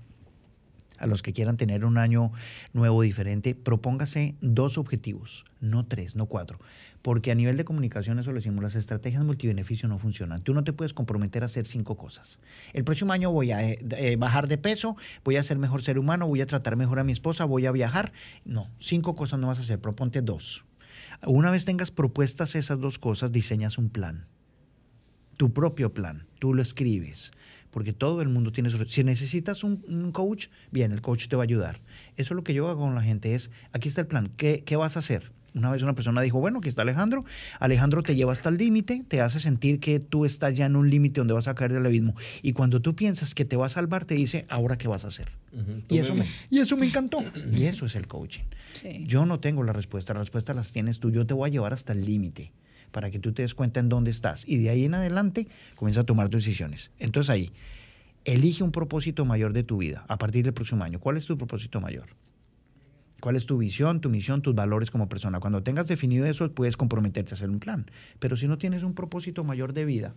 a 0.99 1.07
los 1.07 1.23
que 1.23 1.33
quieran 1.33 1.57
tener 1.57 1.85
un 1.85 1.99
año 1.99 2.33
nuevo 2.73 3.03
diferente, 3.03 3.55
propóngase 3.55 4.37
dos 4.41 4.79
objetivos, 4.79 5.45
no 5.61 5.85
tres, 5.85 6.17
no 6.17 6.27
cuatro. 6.27 6.59
Porque 7.03 7.31
a 7.31 7.35
nivel 7.35 7.59
de 7.59 7.65
comunicación, 7.65 8.19
eso 8.19 8.31
lo 8.33 8.37
decimos, 8.37 8.63
las 8.63 8.77
estrategias 8.77 9.23
multibeneficio 9.25 9.89
no 9.89 9.99
funcionan. 9.99 10.41
Tú 10.43 10.55
no 10.55 10.65
te 10.65 10.73
puedes 10.73 10.95
comprometer 10.95 11.43
a 11.43 11.47
hacer 11.47 11.67
cinco 11.67 11.97
cosas. 11.97 12.39
El 12.73 12.85
próximo 12.85 13.13
año 13.13 13.31
voy 13.31 13.53
a 13.53 13.63
eh, 13.69 13.79
eh, 13.91 14.17
bajar 14.17 14.49
de 14.49 14.57
peso, 14.57 14.97
voy 15.23 15.37
a 15.37 15.43
ser 15.43 15.59
mejor 15.59 15.83
ser 15.83 15.99
humano, 15.99 16.27
voy 16.27 16.41
a 16.41 16.47
tratar 16.47 16.77
mejor 16.77 16.99
a 16.99 17.05
mi 17.05 17.13
esposa, 17.13 17.45
voy 17.45 17.67
a 17.67 17.73
viajar. 17.73 18.13
No, 18.47 18.71
cinco 18.79 19.15
cosas 19.15 19.39
no 19.39 19.49
vas 19.49 19.59
a 19.59 19.63
hacer, 19.63 19.81
proponte 19.81 20.23
dos. 20.23 20.65
Una 21.27 21.51
vez 21.51 21.65
tengas 21.65 21.91
propuestas 21.91 22.55
esas 22.55 22.81
dos 22.81 22.99
cosas, 22.99 23.33
diseñas 23.33 23.77
un 23.77 23.91
plan 23.91 24.27
tu 25.37 25.53
propio 25.53 25.93
plan, 25.93 26.27
tú 26.39 26.55
lo 26.55 26.63
escribes, 26.63 27.33
porque 27.75 27.93
todo 27.93 28.23
el 28.23 28.29
mundo 28.29 28.53
tiene 28.53 28.71
su... 28.71 28.79
Si 28.85 29.03
necesitas 29.03 29.65
un, 29.65 29.85
un 29.89 30.13
coach, 30.13 30.47
bien, 30.71 30.93
el 30.93 31.03
coach 31.03 31.27
te 31.27 31.35
va 31.35 31.43
a 31.43 31.49
ayudar. 31.51 31.81
Eso 32.17 32.33
es 32.33 32.37
lo 32.37 32.45
que 32.45 32.55
yo 32.55 32.69
hago 32.69 32.83
con 32.83 32.95
la 32.95 33.03
gente, 33.03 33.35
es, 33.35 33.51
aquí 33.73 33.89
está 33.89 34.01
el 34.01 34.07
plan, 34.07 34.31
¿qué, 34.37 34.63
qué 34.65 34.77
vas 34.77 34.95
a 34.95 35.01
hacer? 35.01 35.33
Una 35.57 35.73
vez 35.73 35.83
una 35.83 35.97
persona 35.97 36.23
dijo, 36.23 36.39
bueno, 36.39 36.61
aquí 36.61 36.69
está 36.69 36.83
Alejandro, 36.83 37.25
Alejandro 37.59 38.05
te 38.05 38.15
lleva 38.15 38.33
hasta 38.33 38.49
el 38.49 38.59
límite, 38.59 39.05
te 39.09 39.21
hace 39.21 39.41
sentir 39.41 39.81
que 39.81 39.99
tú 39.99 40.25
estás 40.25 40.57
ya 40.57 40.67
en 40.67 40.77
un 40.77 40.89
límite 40.89 41.21
donde 41.21 41.35
vas 41.35 41.49
a 41.49 41.57
caer 41.57 41.73
del 41.73 41.85
abismo, 41.85 42.15
y 42.43 42.53
cuando 42.53 42.81
tú 42.81 42.95
piensas 42.95 43.35
que 43.35 43.45
te 43.45 43.57
va 43.57 43.67
a 43.67 43.71
salvar, 43.71 44.05
te 44.05 44.15
dice, 44.15 44.47
ahora 44.49 44.79
qué 44.79 44.87
vas 44.87 45.05
a 45.05 45.09
hacer. 45.09 45.33
Y 45.89 45.99
eso, 45.99 46.15
me, 46.15 46.29
y 46.51 46.61
eso 46.61 46.77
me 46.77 46.87
encantó. 46.87 47.25
Y 47.53 47.65
eso 47.65 47.87
es 47.87 47.97
el 47.97 48.07
coaching. 48.07 48.45
Sí. 48.75 49.03
Yo 49.05 49.27
no 49.27 49.41
tengo 49.41 49.65
la 49.65 49.73
respuesta, 49.73 50.15
la 50.15 50.21
respuesta 50.21 50.55
las 50.55 50.71
tienes 50.71 51.01
tú. 51.01 51.11
Yo 51.11 51.27
te 51.27 51.35
voy 51.35 51.51
a 51.51 51.53
llevar 51.53 51.73
hasta 51.73 51.93
el 51.93 52.05
límite 52.05 52.53
para 52.95 53.11
que 53.11 53.19
tú 53.19 53.33
te 53.33 53.43
des 53.43 53.57
cuenta 53.57 53.81
en 53.81 53.89
dónde 53.89 54.13
estás. 54.13 54.49
Y 54.49 54.59
de 54.59 54.71
ahí 54.71 54.85
en 54.85 54.95
adelante 54.95 55.49
comienza 55.75 56.03
a 56.03 56.05
tomar 56.05 56.29
tus 56.29 56.45
decisiones. 56.45 56.93
Entonces 57.01 57.29
ahí, 57.29 57.53
elige 58.25 58.63
un 58.63 58.71
propósito 58.71 59.25
mayor 59.25 59.53
de 59.53 59.65
tu 59.65 59.79
vida 59.79 60.05
a 60.07 60.17
partir 60.17 60.45
del 60.45 60.55
próximo 60.55 60.85
año. 60.85 61.01
¿Cuál 61.01 61.17
es 61.17 61.27
tu 61.27 61.37
propósito 61.37 61.81
mayor? 61.81 62.07
¿Cuál 63.21 63.35
es 63.35 63.47
tu 63.47 63.59
visión, 63.59 64.01
tu 64.01 64.11
misión, 64.11 64.43
tus 64.43 64.55
valores 64.55 64.93
como 64.93 65.09
persona? 65.09 65.41
Cuando 65.41 65.65
tengas 65.65 65.89
definido 65.89 66.25
eso, 66.25 66.53
puedes 66.53 66.77
comprometerte 66.77 67.33
a 67.33 67.35
hacer 67.35 67.51
un 67.51 67.59
plan. 67.59 67.91
Pero 68.21 68.37
si 68.37 68.47
no 68.47 68.59
tienes 68.59 68.85
un 68.85 68.95
propósito 68.95 69.43
mayor 69.43 69.73
de 69.73 69.87
vida, 69.87 70.15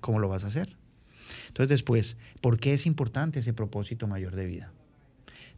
¿cómo 0.00 0.20
lo 0.20 0.28
vas 0.28 0.44
a 0.44 0.46
hacer? 0.46 0.74
Entonces 1.48 1.68
después, 1.68 2.16
¿por 2.40 2.58
qué 2.58 2.72
es 2.72 2.86
importante 2.86 3.40
ese 3.40 3.52
propósito 3.52 4.06
mayor 4.06 4.34
de 4.36 4.46
vida? 4.46 4.72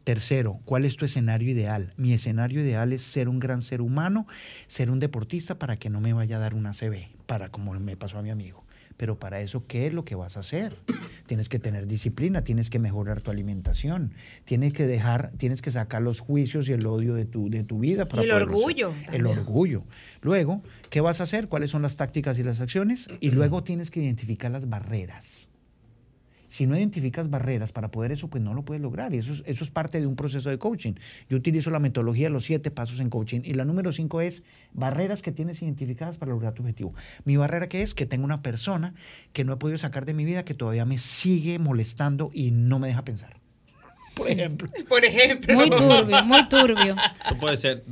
Tercero, 0.04 0.60
¿cuál 0.66 0.84
es 0.84 0.96
tu 0.96 1.06
escenario 1.06 1.50
ideal? 1.50 1.94
Mi 1.96 2.12
escenario 2.12 2.60
ideal 2.60 2.92
es 2.92 3.00
ser 3.00 3.30
un 3.30 3.40
gran 3.40 3.62
ser 3.62 3.80
humano, 3.80 4.26
ser 4.66 4.90
un 4.90 5.00
deportista 5.00 5.58
para 5.58 5.78
que 5.78 5.88
no 5.88 6.02
me 6.02 6.12
vaya 6.12 6.36
a 6.36 6.40
dar 6.40 6.52
una 6.52 6.74
CB, 6.74 7.08
para 7.24 7.48
como 7.48 7.72
me 7.80 7.96
pasó 7.96 8.18
a 8.18 8.22
mi 8.22 8.28
amigo. 8.28 8.64
Pero 8.98 9.18
para 9.18 9.40
eso, 9.40 9.66
¿qué 9.66 9.86
es 9.86 9.94
lo 9.94 10.04
que 10.04 10.14
vas 10.14 10.36
a 10.36 10.40
hacer? 10.40 10.76
Tienes 11.26 11.48
que 11.48 11.58
tener 11.58 11.86
disciplina, 11.86 12.44
tienes 12.44 12.68
que 12.68 12.78
mejorar 12.78 13.22
tu 13.22 13.30
alimentación, 13.30 14.12
tienes 14.44 14.74
que 14.74 14.86
dejar, 14.86 15.32
tienes 15.38 15.62
que 15.62 15.70
sacar 15.70 16.02
los 16.02 16.20
juicios 16.20 16.68
y 16.68 16.74
el 16.74 16.86
odio 16.86 17.14
de 17.14 17.24
tu, 17.24 17.48
de 17.48 17.64
tu 17.64 17.78
vida. 17.78 18.06
Para 18.06 18.22
Y 18.22 18.26
el 18.26 18.32
orgullo 18.32 18.92
El 19.10 19.26
orgullo. 19.26 19.84
Luego, 20.20 20.62
¿qué 20.90 21.00
vas 21.00 21.20
a 21.20 21.22
hacer? 21.22 21.48
¿Cuáles 21.48 21.70
son 21.70 21.80
las 21.80 21.96
tácticas 21.96 22.38
y 22.38 22.42
las 22.42 22.60
acciones? 22.60 23.08
Y 23.20 23.30
luego 23.30 23.64
tienes 23.64 23.90
que 23.90 24.00
identificar 24.00 24.50
las 24.50 24.68
barreras. 24.68 25.48
Si 26.54 26.68
no 26.68 26.78
identificas 26.78 27.30
barreras 27.30 27.72
para 27.72 27.90
poder 27.90 28.12
eso, 28.12 28.30
pues 28.30 28.40
no 28.40 28.54
lo 28.54 28.64
puedes 28.64 28.80
lograr. 28.80 29.12
Y 29.12 29.18
eso 29.18 29.32
es, 29.32 29.42
eso 29.44 29.64
es 29.64 29.70
parte 29.72 29.98
de 29.98 30.06
un 30.06 30.14
proceso 30.14 30.50
de 30.50 30.56
coaching. 30.56 30.92
Yo 31.28 31.36
utilizo 31.36 31.68
la 31.70 31.80
metodología 31.80 32.28
de 32.28 32.30
los 32.30 32.44
siete 32.44 32.70
pasos 32.70 33.00
en 33.00 33.10
coaching. 33.10 33.40
Y 33.42 33.54
la 33.54 33.64
número 33.64 33.92
cinco 33.92 34.20
es 34.20 34.44
barreras 34.72 35.20
que 35.20 35.32
tienes 35.32 35.60
identificadas 35.62 36.16
para 36.16 36.30
lograr 36.30 36.54
tu 36.54 36.62
objetivo. 36.62 36.94
Mi 37.24 37.36
barrera 37.36 37.68
que 37.68 37.82
es 37.82 37.92
que 37.92 38.06
tengo 38.06 38.24
una 38.24 38.40
persona 38.40 38.94
que 39.32 39.42
no 39.42 39.52
he 39.52 39.56
podido 39.56 39.78
sacar 39.78 40.06
de 40.06 40.14
mi 40.14 40.24
vida 40.24 40.44
que 40.44 40.54
todavía 40.54 40.84
me 40.84 40.98
sigue 40.98 41.58
molestando 41.58 42.30
y 42.32 42.52
no 42.52 42.78
me 42.78 42.86
deja 42.86 43.04
pensar. 43.04 43.40
Por 44.14 44.30
ejemplo. 44.30 44.68
Por 44.88 45.04
ejemplo. 45.04 45.54
Muy 45.54 45.70
turbio, 45.70 46.24
muy 46.24 46.48
turbio. 46.48 46.94
Eso 47.20 47.36
puede 47.36 47.56
ser. 47.56 47.84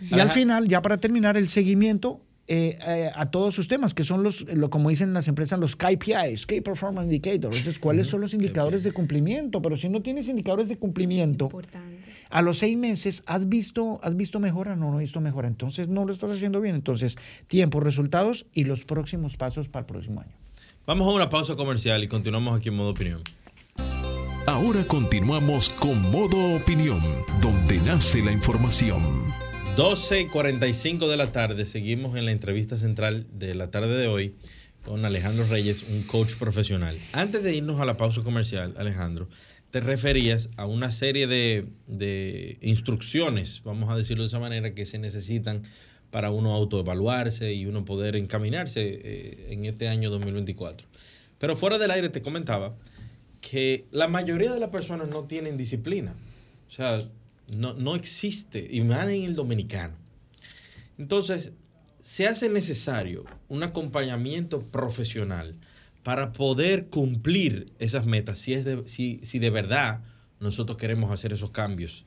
Y 0.00 0.20
al 0.20 0.30
final, 0.30 0.68
ya 0.68 0.80
para 0.80 0.98
terminar, 0.98 1.36
el 1.36 1.48
seguimiento 1.48 2.20
eh, 2.48 2.78
eh, 2.86 3.10
a 3.14 3.30
todos 3.30 3.54
sus 3.54 3.66
temas, 3.66 3.92
que 3.92 4.04
son 4.04 4.22
los, 4.22 4.42
lo, 4.42 4.70
como 4.70 4.90
dicen 4.90 5.12
las 5.12 5.26
empresas, 5.26 5.58
los 5.58 5.74
KPIs, 5.74 6.46
Key 6.46 6.60
Performance 6.60 7.06
Indicators. 7.06 7.56
Entonces, 7.56 7.78
¿cuáles 7.80 8.06
son 8.06 8.20
los 8.20 8.34
indicadores 8.34 8.84
de 8.84 8.92
cumplimiento? 8.92 9.60
Pero 9.60 9.76
si 9.76 9.88
no 9.88 10.00
tienes 10.02 10.28
indicadores 10.28 10.68
de 10.68 10.76
cumplimiento, 10.76 11.46
Importante. 11.46 12.02
a 12.30 12.42
los 12.42 12.58
seis 12.58 12.76
meses, 12.78 13.24
¿has 13.26 13.48
visto, 13.48 13.98
¿has 14.02 14.16
visto 14.16 14.38
mejora? 14.38 14.76
No, 14.76 14.92
no 14.92 14.98
he 14.98 15.02
visto 15.02 15.20
mejora. 15.20 15.48
Entonces, 15.48 15.88
no 15.88 16.04
lo 16.04 16.12
estás 16.12 16.30
haciendo 16.30 16.60
bien. 16.60 16.76
Entonces, 16.76 17.16
tiempo, 17.48 17.80
resultados 17.80 18.46
y 18.52 18.64
los 18.64 18.84
próximos 18.84 19.36
pasos 19.36 19.68
para 19.68 19.80
el 19.80 19.86
próximo 19.86 20.20
año. 20.20 20.32
Vamos 20.86 21.08
a 21.08 21.10
una 21.12 21.28
pausa 21.28 21.56
comercial 21.56 22.04
y 22.04 22.08
continuamos 22.08 22.56
aquí 22.56 22.68
en 22.68 22.76
modo 22.76 22.90
opinión. 22.90 23.22
Ahora 24.46 24.86
continuamos 24.86 25.70
con 25.70 26.00
Modo 26.12 26.54
Opinión, 26.54 27.00
donde 27.40 27.78
nace 27.78 28.22
la 28.22 28.30
información. 28.30 29.02
12 29.76 30.22
y 30.22 30.26
45 30.28 31.06
de 31.06 31.18
la 31.18 31.32
tarde, 31.32 31.66
seguimos 31.66 32.16
en 32.16 32.24
la 32.24 32.32
entrevista 32.32 32.78
central 32.78 33.26
de 33.34 33.54
la 33.54 33.70
tarde 33.70 33.94
de 33.94 34.06
hoy 34.06 34.34
con 34.82 35.04
Alejandro 35.04 35.46
Reyes, 35.46 35.82
un 35.82 36.02
coach 36.04 36.36
profesional. 36.36 36.98
Antes 37.12 37.42
de 37.42 37.54
irnos 37.54 37.78
a 37.78 37.84
la 37.84 37.98
pausa 37.98 38.22
comercial, 38.22 38.72
Alejandro, 38.78 39.28
te 39.70 39.80
referías 39.80 40.48
a 40.56 40.64
una 40.64 40.90
serie 40.90 41.26
de, 41.26 41.68
de 41.88 42.56
instrucciones, 42.62 43.60
vamos 43.66 43.90
a 43.90 43.96
decirlo 43.96 44.22
de 44.22 44.28
esa 44.28 44.38
manera, 44.38 44.72
que 44.72 44.86
se 44.86 44.98
necesitan 44.98 45.62
para 46.10 46.30
uno 46.30 46.54
autoevaluarse 46.54 47.52
y 47.52 47.66
uno 47.66 47.84
poder 47.84 48.16
encaminarse 48.16 48.80
eh, 48.82 49.48
en 49.50 49.66
este 49.66 49.88
año 49.88 50.08
2024. 50.08 50.88
Pero 51.36 51.54
fuera 51.54 51.76
del 51.76 51.90
aire 51.90 52.08
te 52.08 52.22
comentaba 52.22 52.74
que 53.42 53.84
la 53.90 54.08
mayoría 54.08 54.54
de 54.54 54.58
las 54.58 54.70
personas 54.70 55.10
no 55.10 55.24
tienen 55.24 55.58
disciplina. 55.58 56.14
O 56.66 56.70
sea, 56.70 57.02
no, 57.48 57.74
no 57.74 57.94
existe, 57.94 58.66
y 58.70 58.80
más 58.80 59.08
en 59.08 59.24
el 59.24 59.34
dominicano. 59.34 59.94
Entonces, 60.98 61.52
se 61.98 62.26
hace 62.26 62.48
necesario 62.48 63.24
un 63.48 63.62
acompañamiento 63.62 64.62
profesional 64.62 65.56
para 66.02 66.32
poder 66.32 66.86
cumplir 66.86 67.72
esas 67.78 68.06
metas, 68.06 68.38
si, 68.38 68.54
es 68.54 68.64
de, 68.64 68.86
si, 68.86 69.18
si 69.22 69.38
de 69.38 69.50
verdad 69.50 70.02
nosotros 70.38 70.78
queremos 70.78 71.10
hacer 71.10 71.32
esos 71.32 71.50
cambios 71.50 72.04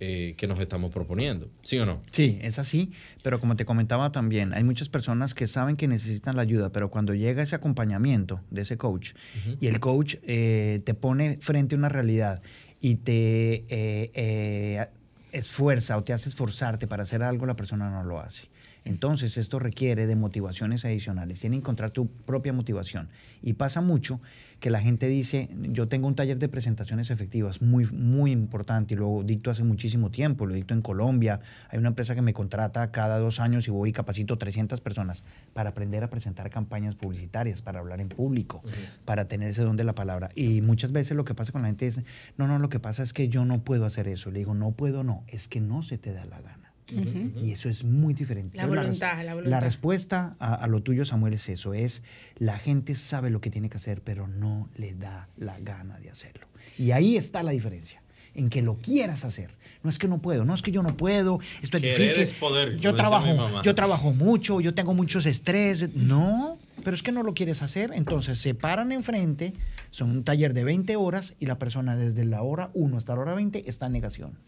eh, 0.00 0.34
que 0.36 0.48
nos 0.48 0.58
estamos 0.58 0.90
proponiendo. 0.90 1.48
¿Sí 1.62 1.78
o 1.78 1.86
no? 1.86 2.02
Sí, 2.10 2.38
es 2.42 2.58
así, 2.58 2.90
pero 3.22 3.38
como 3.38 3.54
te 3.54 3.64
comentaba 3.64 4.10
también, 4.10 4.52
hay 4.52 4.64
muchas 4.64 4.88
personas 4.88 5.34
que 5.34 5.46
saben 5.46 5.76
que 5.76 5.86
necesitan 5.86 6.34
la 6.34 6.42
ayuda, 6.42 6.72
pero 6.72 6.90
cuando 6.90 7.14
llega 7.14 7.42
ese 7.42 7.54
acompañamiento 7.54 8.40
de 8.50 8.62
ese 8.62 8.76
coach 8.76 9.12
y 9.60 9.66
el 9.68 9.78
coach 9.78 10.16
eh, 10.22 10.80
te 10.84 10.94
pone 10.94 11.36
frente 11.40 11.74
a 11.74 11.78
una 11.78 11.88
realidad 11.88 12.42
y 12.82 12.96
te 12.96 13.64
eh, 13.68 14.10
eh, 14.12 14.86
esfuerza 15.30 15.96
o 15.96 16.02
te 16.02 16.12
hace 16.12 16.28
esforzarte 16.28 16.88
para 16.88 17.04
hacer 17.04 17.22
algo, 17.22 17.46
la 17.46 17.54
persona 17.54 17.88
no 17.88 18.02
lo 18.02 18.20
hace. 18.20 18.48
Entonces, 18.84 19.36
esto 19.36 19.58
requiere 19.58 20.06
de 20.06 20.16
motivaciones 20.16 20.84
adicionales. 20.84 21.40
Tienes 21.40 21.58
que 21.58 21.62
encontrar 21.62 21.90
tu 21.90 22.06
propia 22.06 22.52
motivación. 22.52 23.08
Y 23.42 23.54
pasa 23.54 23.80
mucho 23.80 24.20
que 24.62 24.70
la 24.70 24.80
gente 24.80 25.08
dice, 25.08 25.48
yo 25.56 25.88
tengo 25.88 26.06
un 26.06 26.14
taller 26.14 26.38
de 26.38 26.48
presentaciones 26.48 27.10
efectivas 27.10 27.60
muy, 27.60 27.84
muy 27.86 28.30
importante 28.30 28.94
y 28.94 28.96
lo 28.96 29.22
dicto 29.24 29.50
hace 29.50 29.64
muchísimo 29.64 30.10
tiempo, 30.10 30.46
lo 30.46 30.54
dicto 30.54 30.72
en 30.72 30.82
Colombia. 30.82 31.40
Hay 31.68 31.80
una 31.80 31.88
empresa 31.88 32.14
que 32.14 32.22
me 32.22 32.32
contrata 32.32 32.92
cada 32.92 33.18
dos 33.18 33.40
años 33.40 33.66
y 33.66 33.72
voy 33.72 33.90
y 33.90 33.92
capacito 33.92 34.38
300 34.38 34.80
personas 34.80 35.24
para 35.52 35.70
aprender 35.70 36.04
a 36.04 36.10
presentar 36.10 36.48
campañas 36.48 36.94
publicitarias, 36.94 37.60
para 37.60 37.80
hablar 37.80 38.00
en 38.00 38.08
público, 38.08 38.62
para 39.04 39.26
tener 39.26 39.48
ese 39.48 39.62
don 39.62 39.76
de 39.76 39.82
la 39.82 39.96
palabra. 39.96 40.30
Y 40.36 40.60
muchas 40.60 40.92
veces 40.92 41.16
lo 41.16 41.24
que 41.24 41.34
pasa 41.34 41.50
con 41.50 41.62
la 41.62 41.68
gente 41.68 41.88
es, 41.88 42.00
no, 42.36 42.46
no, 42.46 42.60
lo 42.60 42.68
que 42.68 42.78
pasa 42.78 43.02
es 43.02 43.12
que 43.12 43.28
yo 43.28 43.44
no 43.44 43.64
puedo 43.64 43.84
hacer 43.84 44.06
eso. 44.06 44.30
Le 44.30 44.38
digo, 44.38 44.54
no 44.54 44.70
puedo, 44.70 45.02
no, 45.02 45.24
es 45.26 45.48
que 45.48 45.60
no 45.60 45.82
se 45.82 45.98
te 45.98 46.12
da 46.12 46.24
la 46.24 46.40
gana. 46.40 46.71
Y 46.88 47.52
eso 47.52 47.68
es 47.68 47.84
muy 47.84 48.12
diferente. 48.12 48.56
La 48.56 48.64
Entonces, 48.64 48.84
voluntad, 48.86 49.24
la 49.24 49.34
voluntad. 49.34 49.60
respuesta 49.60 50.36
a, 50.38 50.54
a 50.54 50.66
lo 50.66 50.82
tuyo, 50.82 51.04
Samuel, 51.04 51.34
es 51.34 51.48
eso. 51.48 51.72
Es 51.74 52.02
la 52.36 52.58
gente 52.58 52.94
sabe 52.96 53.30
lo 53.30 53.40
que 53.40 53.50
tiene 53.50 53.70
que 53.70 53.76
hacer, 53.78 54.02
pero 54.02 54.26
no 54.28 54.68
le 54.76 54.94
da 54.94 55.28
la 55.38 55.58
gana 55.60 55.98
de 56.00 56.10
hacerlo. 56.10 56.46
Y 56.78 56.90
ahí 56.90 57.16
está 57.16 57.42
la 57.42 57.52
diferencia. 57.52 58.02
En 58.34 58.48
que 58.48 58.62
lo 58.62 58.76
quieras 58.76 59.24
hacer. 59.26 59.50
No 59.82 59.90
es 59.90 59.98
que 59.98 60.08
no 60.08 60.22
puedo, 60.22 60.44
no 60.44 60.54
es 60.54 60.62
que 60.62 60.70
yo 60.70 60.82
no 60.82 60.96
puedo, 60.96 61.40
esto 61.60 61.76
es 61.76 61.82
Querer 61.82 61.98
difícil. 62.00 62.22
es 62.22 62.34
poder, 62.34 62.76
yo 62.78 62.94
trabajo, 62.94 63.62
yo 63.62 63.74
trabajo 63.74 64.12
mucho, 64.12 64.60
yo 64.60 64.74
tengo 64.74 64.94
muchos 64.94 65.26
estrés. 65.26 65.94
No, 65.94 66.56
pero 66.84 66.94
es 66.96 67.02
que 67.02 67.10
no 67.12 67.22
lo 67.24 67.34
quieres 67.34 67.62
hacer. 67.62 67.90
Entonces 67.94 68.38
se 68.38 68.54
paran 68.54 68.92
enfrente, 68.92 69.52
son 69.90 70.10
un 70.10 70.24
taller 70.24 70.54
de 70.54 70.62
20 70.64 70.94
horas 70.96 71.34
y 71.40 71.46
la 71.46 71.58
persona 71.58 71.96
desde 71.96 72.24
la 72.24 72.42
hora 72.42 72.70
1 72.74 72.96
hasta 72.96 73.14
la 73.14 73.20
hora 73.22 73.34
20 73.34 73.68
está 73.68 73.86
en 73.86 73.92
negación. 73.92 74.38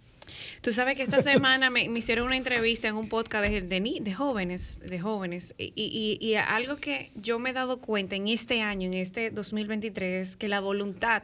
Tú 0.60 0.72
sabes 0.72 0.96
que 0.96 1.02
esta 1.02 1.20
semana 1.22 1.70
me, 1.70 1.88
me 1.88 1.98
hicieron 1.98 2.26
una 2.26 2.36
entrevista 2.36 2.88
en 2.88 2.96
un 2.96 3.08
podcast 3.08 3.48
de, 3.48 3.62
de, 3.62 3.80
ni- 3.80 4.00
de 4.00 4.12
jóvenes, 4.14 4.80
de 4.80 4.98
jóvenes, 4.98 5.54
y, 5.58 5.72
y- 5.76 6.18
y 6.20 6.34
algo 6.36 6.76
que 6.76 7.10
yo 7.14 7.38
me 7.38 7.50
he 7.50 7.52
dado 7.52 7.80
cuenta 7.80 8.16
en 8.16 8.28
este 8.28 8.62
año, 8.62 8.86
en 8.86 8.94
este 8.94 9.30
2023, 9.30 10.28
es 10.30 10.36
que 10.36 10.48
la 10.48 10.60
voluntad, 10.60 11.22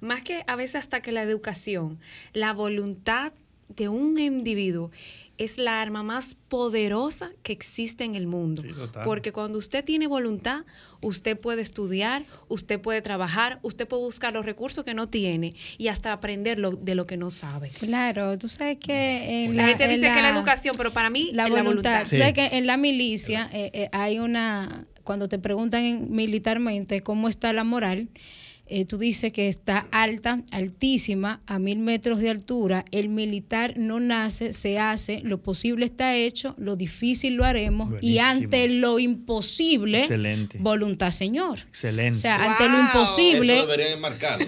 más 0.00 0.22
que 0.22 0.44
a 0.46 0.56
veces 0.56 0.76
hasta 0.76 1.00
que 1.00 1.12
la 1.12 1.22
educación, 1.22 1.98
la 2.32 2.52
voluntad 2.52 3.32
de 3.68 3.88
un 3.88 4.18
individuo 4.18 4.90
es 5.36 5.56
la 5.56 5.80
arma 5.80 6.02
más 6.02 6.34
poderosa 6.48 7.30
que 7.44 7.52
existe 7.52 8.02
en 8.02 8.16
el 8.16 8.26
mundo. 8.26 8.62
Sí. 8.62 8.70
Porque 9.04 9.30
cuando 9.30 9.56
usted 9.58 9.84
tiene 9.84 10.08
voluntad, 10.08 10.64
usted 11.00 11.38
puede 11.38 11.62
estudiar, 11.62 12.24
usted 12.48 12.80
puede 12.80 13.02
trabajar, 13.02 13.60
usted 13.62 13.86
puede 13.86 14.02
buscar 14.02 14.32
los 14.32 14.44
recursos 14.44 14.82
que 14.84 14.94
no 14.94 15.08
tiene 15.08 15.54
y 15.76 15.88
hasta 15.88 16.12
aprender 16.12 16.58
lo- 16.58 16.72
de 16.74 16.96
lo 16.96 17.06
que 17.06 17.16
no 17.16 17.30
sabe. 17.30 17.70
Claro, 17.70 18.36
tú 18.36 18.48
sabes 18.48 18.78
que 18.78 19.44
en 19.44 19.56
La, 19.56 19.68
gente 19.68 19.84
en 19.84 19.90
dice 19.90 20.12
que 20.12 20.22
la 20.22 20.30
educación, 20.30 20.74
pero 20.76 20.92
para 20.92 21.08
mí 21.08 21.30
la 21.32 21.44
es 21.44 21.50
voluntad. 21.50 21.62
la 21.62 21.68
voluntad. 21.70 22.02
Tú 22.10 22.16
sabes 22.16 22.34
que 22.34 22.56
en 22.58 22.66
la 22.66 22.76
milicia 22.76 23.48
eh, 23.52 23.70
eh, 23.74 23.88
hay 23.92 24.18
una, 24.18 24.86
cuando 25.04 25.28
te 25.28 25.38
preguntan 25.38 25.84
en- 25.84 26.10
militarmente 26.10 27.00
cómo 27.02 27.28
está 27.28 27.52
la 27.52 27.62
moral, 27.62 28.08
eh, 28.68 28.84
tú 28.84 28.98
dices 28.98 29.32
que 29.32 29.48
está 29.48 29.86
alta, 29.90 30.42
altísima, 30.50 31.40
a 31.46 31.58
mil 31.58 31.78
metros 31.78 32.20
de 32.20 32.30
altura. 32.30 32.84
El 32.90 33.08
militar 33.08 33.74
no 33.76 34.00
nace, 34.00 34.52
se 34.52 34.78
hace, 34.78 35.20
lo 35.24 35.42
posible 35.42 35.86
está 35.86 36.14
hecho, 36.16 36.54
lo 36.58 36.76
difícil 36.76 37.34
lo 37.34 37.44
haremos 37.44 37.90
y 38.00 38.18
ante 38.18 38.68
lo 38.68 38.98
imposible, 38.98 40.00
Excelente. 40.00 40.58
voluntad, 40.60 41.10
Señor. 41.10 41.60
Excelente. 41.68 42.18
O 42.18 42.20
sea, 42.20 42.52
ante 42.52 42.68
lo 42.68 42.78
imposible, 42.80 43.58
Eso 43.58 43.66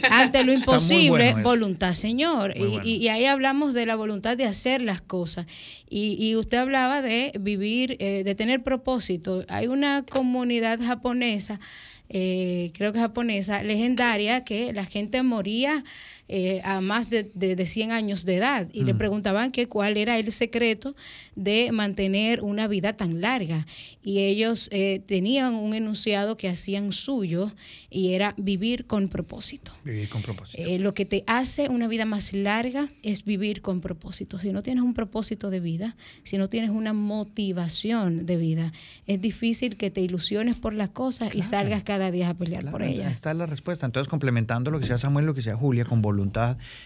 ante 0.10 0.44
lo 0.44 0.52
imposible, 0.52 1.32
bueno 1.32 1.42
voluntad, 1.42 1.94
Señor. 1.94 2.54
Muy 2.56 2.66
Y, 2.66 2.70
bueno. 2.70 2.86
y- 2.86 2.96
y 2.96 3.08
ahí 3.08 3.24
hablamos 3.26 3.74
de 3.74 3.86
la 3.86 3.96
voluntad 3.96 4.36
de 4.36 4.44
hacer 4.44 4.80
las 4.82 5.00
cosas. 5.00 5.46
Y, 5.88 6.16
y 6.18 6.36
usted 6.36 6.58
hablaba 6.58 7.02
de 7.02 7.32
vivir, 7.40 7.96
eh, 7.98 8.22
de 8.24 8.34
tener 8.34 8.62
propósito. 8.62 9.44
Hay 9.48 9.66
una 9.66 10.04
comunidad 10.04 10.78
japonesa, 10.80 11.60
eh, 12.10 12.72
creo 12.74 12.92
que 12.92 12.98
japonesa, 12.98 13.62
legendaria, 13.62 14.44
que 14.44 14.72
la 14.72 14.84
gente 14.84 15.22
moría 15.22 15.84
eh, 16.32 16.60
a 16.64 16.80
más 16.80 17.10
de, 17.10 17.24
de, 17.34 17.56
de 17.56 17.66
100 17.66 17.90
años 17.90 18.24
de 18.24 18.36
edad 18.36 18.68
y 18.72 18.82
Mm. 18.82 18.86
le 18.86 18.94
preguntaban 18.94 19.50
que 19.52 19.66
cuál 19.66 19.96
era 19.96 20.16
el 20.18 20.30
secreto 20.30 20.94
de 21.34 21.72
mantener 21.72 22.40
una 22.42 22.68
vida 22.68 22.92
tan 22.96 23.20
larga. 23.20 23.66
Y 24.04 24.20
ellos 24.20 24.68
eh, 24.72 25.00
tenían 25.04 25.54
un 25.56 25.74
enunciado 25.74 26.36
que 26.36 26.48
hacían 26.48 26.92
suyo 26.92 27.50
y 27.90 28.14
era 28.14 28.34
vivir 28.36 28.86
con 28.86 29.08
propósito. 29.08 29.72
Vivir 29.84 30.08
con 30.08 30.22
propósito. 30.22 30.62
Eh, 30.62 30.78
lo 30.78 30.94
que 30.94 31.04
te 31.04 31.24
hace 31.26 31.68
una 31.68 31.88
vida 31.88 32.04
más 32.04 32.32
larga 32.32 32.88
es 33.02 33.24
vivir 33.24 33.60
con 33.60 33.80
propósito. 33.80 34.38
Si 34.38 34.52
no 34.52 34.62
tienes 34.62 34.84
un 34.84 34.94
propósito 34.94 35.50
de 35.50 35.58
vida, 35.58 35.96
si 36.22 36.38
no 36.38 36.48
tienes 36.48 36.70
una 36.70 36.92
motivación 36.92 38.26
de 38.26 38.36
vida, 38.36 38.72
es 39.06 39.20
difícil 39.20 39.76
que 39.76 39.90
te 39.90 40.00
ilusiones 40.00 40.56
por 40.56 40.74
las 40.74 40.90
cosas 40.90 41.34
y 41.34 41.42
salgas 41.42 41.82
cada 41.82 42.10
día 42.10 42.28
a 42.30 42.34
pelear 42.34 42.62
Claro, 42.62 42.72
por 42.76 42.82
ellas. 42.86 43.12
está 43.12 43.34
la 43.34 43.46
respuesta. 43.46 43.86
Entonces, 43.86 44.08
complementando 44.08 44.70
lo 44.70 44.78
que 44.78 44.86
sea 44.86 44.98
Samuel, 44.98 45.26
lo 45.26 45.34
que 45.34 45.42
sea 45.42 45.56
Julia, 45.56 45.84
con 45.84 46.02
voluntad 46.02 46.19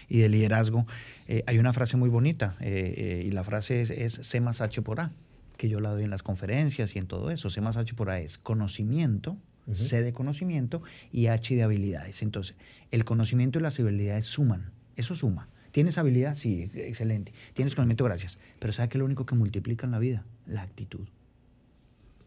y 0.09 0.19
de 0.19 0.29
liderazgo, 0.29 0.85
eh, 1.27 1.43
hay 1.47 1.57
una 1.57 1.73
frase 1.73 1.97
muy 1.97 2.09
bonita 2.09 2.55
eh, 2.59 2.93
eh, 2.97 3.23
y 3.25 3.31
la 3.31 3.43
frase 3.43 3.81
es, 3.81 3.89
es 3.89 4.13
C 4.13 4.41
más 4.41 4.61
H 4.61 4.81
por 4.81 4.99
A, 4.99 5.11
que 5.57 5.69
yo 5.69 5.79
la 5.79 5.91
doy 5.91 6.03
en 6.03 6.09
las 6.09 6.23
conferencias 6.23 6.95
y 6.95 6.99
en 6.99 7.07
todo 7.07 7.31
eso. 7.31 7.49
C 7.49 7.61
más 7.61 7.77
H 7.77 7.93
por 7.93 8.09
A 8.09 8.19
es 8.19 8.37
conocimiento, 8.37 9.37
C 9.73 10.01
de 10.01 10.13
conocimiento 10.13 10.83
y 11.11 11.27
H 11.27 11.55
de 11.55 11.63
habilidades. 11.63 12.21
Entonces, 12.21 12.55
el 12.91 13.03
conocimiento 13.03 13.59
y 13.59 13.61
las 13.63 13.79
habilidades 13.79 14.27
suman. 14.27 14.71
Eso 14.95 15.15
suma. 15.15 15.49
¿Tienes 15.71 15.97
habilidad? 15.97 16.37
Sí, 16.37 16.71
excelente. 16.75 17.33
¿Tienes 17.53 17.75
conocimiento? 17.75 18.05
Gracias. 18.05 18.39
Pero 18.59 18.71
¿sabe 18.71 18.89
qué 18.89 18.97
es 18.97 18.99
lo 18.99 19.05
único 19.05 19.25
que 19.25 19.35
multiplica 19.35 19.85
en 19.85 19.91
la 19.91 19.99
vida? 19.99 20.23
La 20.45 20.61
actitud. 20.61 21.07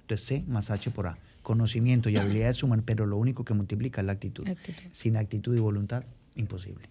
Entonces 0.02 0.26
C 0.26 0.44
más 0.48 0.70
H 0.70 0.90
por 0.90 1.06
A. 1.06 1.18
Conocimiento 1.42 2.10
y 2.10 2.16
habilidades 2.18 2.58
suman, 2.58 2.82
pero 2.82 3.06
lo 3.06 3.16
único 3.16 3.44
que 3.44 3.54
multiplica 3.54 4.00
es 4.00 4.06
la 4.06 4.12
actitud. 4.12 4.48
Actitud. 4.48 4.82
Sin 4.90 5.16
actitud 5.16 5.56
y 5.56 5.60
voluntad, 5.60 6.04
imposible. 6.34 6.88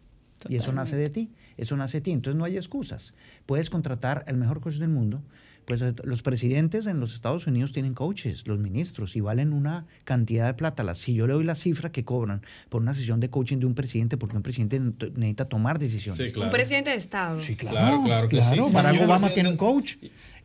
Y 0.50 0.56
eso 0.56 0.72
nace 0.72 0.96
de 0.96 1.10
ti, 1.10 1.30
eso 1.58 1.76
nace 1.78 1.98
de 1.98 2.02
ti. 2.02 2.12
Entonces 2.12 2.38
no 2.38 2.46
hay 2.46 2.58
excusas. 2.58 3.14
Puedes 3.46 3.70
contratar 3.70 4.24
el 4.28 4.38
mejor 4.38 4.62
coach 4.62 4.76
del 4.76 4.90
mundo, 4.90 5.22
Pues 5.68 5.82
eh, 5.82 5.94
los 6.04 6.22
presidentes 6.22 6.88
en 6.88 7.02
los 7.02 7.14
Estados 7.14 7.46
Unidos 7.46 7.74
tienen 7.74 7.94
coaches, 7.94 8.48
los 8.48 8.58
ministros, 8.58 9.18
y 9.18 9.20
valen 9.20 9.52
una 9.52 9.86
cantidad 10.06 10.46
de 10.48 10.54
plata. 10.54 10.82
La- 10.82 10.96
Si 10.96 11.14
yo 11.14 11.28
le 11.28 11.34
doy 11.34 11.44
la 11.44 11.56
cifra 11.56 11.92
que 11.92 12.06
cobran 12.06 12.42
por 12.70 12.82
una 12.82 12.94
sesión 12.94 13.20
de 13.20 13.30
coaching 13.30 13.58
de 13.58 13.66
un 13.66 13.74
presidente, 13.76 14.16
porque 14.16 14.38
un 14.38 14.44
presidente 14.44 14.80
ne- 14.80 14.94
necesita 15.18 15.44
tomar 15.50 15.78
decisiones. 15.78 16.26
Sí, 16.26 16.32
claro. 16.32 16.48
Un 16.48 16.54
presidente 16.56 16.92
de 16.92 16.96
Estado. 16.96 17.42
Sí, 17.42 17.58
claro, 17.58 17.76
Claro, 17.78 18.04
claro 18.06 18.30
que 18.30 18.42
sí. 18.42 18.72
Barack 18.72 18.94
Y 18.96 18.98
Obama 19.00 19.08
presidente- 19.28 19.34
tiene 19.34 19.50
un 19.50 19.58
coach. 19.58 19.96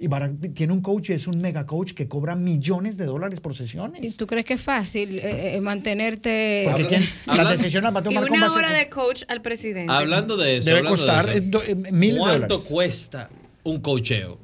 Y 0.01 0.09
Barack 0.09 0.33
tiene 0.55 0.73
un 0.73 0.81
coach, 0.81 1.11
es 1.11 1.29
un 1.29 1.41
mega 1.41 1.65
coach 1.67 1.93
que 1.93 2.09
cobra 2.09 2.35
millones 2.35 2.97
de 2.97 3.05
dólares 3.05 3.39
por 3.39 3.53
¿Y 3.53 3.55
sesiones. 3.55 4.17
tú 4.17 4.27
crees 4.27 4.45
que 4.45 4.55
es 4.55 4.61
fácil 4.61 5.21
eh, 5.21 5.55
eh, 5.55 5.61
mantenerte? 5.61 6.63
Porque 6.65 6.83
Habla- 6.85 6.89
¿quién- 6.99 7.11
habla- 7.27 7.45
las 7.45 7.53
decisiones 7.59 7.85
las 7.85 7.95
va 7.95 7.99
a 8.01 8.03
Y 8.11 8.15
tomar 8.17 8.29
una 8.33 8.53
hora 8.53 8.73
de 8.73 8.89
coach 8.89 9.23
al 9.29 9.41
presidente. 9.41 9.93
Hablando 9.93 10.37
de 10.37 10.57
eso, 10.57 10.67
Debe 10.67 10.79
hablando 10.79 11.01
de 11.01 11.07
costar 11.07 11.29
eso, 11.31 11.93
miles 11.93 12.15
de 12.15 12.19
¿cuánto 12.19 12.47
dólares. 12.55 12.69
cuesta 12.69 13.31
un 13.63 13.79
cocheo? 13.81 14.41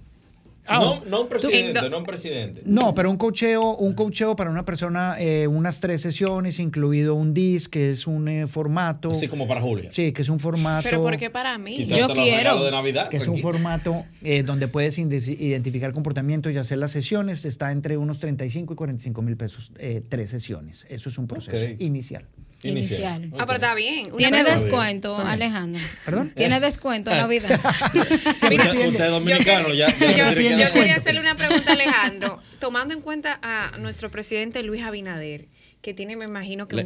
Ah, 0.68 0.78
no, 0.80 1.02
no 1.06 1.22
un 1.22 1.28
presidente, 1.28 1.88
no 1.88 1.98
un 1.98 2.04
presidente. 2.04 2.62
No, 2.64 2.94
pero 2.94 3.10
un 3.10 3.16
cocheo, 3.16 3.74
un 3.76 3.94
cocheo 3.94 4.36
para 4.36 4.50
una 4.50 4.64
persona, 4.64 5.16
eh, 5.18 5.46
unas 5.46 5.80
tres 5.80 6.02
sesiones, 6.02 6.58
incluido 6.60 7.14
un 7.14 7.32
DIS, 7.32 7.68
que 7.68 7.90
es 7.90 8.06
un 8.06 8.28
eh, 8.28 8.46
formato. 8.46 9.10
Así 9.10 9.28
como 9.28 9.48
para 9.48 9.62
Julia. 9.62 9.90
Sí, 9.92 10.12
que 10.12 10.22
es 10.22 10.28
un 10.28 10.38
formato. 10.38 10.82
Pero 10.84 11.02
¿por 11.02 11.16
qué 11.16 11.30
para 11.30 11.56
mí? 11.56 11.76
Quizás 11.78 11.98
Yo 11.98 12.08
quiero. 12.08 12.36
regalo 12.36 12.64
de 12.64 12.70
Navidad. 12.70 13.08
que 13.08 13.16
es 13.16 13.26
un 13.26 13.38
formato 13.38 14.04
eh, 14.22 14.42
donde 14.42 14.68
puedes 14.68 14.98
identificar 14.98 15.92
comportamientos 15.92 16.52
y 16.52 16.58
hacer 16.58 16.78
las 16.78 16.92
sesiones. 16.92 17.44
Está 17.44 17.72
entre 17.72 17.96
unos 17.96 18.18
35 18.20 18.74
y 18.74 18.76
45 18.76 19.22
mil 19.22 19.36
pesos, 19.36 19.72
eh, 19.78 20.02
tres 20.06 20.30
sesiones. 20.30 20.86
Eso 20.90 21.08
es 21.08 21.16
un 21.16 21.26
proceso 21.26 21.66
inicial. 21.78 22.24
Inicial. 22.62 23.30
Ah, 23.38 23.46
pero 23.46 23.54
está 23.54 23.74
bien. 23.74 24.06
Una 24.06 24.16
¿Tiene 24.16 24.44
descuento, 24.44 25.16
Alejandro? 25.16 25.80
¿Perdón? 26.04 26.32
¿Tiene 26.34 26.58
descuento 26.60 27.10
en 27.10 27.18
Navidad? 27.18 27.60
Usted, 27.94 28.88
usted 28.88 29.04
es 29.04 29.10
dominicano, 29.10 29.72
ya. 29.72 29.94
ya 29.96 30.32
Yo, 30.32 30.40
yo 30.40 30.72
quería 30.72 30.96
hacerle 30.96 31.20
una 31.20 31.36
pregunta 31.36 31.70
a 31.70 31.74
Alejandro. 31.74 32.42
Tomando 32.58 32.94
en 32.94 33.00
cuenta 33.00 33.38
a 33.42 33.76
nuestro 33.78 34.10
presidente 34.10 34.62
Luis 34.64 34.82
Abinader, 34.82 35.46
que 35.82 35.94
tiene, 35.94 36.16
me 36.16 36.24
imagino 36.24 36.66
que 36.66 36.76
Le-. 36.76 36.84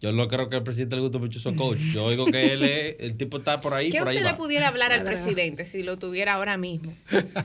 Yo 0.00 0.12
no 0.12 0.28
creo 0.28 0.50
que 0.50 0.56
al 0.56 0.62
presidente 0.64 0.96
le 0.96 1.02
guste 1.02 1.18
mucho 1.18 1.40
su 1.40 1.54
coach. 1.56 1.78
Yo 1.92 2.04
oigo 2.04 2.26
que 2.26 2.52
él 2.52 2.62
es, 2.62 2.96
el 2.98 3.16
tipo 3.16 3.38
está 3.38 3.60
por 3.62 3.72
ahí, 3.72 3.90
¿Qué 3.90 3.98
por 4.00 4.08
ahí 4.08 4.16
usted 4.16 4.26
le 4.26 4.32
va. 4.32 4.36
pudiera 4.36 4.68
hablar 4.68 4.92
al 4.92 5.02
presidente 5.02 5.64
si 5.64 5.82
lo 5.82 5.96
tuviera 5.98 6.34
ahora 6.34 6.58
mismo 6.58 6.94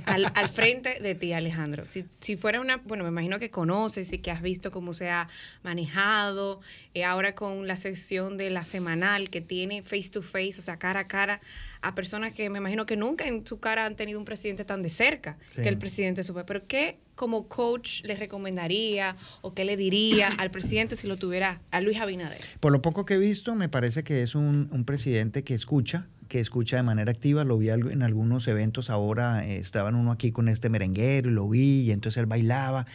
al, 0.05 0.29
al 0.35 0.49
frente 0.49 0.99
de 0.99 1.15
ti, 1.15 1.31
Alejandro? 1.31 1.85
Si, 1.87 2.03
si 2.19 2.35
fuera 2.35 2.59
una, 2.59 2.77
bueno, 2.77 3.03
me 3.05 3.09
imagino 3.11 3.39
que 3.39 3.49
conoces 3.49 4.11
y 4.11 4.17
que 4.17 4.31
has 4.31 4.41
visto 4.41 4.71
cómo 4.71 4.91
se 4.91 5.09
ha 5.09 5.29
manejado, 5.63 6.59
eh, 6.93 7.03
ahora 7.05 7.33
con 7.35 7.67
la 7.67 7.77
sección 7.77 8.37
de 8.37 8.49
la 8.49 8.65
semanal 8.65 9.29
que 9.29 9.41
tiene 9.41 9.81
face 9.81 10.09
to 10.11 10.21
face, 10.21 10.55
o 10.57 10.61
sea, 10.61 10.77
cara 10.77 11.01
a 11.01 11.07
cara, 11.07 11.39
a 11.81 11.95
personas 11.95 12.33
que 12.33 12.49
me 12.49 12.57
imagino 12.59 12.85
que 12.85 12.97
nunca 12.97 13.25
en 13.27 13.45
su 13.45 13.59
cara 13.59 13.85
han 13.85 13.95
tenido 13.95 14.19
un 14.19 14.25
presidente 14.25 14.65
tan 14.65 14.81
de 14.83 14.89
cerca 14.89 15.37
Sí. 15.55 15.61
que 15.61 15.69
el 15.69 15.77
presidente 15.77 16.21
de 16.21 16.23
su 16.25 16.33
país. 16.33 16.45
Pero 16.47 16.67
¿qué 16.67 16.97
como 17.19 17.49
coach 17.49 18.01
le 18.05 18.15
recomendaría 18.15 19.17
o 19.41 19.53
qué 19.53 19.65
le 19.65 19.75
diría 19.75 20.29
al 20.37 20.51
presidente 20.51 20.95
si 20.95 21.05
lo 21.05 21.17
tuviera 21.17 21.59
a 21.69 21.81
Luis 21.81 21.97
Abinader? 21.99 22.39
Por 22.61 22.71
lo 22.71 22.81
poco 22.81 23.03
que 23.03 23.15
he 23.15 23.17
visto, 23.17 23.55
me 23.55 23.67
parece 23.67 24.05
que 24.05 24.23
es 24.23 24.35
un, 24.35 24.69
un 24.71 24.85
presidente 24.85 25.43
que 25.43 25.53
escucha, 25.53 26.07
que 26.29 26.39
escucha 26.39 26.77
de 26.77 26.83
manera 26.83 27.11
activa. 27.11 27.43
Lo 27.43 27.57
vi 27.57 27.71
en 27.71 28.03
algunos 28.03 28.47
eventos 28.47 28.89
ahora, 28.89 29.45
eh, 29.45 29.57
estaban 29.57 29.95
uno 29.95 30.13
aquí 30.13 30.31
con 30.31 30.47
este 30.47 30.69
merenguero 30.69 31.29
y 31.29 31.33
lo 31.33 31.49
vi 31.49 31.81
y 31.81 31.91
entonces 31.91 32.21
él 32.21 32.25
bailaba. 32.25 32.85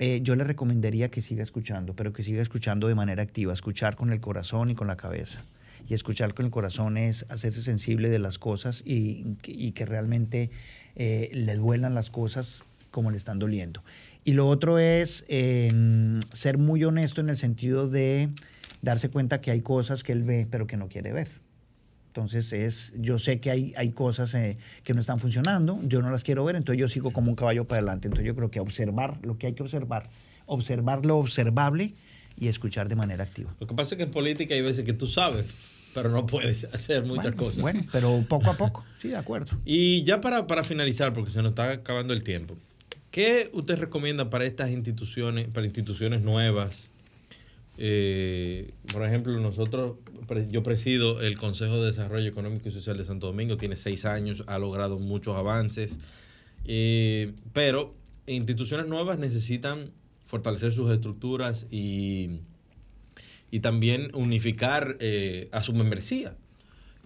Eh, 0.00 0.20
yo 0.22 0.36
le 0.36 0.44
recomendaría 0.44 1.10
que 1.10 1.22
siga 1.22 1.42
escuchando, 1.42 1.94
pero 1.94 2.12
que 2.12 2.22
siga 2.22 2.42
escuchando 2.42 2.88
de 2.88 2.94
manera 2.94 3.22
activa, 3.22 3.54
escuchar 3.54 3.96
con 3.96 4.12
el 4.12 4.20
corazón 4.20 4.68
y 4.68 4.74
con 4.74 4.86
la 4.86 4.98
cabeza. 4.98 5.42
Y 5.88 5.94
escuchar 5.94 6.34
con 6.34 6.44
el 6.44 6.50
corazón 6.50 6.98
es 6.98 7.24
hacerse 7.30 7.62
sensible 7.62 8.10
de 8.10 8.18
las 8.18 8.38
cosas 8.38 8.82
y, 8.84 9.24
y 9.46 9.72
que 9.72 9.86
realmente 9.86 10.50
eh, 10.94 11.30
le 11.32 11.54
duelan 11.54 11.94
las 11.94 12.10
cosas 12.10 12.62
como 12.96 13.10
le 13.10 13.18
están 13.18 13.38
doliendo. 13.38 13.84
Y 14.24 14.32
lo 14.32 14.48
otro 14.48 14.78
es 14.78 15.26
eh, 15.28 15.70
ser 16.32 16.56
muy 16.56 16.82
honesto 16.82 17.20
en 17.20 17.28
el 17.28 17.36
sentido 17.36 17.90
de 17.90 18.30
darse 18.80 19.10
cuenta 19.10 19.42
que 19.42 19.50
hay 19.50 19.60
cosas 19.60 20.02
que 20.02 20.12
él 20.12 20.22
ve 20.22 20.48
pero 20.50 20.66
que 20.66 20.78
no 20.78 20.88
quiere 20.88 21.12
ver. 21.12 21.28
Entonces 22.06 22.54
es, 22.54 22.94
yo 22.96 23.18
sé 23.18 23.38
que 23.38 23.50
hay, 23.50 23.74
hay 23.76 23.90
cosas 23.90 24.32
eh, 24.32 24.56
que 24.82 24.94
no 24.94 25.02
están 25.02 25.18
funcionando, 25.18 25.78
yo 25.82 26.00
no 26.00 26.10
las 26.10 26.24
quiero 26.24 26.42
ver, 26.46 26.56
entonces 26.56 26.80
yo 26.80 26.88
sigo 26.88 27.12
como 27.12 27.28
un 27.28 27.36
caballo 27.36 27.66
para 27.66 27.80
adelante. 27.80 28.08
Entonces 28.08 28.26
yo 28.26 28.34
creo 28.34 28.50
que 28.50 28.60
observar 28.60 29.18
lo 29.20 29.36
que 29.36 29.48
hay 29.48 29.52
que 29.52 29.62
observar, 29.62 30.04
observar 30.46 31.04
lo 31.04 31.18
observable 31.18 31.92
y 32.38 32.48
escuchar 32.48 32.88
de 32.88 32.96
manera 32.96 33.24
activa. 33.24 33.54
Lo 33.60 33.66
que 33.66 33.74
pasa 33.74 33.94
es 33.94 33.98
que 33.98 34.04
en 34.04 34.10
política 34.10 34.54
hay 34.54 34.62
veces 34.62 34.86
que 34.86 34.94
tú 34.94 35.06
sabes, 35.06 35.44
pero 35.92 36.08
no 36.08 36.24
puedes 36.24 36.64
hacer 36.72 37.04
muchas 37.04 37.24
bueno, 37.24 37.36
cosas. 37.36 37.60
Bueno, 37.60 37.84
pero 37.92 38.24
poco 38.26 38.48
a 38.48 38.56
poco, 38.56 38.86
sí, 39.02 39.08
de 39.08 39.16
acuerdo. 39.18 39.58
Y 39.66 40.02
ya 40.04 40.22
para, 40.22 40.46
para 40.46 40.64
finalizar, 40.64 41.12
porque 41.12 41.30
se 41.30 41.42
nos 41.42 41.50
está 41.50 41.72
acabando 41.72 42.14
el 42.14 42.22
tiempo, 42.22 42.56
¿qué 43.16 43.48
usted 43.54 43.78
recomienda 43.78 44.28
para 44.28 44.44
estas 44.44 44.70
instituciones, 44.70 45.48
para 45.48 45.64
instituciones 45.64 46.20
nuevas? 46.20 46.90
Eh, 47.78 48.74
por 48.92 49.06
ejemplo, 49.06 49.32
nosotros, 49.40 49.94
yo 50.50 50.62
presido 50.62 51.22
el 51.22 51.38
Consejo 51.38 51.80
de 51.80 51.86
Desarrollo 51.86 52.28
Económico 52.28 52.68
y 52.68 52.72
Social 52.72 52.98
de 52.98 53.06
Santo 53.06 53.28
Domingo, 53.28 53.56
tiene 53.56 53.76
seis 53.76 54.04
años, 54.04 54.44
ha 54.48 54.58
logrado 54.58 54.98
muchos 54.98 55.34
avances, 55.34 55.98
eh, 56.66 57.32
pero 57.54 57.94
instituciones 58.26 58.86
nuevas 58.86 59.18
necesitan 59.18 59.92
fortalecer 60.26 60.72
sus 60.72 60.90
estructuras 60.90 61.66
y, 61.70 62.40
y 63.50 63.60
también 63.60 64.10
unificar 64.14 64.98
eh, 65.00 65.48
a 65.52 65.62
su 65.62 65.72
membresía. 65.72 66.36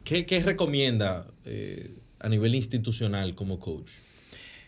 ¿Qué, 0.02 0.26
qué 0.26 0.40
recomienda 0.40 1.28
eh, 1.44 1.94
a 2.18 2.28
nivel 2.28 2.56
institucional 2.56 3.36
como 3.36 3.60
coach? 3.60 3.92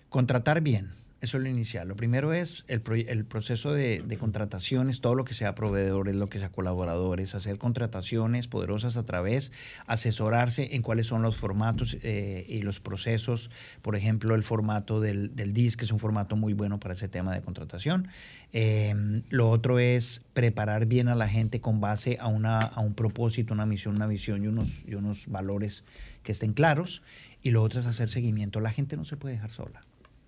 Contratar 0.08 0.60
bien, 0.60 1.01
eso 1.22 1.36
es 1.36 1.44
lo 1.44 1.48
inicial. 1.48 1.86
Lo 1.86 1.94
primero 1.94 2.32
es 2.32 2.64
el, 2.66 2.82
el 3.08 3.24
proceso 3.24 3.72
de, 3.72 4.04
contrataciones, 4.18 5.00
todo 5.00 5.14
lo 5.14 5.24
que 5.24 5.34
sea 5.34 5.54
proveedores, 5.54 6.16
lo 6.16 6.28
que 6.28 6.40
sea 6.40 6.48
colaboradores, 6.48 7.36
hacer 7.36 7.58
contrataciones 7.58 8.48
poderosas 8.48 8.96
a 8.96 9.06
través, 9.06 9.52
asesorarse 9.86 10.74
en 10.74 10.82
cuáles 10.82 11.06
son 11.06 11.22
los 11.22 11.36
formatos 11.36 11.96
eh, 12.02 12.44
y 12.48 12.62
los 12.62 12.80
procesos. 12.80 13.52
Por 13.82 13.94
ejemplo, 13.94 14.34
el 14.34 14.42
formato 14.42 15.00
del, 15.00 15.36
del 15.36 15.52
DIS, 15.52 15.76
que 15.76 15.84
es 15.84 15.92
un 15.92 16.00
formato 16.00 16.34
muy 16.34 16.54
bueno 16.54 16.80
para 16.80 16.94
ese 16.94 17.06
tema 17.06 17.32
de 17.32 17.40
contratación. 17.40 18.08
Eh, 18.52 19.22
lo 19.30 19.48
otro 19.48 19.78
es 19.78 20.24
preparar 20.34 20.86
bien 20.86 21.06
a 21.06 21.14
la 21.14 21.28
gente 21.28 21.60
con 21.60 21.80
base 21.80 22.18
a, 22.20 22.26
una, 22.26 22.62
a 22.62 22.80
un 22.80 22.94
propósito, 22.94 23.54
una 23.54 23.64
misión, 23.64 23.94
una 23.94 24.08
visión 24.08 24.42
y 24.42 24.48
unos, 24.48 24.84
y 24.88 24.96
unos 24.96 25.28
valores 25.28 25.84
que 26.24 26.32
estén 26.32 26.52
claros. 26.52 27.00
Y 27.44 27.50
lo 27.52 27.62
otro 27.62 27.78
es 27.78 27.86
hacer 27.86 28.08
seguimiento. 28.08 28.58
La 28.58 28.72
gente 28.72 28.96
no 28.96 29.04
se 29.04 29.16
puede 29.16 29.36
dejar 29.36 29.50
sola. 29.50 29.82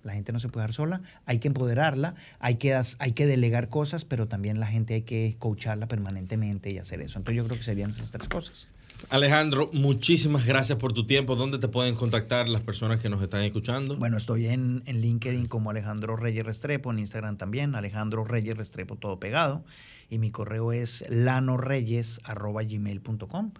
La 0.04 0.12
gente 0.12 0.32
no 0.32 0.40
se 0.40 0.48
puede 0.48 0.64
dejar 0.64 0.74
sola, 0.74 1.00
hay 1.26 1.38
que 1.38 1.48
empoderarla, 1.48 2.14
hay 2.38 2.56
que, 2.56 2.78
hay 2.98 3.12
que 3.12 3.26
delegar 3.26 3.68
cosas, 3.68 4.04
pero 4.04 4.28
también 4.28 4.60
la 4.60 4.66
gente 4.66 4.94
hay 4.94 5.02
que 5.02 5.36
coacharla 5.38 5.88
permanentemente 5.88 6.70
y 6.70 6.78
hacer 6.78 7.00
eso. 7.00 7.18
Entonces 7.18 7.36
yo 7.36 7.44
creo 7.44 7.56
que 7.56 7.64
serían 7.64 7.90
esas 7.90 8.10
tres 8.10 8.28
cosas. 8.28 8.68
Alejandro, 9.10 9.70
muchísimas 9.72 10.46
gracias 10.46 10.78
por 10.78 10.92
tu 10.92 11.04
tiempo. 11.04 11.36
¿Dónde 11.36 11.58
te 11.58 11.68
pueden 11.68 11.94
contactar 11.94 12.48
las 12.48 12.62
personas 12.62 13.00
que 13.00 13.08
nos 13.08 13.22
están 13.22 13.42
escuchando? 13.42 13.96
Bueno, 13.96 14.16
estoy 14.16 14.46
en, 14.46 14.82
en 14.86 15.00
LinkedIn 15.00 15.46
como 15.46 15.70
Alejandro 15.70 16.16
Reyes 16.16 16.46
Restrepo, 16.46 16.90
en 16.90 17.00
Instagram 17.00 17.36
también, 17.36 17.74
Alejandro 17.74 18.24
Reyes 18.24 18.56
Restrepo, 18.56 18.96
todo 18.96 19.18
pegado. 19.18 19.64
Y 20.10 20.18
mi 20.18 20.30
correo 20.30 20.72
es 20.72 21.04
lanoreyes.gmail.com 21.08 23.52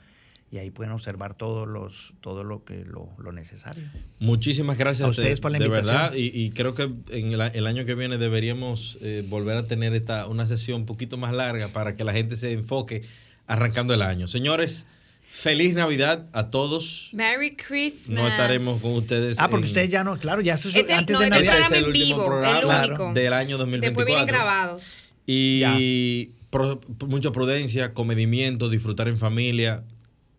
y 0.55 0.59
ahí 0.59 0.71
pueden 0.71 0.93
observar 0.93 1.37
todos 1.37 1.67
los, 1.67 2.13
todo 2.21 2.45
lo 2.45 2.65
que 2.65 2.85
lo, 2.85 3.09
lo 3.19 3.33
necesario. 3.33 3.83
Muchísimas 4.21 4.79
gracias 4.79 5.09
A 5.09 5.11
ustedes 5.11 5.41
por 5.41 5.51
la 5.51 5.59
de 5.59 5.65
invitación. 5.65 5.97
verdad. 5.97 6.15
Y, 6.15 6.27
y 6.33 6.51
creo 6.51 6.75
que 6.77 6.85
en 7.11 7.33
el, 7.33 7.41
el 7.41 7.67
año 7.67 7.85
que 7.85 7.97
viene 7.97 8.19
deberíamos 8.19 8.97
eh, 9.01 9.25
volver 9.29 9.57
a 9.57 9.65
tener 9.65 9.95
esta, 9.95 10.29
una 10.29 10.47
sesión 10.47 10.83
un 10.83 10.87
poquito 10.87 11.17
más 11.17 11.33
larga 11.33 11.73
para 11.73 11.97
que 11.97 12.05
la 12.05 12.13
gente 12.13 12.37
se 12.37 12.53
enfoque 12.53 13.03
arrancando 13.49 13.95
el 13.95 14.03
año. 14.03 14.29
Señores, 14.29 14.87
feliz 15.27 15.75
Navidad 15.75 16.27
a 16.33 16.51
todos. 16.51 17.11
Merry 17.13 17.57
Christmas. 17.57 18.11
No 18.23 18.29
estaremos 18.29 18.81
con 18.81 18.93
ustedes. 18.93 19.41
Ah, 19.41 19.49
porque 19.51 19.65
en- 19.65 19.71
ustedes 19.71 19.91
ya 19.91 20.05
no, 20.05 20.17
claro, 20.19 20.41
ya 20.41 20.55
eso 20.55 20.69
es 20.69 20.77
Este- 20.77 20.93
antes 20.95 21.15
no, 21.15 21.19
de 21.19 21.27
este 21.27 21.37
Navidad. 21.37 21.67
es 21.73 21.73
el 21.79 21.85
último 21.87 22.07
vivo, 22.07 22.27
programa 22.27 22.85
el 22.85 22.91
único. 22.91 23.13
del 23.13 23.33
año 23.33 23.59
2024. 23.59 23.91
Después 23.91 24.07
vienen 24.07 24.27
grabados. 24.27 25.15
Y 25.27 26.27
pro- 26.51 26.81
mucha 27.09 27.33
prudencia, 27.33 27.93
comedimiento, 27.93 28.69
disfrutar 28.69 29.09
en 29.09 29.19
familia. 29.19 29.83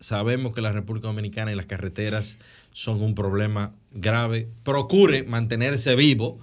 Sabemos 0.06 0.54
que 0.54 0.62
la 0.62 0.72
República 0.72 1.08
Dominicana 1.08 1.52
y 1.52 1.56
las 1.56 1.66
carreteras 1.66 2.38
son 2.72 3.02
un 3.02 3.16
problema 3.16 3.74
grave. 3.92 4.48
Procure 4.62 5.24
mantenerse 5.24 5.96
vivo 5.96 6.38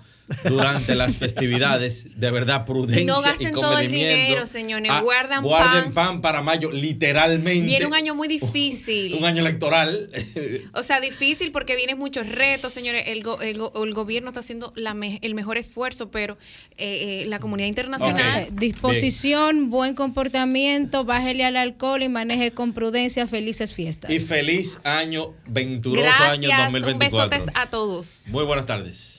durante 0.44 0.94
las 0.94 1.16
festividades. 1.16 2.06
De 2.18 2.30
verdad, 2.30 2.64
prudencia 2.64 3.02
Y 3.02 3.04
no 3.06 3.20
y 3.20 3.24
gasten 3.24 3.52
todo 3.52 3.78
el 3.78 3.90
dinero, 3.90 4.46
señores. 4.46 4.90
Ah, 4.92 5.00
Guardan 5.02 5.42
guarden 5.42 5.84
pan. 5.92 5.92
pan 5.92 6.20
para 6.20 6.42
mayo, 6.42 6.70
literalmente. 6.72 7.66
Viene 7.66 7.86
un 7.86 7.94
año 7.94 8.14
muy 8.14 8.28
difícil. 8.38 9.14
Un 9.14 9.24
año 9.24 9.40
electoral. 9.40 10.08
O 10.74 10.82
sea, 10.82 11.00
difícil 11.00 11.52
porque 11.52 11.76
vienen 11.76 11.98
muchos 11.98 12.28
retos, 12.28 12.72
señores. 12.72 13.04
El, 13.06 13.22
go- 13.22 13.40
el, 13.40 13.58
go- 13.58 13.84
el 13.84 13.92
gobierno 13.94 14.28
está 14.30 14.40
haciendo 14.40 14.72
la 14.76 14.94
me- 14.94 15.18
el 15.22 15.34
mejor 15.34 15.58
esfuerzo, 15.58 16.10
pero 16.10 16.36
eh, 16.78 17.22
eh, 17.22 17.26
la 17.26 17.38
comunidad 17.38 17.68
internacional... 17.68 18.46
Disposición, 18.52 19.70
buen 19.70 19.94
comportamiento, 19.94 21.04
bájele 21.04 21.44
al 21.44 21.56
alcohol 21.56 22.02
y 22.02 22.08
maneje 22.08 22.52
con 22.52 22.72
prudencia. 22.72 23.26
Felices 23.26 23.72
fiestas. 23.74 24.10
y 24.10 24.18
feliz 24.20 24.80
año, 24.84 25.34
venturoso 25.46 26.06
año 26.22 26.48
Gracias, 26.48 26.66
un 26.68 26.72
2024. 26.72 27.30
besote 27.30 27.52
a 27.54 27.70
todos. 27.70 28.24
Muy 28.30 28.44
buenas 28.44 28.66
tardes. 28.66 29.18